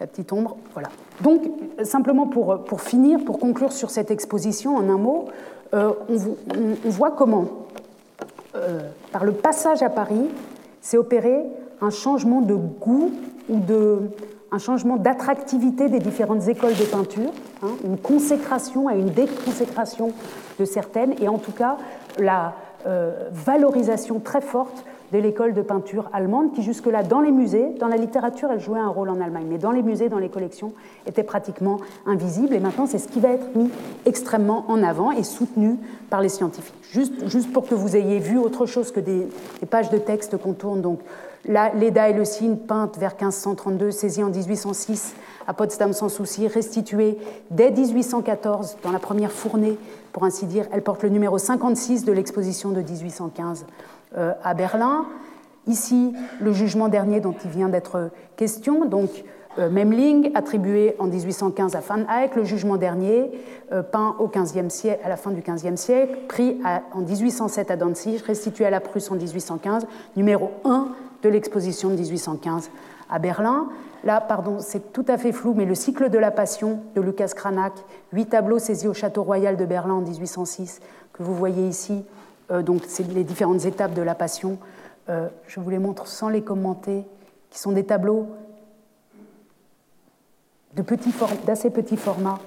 la 0.00 0.06
petite 0.06 0.32
ombre, 0.32 0.56
voilà. 0.72 0.88
Donc, 1.20 1.42
simplement 1.84 2.26
pour, 2.26 2.64
pour 2.64 2.80
finir, 2.80 3.24
pour 3.24 3.38
conclure 3.38 3.72
sur 3.72 3.90
cette 3.90 4.10
exposition 4.10 4.76
en 4.76 4.88
un 4.88 4.98
mot, 4.98 5.26
euh, 5.72 5.92
on, 6.08 6.90
voit 6.90 7.12
comment, 7.12 7.46
euh, 8.56 8.90
par 9.12 9.24
le 9.24 9.32
passage 9.32 9.82
à 9.82 9.90
Paris, 9.90 10.28
s'est 10.84 10.98
opéré 10.98 11.44
un 11.80 11.88
changement 11.88 12.42
de 12.42 12.54
goût 12.54 13.10
ou 13.48 13.58
de, 13.58 14.02
un 14.52 14.58
changement 14.58 14.98
d'attractivité 14.98 15.88
des 15.88 15.98
différentes 15.98 16.46
écoles 16.46 16.74
de 16.74 16.84
peinture, 16.84 17.32
hein, 17.62 17.70
une 17.84 17.96
consécration 17.96 18.90
et 18.90 18.98
une 18.98 19.10
déconsécration 19.10 20.12
de 20.60 20.64
certaines, 20.66 21.14
et 21.20 21.28
en 21.28 21.38
tout 21.38 21.52
cas 21.52 21.78
la, 22.18 22.52
euh, 22.86 23.30
valorisation 23.32 24.20
très 24.20 24.42
forte 24.42 24.84
de 25.12 25.18
l'école 25.18 25.54
de 25.54 25.62
peinture 25.62 26.08
allemande 26.12 26.52
qui 26.52 26.62
jusque-là, 26.62 27.02
dans 27.02 27.20
les 27.20 27.30
musées, 27.30 27.70
dans 27.78 27.88
la 27.88 27.96
littérature, 27.96 28.50
elle 28.50 28.60
jouait 28.60 28.78
un 28.78 28.88
rôle 28.88 29.10
en 29.10 29.20
Allemagne, 29.20 29.46
mais 29.48 29.58
dans 29.58 29.70
les 29.70 29.82
musées, 29.82 30.08
dans 30.08 30.18
les 30.18 30.28
collections, 30.28 30.72
était 31.06 31.22
pratiquement 31.22 31.78
invisible. 32.06 32.54
Et 32.54 32.60
maintenant, 32.60 32.86
c'est 32.86 32.98
ce 32.98 33.08
qui 33.08 33.20
va 33.20 33.30
être 33.30 33.54
mis 33.54 33.70
extrêmement 34.06 34.64
en 34.68 34.82
avant 34.82 35.12
et 35.12 35.22
soutenu 35.22 35.76
par 36.10 36.20
les 36.20 36.28
scientifiques. 36.28 36.74
Juste, 36.90 37.28
juste 37.28 37.52
pour 37.52 37.66
que 37.66 37.74
vous 37.74 37.96
ayez 37.96 38.18
vu 38.18 38.38
autre 38.38 38.66
chose 38.66 38.92
que 38.92 39.00
des, 39.00 39.28
pages 39.70 39.90
de 39.90 39.98
texte 39.98 40.36
qu'on 40.36 40.52
tourne, 40.52 40.80
donc 40.80 41.00
l'EDA 41.44 42.08
et 42.08 42.12
le 42.12 42.24
signe 42.24 42.56
peintes 42.56 42.96
vers 42.98 43.12
1532, 43.12 43.90
saisi 43.90 44.22
en 44.22 44.30
1806 44.30 45.14
à 45.46 45.52
Potsdam 45.52 45.92
sans 45.92 46.08
souci, 46.08 46.48
restituée 46.48 47.18
dès 47.50 47.70
1814 47.70 48.78
dans 48.82 48.92
la 48.92 48.98
première 48.98 49.32
fournée, 49.32 49.78
pour 50.12 50.24
ainsi 50.24 50.46
dire. 50.46 50.66
Elle 50.72 50.82
porte 50.82 51.02
le 51.02 51.08
numéro 51.10 51.36
56 51.36 52.04
de 52.04 52.12
l'exposition 52.12 52.70
de 52.70 52.80
1815 52.80 53.66
euh, 53.66 53.93
à 54.16 54.54
Berlin. 54.54 55.06
Ici, 55.66 56.12
le 56.40 56.52
jugement 56.52 56.88
dernier 56.88 57.20
dont 57.20 57.34
il 57.44 57.50
vient 57.50 57.68
d'être 57.68 58.10
question, 58.36 58.84
donc 58.84 59.10
euh, 59.58 59.70
Memling, 59.70 60.32
attribué 60.34 60.96
en 60.98 61.06
1815 61.06 61.76
à 61.76 61.80
Van 61.80 62.00
Eyck, 62.08 62.34
le 62.34 62.44
jugement 62.44 62.76
dernier, 62.76 63.30
euh, 63.72 63.82
peint 63.82 64.16
au 64.18 64.26
15e 64.26 64.68
siècle, 64.68 65.00
à 65.04 65.08
la 65.08 65.16
fin 65.16 65.30
du 65.30 65.42
XVe 65.42 65.76
siècle, 65.76 66.18
pris 66.28 66.58
en 66.92 67.00
1807 67.00 67.70
à 67.70 67.76
Danzig, 67.76 68.20
restitué 68.22 68.66
à 68.66 68.70
la 68.70 68.80
Prusse 68.80 69.10
en 69.10 69.14
1815, 69.14 69.86
numéro 70.16 70.50
1 70.64 70.88
de 71.22 71.28
l'exposition 71.28 71.90
de 71.90 71.94
1815 71.94 72.70
à 73.08 73.18
Berlin. 73.18 73.68
Là, 74.02 74.20
pardon, 74.20 74.56
c'est 74.58 74.92
tout 74.92 75.04
à 75.08 75.18
fait 75.18 75.32
flou, 75.32 75.54
mais 75.54 75.64
le 75.64 75.74
cycle 75.74 76.10
de 76.10 76.18
la 76.18 76.30
Passion 76.30 76.80
de 76.96 77.00
Lucas 77.00 77.32
Cranach, 77.34 77.72
huit 78.12 78.26
tableaux 78.26 78.58
saisis 78.58 78.88
au 78.88 78.94
Château 78.94 79.22
Royal 79.22 79.56
de 79.56 79.64
Berlin 79.64 79.94
en 79.94 80.00
1806, 80.00 80.80
que 81.12 81.22
vous 81.22 81.34
voyez 81.34 81.68
ici, 81.68 81.92
euh, 82.02 82.02
donc 82.50 82.82
c'est 82.86 83.06
les 83.12 83.24
différentes 83.24 83.64
étapes 83.64 83.94
de 83.94 84.02
la 84.02 84.14
Passion. 84.14 84.58
Euh, 85.08 85.28
je 85.46 85.60
vous 85.60 85.70
les 85.70 85.78
montre 85.78 86.06
sans 86.06 86.28
les 86.28 86.42
commenter, 86.42 87.04
qui 87.50 87.58
sont 87.58 87.72
des 87.72 87.84
tableaux 87.84 88.28
d'assez 90.74 91.70
petit, 91.70 91.96
format, 91.96 92.40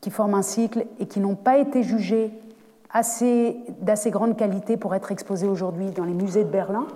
qui 0.00 0.10
forment 0.10 0.34
un 0.34 0.42
cycle 0.42 0.86
et 0.98 1.06
qui 1.06 1.20
n'ont 1.20 1.36
pas 1.36 1.56
été 1.58 1.82
jugés 1.82 2.30
d'assez 3.80 4.10
grande 4.10 4.36
qualité 4.36 4.76
pour 4.76 4.94
être 4.94 5.10
exposés 5.10 5.48
aujourd'hui 5.48 5.90
dans 5.90 6.04
les 6.04 6.12
musées 6.12 6.44
de 6.44 6.50
Berlin. 6.50 6.86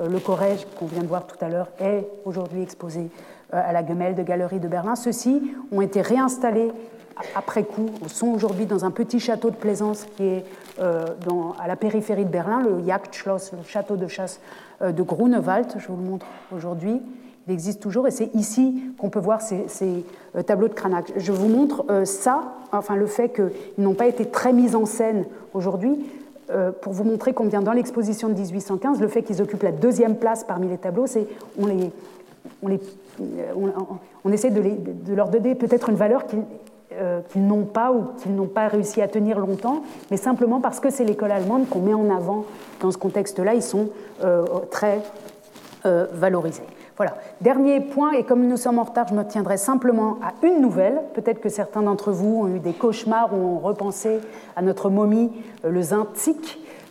Euh, 0.00 0.08
le 0.08 0.18
Corrège, 0.18 0.66
qu'on 0.78 0.86
vient 0.86 1.02
de 1.02 1.06
voir 1.06 1.26
tout 1.26 1.36
à 1.40 1.48
l'heure, 1.48 1.68
est 1.78 2.08
aujourd'hui 2.24 2.62
exposé 2.62 3.10
euh, 3.52 3.60
à 3.62 3.72
la 3.72 3.82
de 3.82 4.22
Galerie 4.22 4.60
de 4.60 4.68
Berlin. 4.68 4.96
Ceux-ci 4.96 5.52
ont 5.70 5.80
été 5.80 6.00
réinstallés 6.00 6.72
après 7.34 7.64
coup, 7.64 7.90
sont 8.08 8.28
aujourd'hui 8.28 8.66
dans 8.66 8.84
un 8.84 8.90
petit 8.90 9.20
château 9.20 9.50
de 9.50 9.56
plaisance 9.56 10.06
qui 10.16 10.24
est 10.24 10.44
euh, 10.80 11.06
à 11.60 11.68
la 11.68 11.76
périphérie 11.76 12.24
de 12.24 12.30
Berlin, 12.30 12.62
le 12.62 12.84
Jagdschloss, 12.86 13.52
le 13.52 13.62
château 13.64 13.96
de 13.96 14.06
chasse 14.06 14.40
de 14.80 15.02
Grunewald, 15.02 15.66
je 15.78 15.86
vous 15.88 15.96
le 15.96 16.02
montre 16.02 16.26
aujourd'hui. 16.54 17.00
Il 17.46 17.52
existe 17.52 17.80
toujours 17.80 18.08
et 18.08 18.10
c'est 18.10 18.34
ici 18.34 18.82
qu'on 18.98 19.10
peut 19.10 19.20
voir 19.20 19.40
ces, 19.40 20.04
tableaux 20.46 20.68
de 20.68 20.74
Cranach. 20.74 21.12
Je 21.16 21.30
vous 21.30 21.48
montre 21.48 21.84
ça, 22.04 22.54
enfin 22.72 22.96
le 22.96 23.06
fait 23.06 23.28
qu'ils 23.28 23.84
n'ont 23.84 23.94
pas 23.94 24.06
été 24.06 24.26
très 24.26 24.52
mis 24.52 24.74
en 24.74 24.86
scène 24.86 25.26
aujourd'hui, 25.52 25.98
euh, 26.50 26.72
pour 26.72 26.92
vous 26.92 27.04
montrer 27.04 27.32
combien 27.32 27.62
dans 27.62 27.72
l'exposition 27.72 28.28
de 28.28 28.34
1815, 28.34 29.00
le 29.00 29.08
fait 29.08 29.22
qu'ils 29.22 29.40
occupent 29.40 29.62
la 29.62 29.72
deuxième 29.72 30.16
place 30.16 30.44
parmi 30.44 30.68
les 30.68 30.76
tableaux, 30.76 31.06
c'est 31.06 31.26
on 31.58 31.64
les, 31.64 31.90
on, 32.62 32.68
les, 32.68 32.80
on, 34.24 34.30
essaie 34.30 34.50
de, 34.50 34.60
de, 34.60 35.14
leur 35.14 35.30
donner 35.30 35.54
peut-être 35.54 35.88
une 35.88 35.96
valeur 35.96 36.26
euh, 36.94 37.20
qu'ils 37.30 37.46
n'ont 37.46 37.64
pas 37.64 37.92
ou 37.92 38.06
qu'ils 38.20 38.34
n'ont 38.34 38.46
pas 38.46 38.68
réussi 38.68 39.02
à 39.02 39.08
tenir 39.08 39.38
longtemps, 39.38 39.82
mais 40.10 40.16
simplement 40.16 40.60
parce 40.60 40.80
que 40.80 40.90
c'est 40.90 41.04
l'école 41.04 41.32
allemande 41.32 41.68
qu'on 41.68 41.80
met 41.80 41.94
en 41.94 42.10
avant 42.10 42.44
dans 42.80 42.90
ce 42.90 42.98
contexte-là, 42.98 43.54
ils 43.54 43.62
sont 43.62 43.88
euh, 44.22 44.44
très 44.70 45.00
valorisés. 45.84 46.62
Voilà. 46.96 47.16
Dernier 47.40 47.80
point, 47.80 48.12
et 48.12 48.22
comme 48.22 48.46
nous 48.46 48.56
sommes 48.56 48.78
en 48.78 48.84
retard, 48.84 49.08
je 49.08 49.14
me 49.14 49.24
tiendrai 49.24 49.56
simplement 49.56 50.18
à 50.22 50.46
une 50.46 50.60
nouvelle. 50.60 51.00
Peut-être 51.14 51.40
que 51.40 51.48
certains 51.48 51.82
d'entre 51.82 52.12
vous 52.12 52.42
ont 52.42 52.48
eu 52.48 52.60
des 52.60 52.72
cauchemars 52.72 53.34
ou 53.34 53.36
ont 53.36 53.58
repensé 53.58 54.20
à 54.54 54.62
notre 54.62 54.90
momie, 54.90 55.32
euh, 55.64 55.70
le 55.70 55.80
euh, 55.80 56.04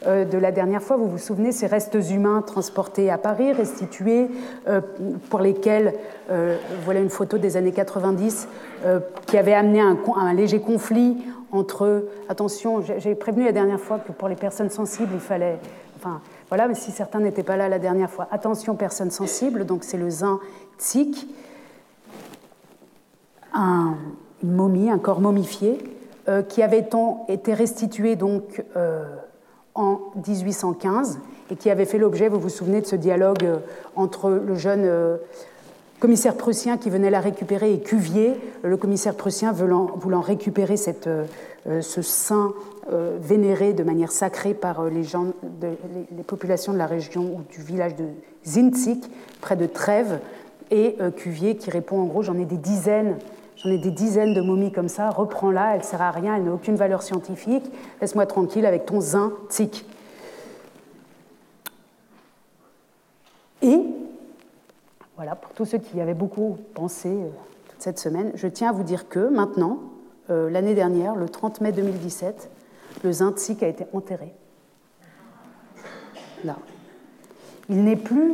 de 0.05 0.37
la 0.37 0.51
dernière 0.51 0.81
fois. 0.81 0.97
Vous 0.97 1.07
vous 1.07 1.17
souvenez, 1.17 1.51
ces 1.51 1.67
restes 1.67 1.97
humains 2.11 2.41
transportés 2.41 3.09
à 3.09 3.17
Paris, 3.17 3.51
restitués, 3.53 4.29
euh, 4.67 4.81
pour 5.29 5.39
lesquels, 5.39 5.93
voilà 6.85 6.99
une 6.99 7.09
photo 7.09 7.37
des 7.37 7.57
années 7.57 7.71
90, 7.71 8.47
qui 9.27 9.37
avait 9.37 9.53
amené 9.53 9.81
un, 9.81 10.33
léger 10.33 10.59
conflit 10.59 11.17
entre, 11.51 12.05
attention, 12.29 12.81
j'ai 12.81 13.13
prévenu 13.13 13.45
la 13.45 13.51
dernière 13.51 13.79
fois 13.79 13.99
que 13.99 14.11
pour 14.11 14.27
les 14.27 14.35
personnes 14.35 14.69
sensibles, 14.69 15.11
il 15.13 15.19
fallait, 15.19 15.59
enfin, 15.97 16.21
voilà, 16.49 16.67
mais 16.67 16.75
si 16.75 16.91
certains 16.91 17.19
n'étaient 17.19 17.43
pas 17.43 17.57
là 17.57 17.69
la 17.69 17.79
dernière 17.79 18.09
fois, 18.09 18.27
attention 18.31 18.75
personnes 18.75 19.11
sensibles, 19.11 19.65
donc 19.65 19.83
c'est 19.83 19.97
le 19.97 20.09
zin 20.09 20.39
un, 23.53 23.95
une 24.43 24.53
momie, 24.53 24.89
un 24.89 24.99
corps 24.99 25.21
momifié, 25.21 25.79
euh, 26.27 26.41
qui 26.41 26.61
avait 26.63 26.87
été 27.27 27.53
restitué 27.53 28.15
donc 28.15 28.63
euh, 28.75 29.03
en 29.75 29.99
1815 30.27 31.19
et 31.51 31.55
qui 31.55 31.69
avait 31.69 31.85
fait 31.85 31.97
l'objet, 31.97 32.29
vous 32.29 32.39
vous 32.39 32.49
souvenez, 32.49 32.81
de 32.81 32.85
ce 32.85 32.95
dialogue 32.95 33.43
euh, 33.43 33.57
entre 33.95 34.29
le 34.29 34.55
jeune 34.55 34.89
commissaire 35.99 36.35
prussien 36.35 36.77
qui 36.77 36.89
venait 36.89 37.09
la 37.09 37.21
récupérer 37.21 37.73
et 37.73 37.79
Cuvier, 37.79 38.33
le 38.63 38.75
commissaire 38.75 39.15
prussien 39.15 39.51
voulant, 39.51 40.21
récupérer 40.21 40.75
cette, 40.75 41.09
ce 41.65 42.01
saint 42.01 42.53
euh, 42.91 43.17
vénéré 43.21 43.71
de 43.71 43.81
manière 43.81 44.11
sacrée 44.11 44.53
par 44.53 44.81
euh, 44.81 44.89
les, 44.89 45.05
gens 45.05 45.27
les, 45.61 46.23
populations 46.23 46.73
de 46.73 46.77
la 46.77 46.85
région 46.85 47.21
ou 47.21 47.41
du 47.49 47.61
village 47.61 47.95
de 47.95 48.03
Zinzik, 48.45 49.09
près 49.39 49.55
de 49.55 49.67
Trèves, 49.67 50.19
et 50.69 50.97
euh, 50.99 51.09
Cuvier 51.09 51.55
qui 51.55 51.71
répond 51.71 52.01
en 52.01 52.05
gros 52.07 52.23
j'en 52.23 52.37
ai 52.37 52.43
des 52.43 52.57
dizaines, 52.57 53.15
j'en 53.57 53.69
ai 53.69 53.77
des 53.77 53.91
dizaines 53.91 54.33
de 54.33 54.41
momies 54.41 54.71
comme 54.71 54.89
ça, 54.89 55.09
reprends-la, 55.09 55.75
elle 55.75 55.83
sert 55.83 56.01
à 56.01 56.11
rien, 56.11 56.35
elle 56.35 56.43
n'a 56.43 56.53
aucune 56.53 56.75
valeur 56.75 57.03
scientifique, 57.03 57.65
laisse-moi 58.01 58.25
tranquille 58.25 58.65
avec 58.65 58.85
ton 58.85 59.01
Zinzik. 59.01 59.85
pour 65.35 65.51
tous 65.53 65.65
ceux 65.65 65.77
qui 65.77 65.97
y 65.97 66.01
avaient 66.01 66.13
beaucoup 66.13 66.57
pensé 66.73 67.09
toute 67.69 67.81
cette 67.81 67.99
semaine, 67.99 68.31
je 68.35 68.47
tiens 68.47 68.69
à 68.69 68.71
vous 68.71 68.83
dire 68.83 69.07
que 69.09 69.29
maintenant, 69.29 69.79
l'année 70.29 70.75
dernière, 70.75 71.15
le 71.15 71.29
30 71.29 71.61
mai 71.61 71.71
2017, 71.71 72.49
le 73.03 73.11
Zintzig 73.11 73.63
a 73.63 73.67
été 73.67 73.85
enterré. 73.93 74.33
Là. 76.43 76.57
Il 77.69 77.83
n'est 77.83 77.95
plus 77.95 78.33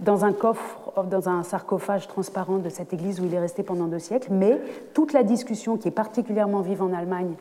dans 0.00 0.24
un 0.24 0.32
coffre, 0.32 0.83
dans 1.02 1.28
un 1.28 1.42
sarcophage 1.42 2.06
transparent 2.06 2.58
de 2.58 2.68
cette 2.68 2.92
église 2.92 3.20
où 3.20 3.24
il 3.24 3.34
est 3.34 3.40
resté 3.40 3.62
pendant 3.62 3.86
deux 3.86 3.98
siècles, 3.98 4.28
mais 4.30 4.60
toute 4.92 5.12
la 5.12 5.22
discussion 5.22 5.76
qui 5.76 5.88
est 5.88 5.92
particulièrement 5.92 6.60
vive 6.60 6.82
en 6.82 6.92
Allemagne 6.92 7.34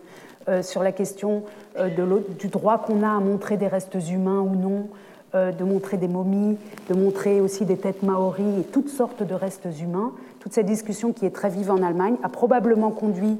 euh, 0.49 0.61
sur 0.61 0.83
la 0.83 0.91
question 0.91 1.43
euh, 1.77 1.89
du 2.37 2.47
droit 2.47 2.79
qu'on 2.79 3.03
a 3.03 3.09
à 3.09 3.19
montrer 3.19 3.55
des 3.55 3.67
restes 3.67 3.95
humains 4.11 4.41
ou 4.41 4.55
non, 4.55 4.87
euh, 5.35 5.51
de 5.51 5.63
montrer 5.63 5.97
des 5.97 6.09
momies, 6.09 6.57
de 6.89 6.95
montrer 6.95 7.39
aussi 7.39 7.63
des 7.63 7.77
têtes 7.77 8.03
maoris 8.03 8.59
et 8.59 8.63
toutes 8.63 8.89
sortes 8.89 9.23
de 9.23 9.33
restes 9.33 9.67
humains, 9.79 10.11
toute 10.41 10.53
cette 10.53 10.65
discussion 10.65 11.13
qui 11.13 11.25
est 11.25 11.33
très 11.33 11.49
vive 11.49 11.71
en 11.71 11.81
Allemagne 11.81 12.15
a 12.23 12.29
probablement 12.29 12.91
conduit 12.91 13.37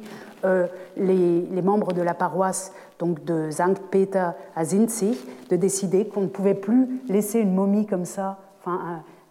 les, 0.97 1.61
membres 1.61 1.93
de 1.93 2.01
la 2.01 2.13
paroisse 2.13 2.73
donc 2.99 3.23
de 3.23 3.49
Sankt 3.49 3.81
Peter 3.89 4.29
à 4.57 4.65
Zinzig 4.65 5.17
de 5.49 5.55
décider 5.55 6.05
qu'on 6.05 6.21
ne 6.21 6.27
pouvait 6.27 6.53
plus 6.53 7.01
laisser 7.07 7.39
une 7.39 7.53
momie 7.53 7.85
comme 7.85 8.03
ça 8.03 8.39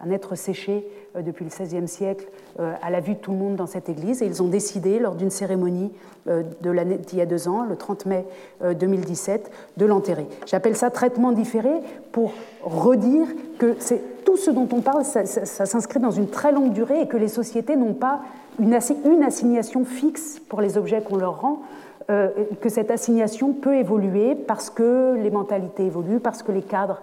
un, 0.02 0.10
être 0.10 0.34
séché 0.34 0.86
euh, 1.16 1.22
depuis 1.22 1.44
le 1.44 1.50
XVIe 1.50 1.88
siècle 1.88 2.26
euh, 2.60 2.72
à 2.82 2.90
la 2.90 3.00
vue 3.00 3.14
de 3.14 3.18
tout 3.18 3.32
le 3.32 3.38
monde 3.38 3.56
dans 3.56 3.66
cette 3.66 3.88
église. 3.88 4.22
Et 4.22 4.26
ils 4.26 4.42
ont 4.42 4.48
décidé, 4.48 4.98
lors 4.98 5.14
d'une 5.14 5.30
cérémonie 5.30 5.90
euh, 6.28 6.42
d'il 6.62 7.18
y 7.18 7.20
a 7.20 7.26
deux 7.26 7.48
ans, 7.48 7.64
le 7.64 7.76
30 7.76 8.06
mai 8.06 8.24
2017, 8.62 9.50
de 9.76 9.86
l'enterrer. 9.86 10.26
J'appelle 10.46 10.76
ça 10.76 10.90
traitement 10.90 11.32
différé 11.32 11.70
pour 12.12 12.32
redire 12.62 13.26
que 13.58 13.76
tout 14.24 14.36
ce 14.36 14.50
dont 14.50 14.68
on 14.72 14.80
parle, 14.80 15.04
ça, 15.04 15.24
s'inscrit 15.26 16.00
dans 16.00 16.10
une 16.10 16.28
très 16.28 16.52
longue 16.52 16.72
durée 16.72 17.02
et 17.02 17.08
que 17.08 17.16
les 17.16 17.28
sociétés 17.28 17.76
n'ont 17.76 17.94
pas 17.94 18.20
une, 18.58 18.74
assignation 18.74 19.84
fixe 19.84 20.40
pour 20.48 20.60
les 20.60 20.78
objets 20.78 21.02
qu'on 21.02 21.16
leur 21.16 21.40
rend. 21.40 21.62
que 22.08 22.68
cette 22.68 22.90
assignation 22.90 23.52
peut 23.52 23.74
évoluer 23.74 24.34
parce 24.34 24.70
que 24.70 25.16
les 25.16 25.30
mentalités 25.30 25.86
évoluent, 25.86 26.20
parce 26.20 26.42
que 26.42 26.52
les 26.52 26.62
cadres 26.62 27.00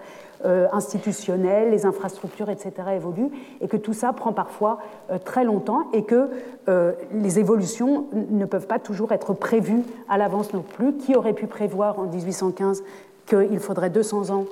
institutionnels, 0.72 1.72
les 1.72 1.86
infrastructures, 1.86 2.50
etc. 2.50 2.72
évoluent, 2.96 3.32
et 3.62 3.68
que 3.68 3.78
tout 3.78 3.94
ça 3.94 4.14
prend 4.14 4.34
parfois 4.34 4.80
euh, 5.12 5.18
très 5.18 5.44
longtemps, 5.44 5.84
et 5.94 6.04
que 6.04 6.30
euh, 6.68 6.94
les 7.12 7.40
évolutions 7.40 8.06
ne 8.14 8.46
peuvent 8.46 8.68
pas 8.68 8.80
toujours 8.80 9.12
être 9.12 9.34
prévues 9.34 9.84
à 10.08 10.18
l'avance 10.18 10.54
non 10.54 10.62
plus. 10.62 10.94
Qui 10.94 11.16
aurait 11.16 11.34
pu 11.34 11.48
prévoir 11.48 12.00
en 12.00 12.04
1815 12.04 12.84
qu'il 13.26 13.60
faudrait 13.60 13.90
200 13.90 14.30
ans, 14.32 14.46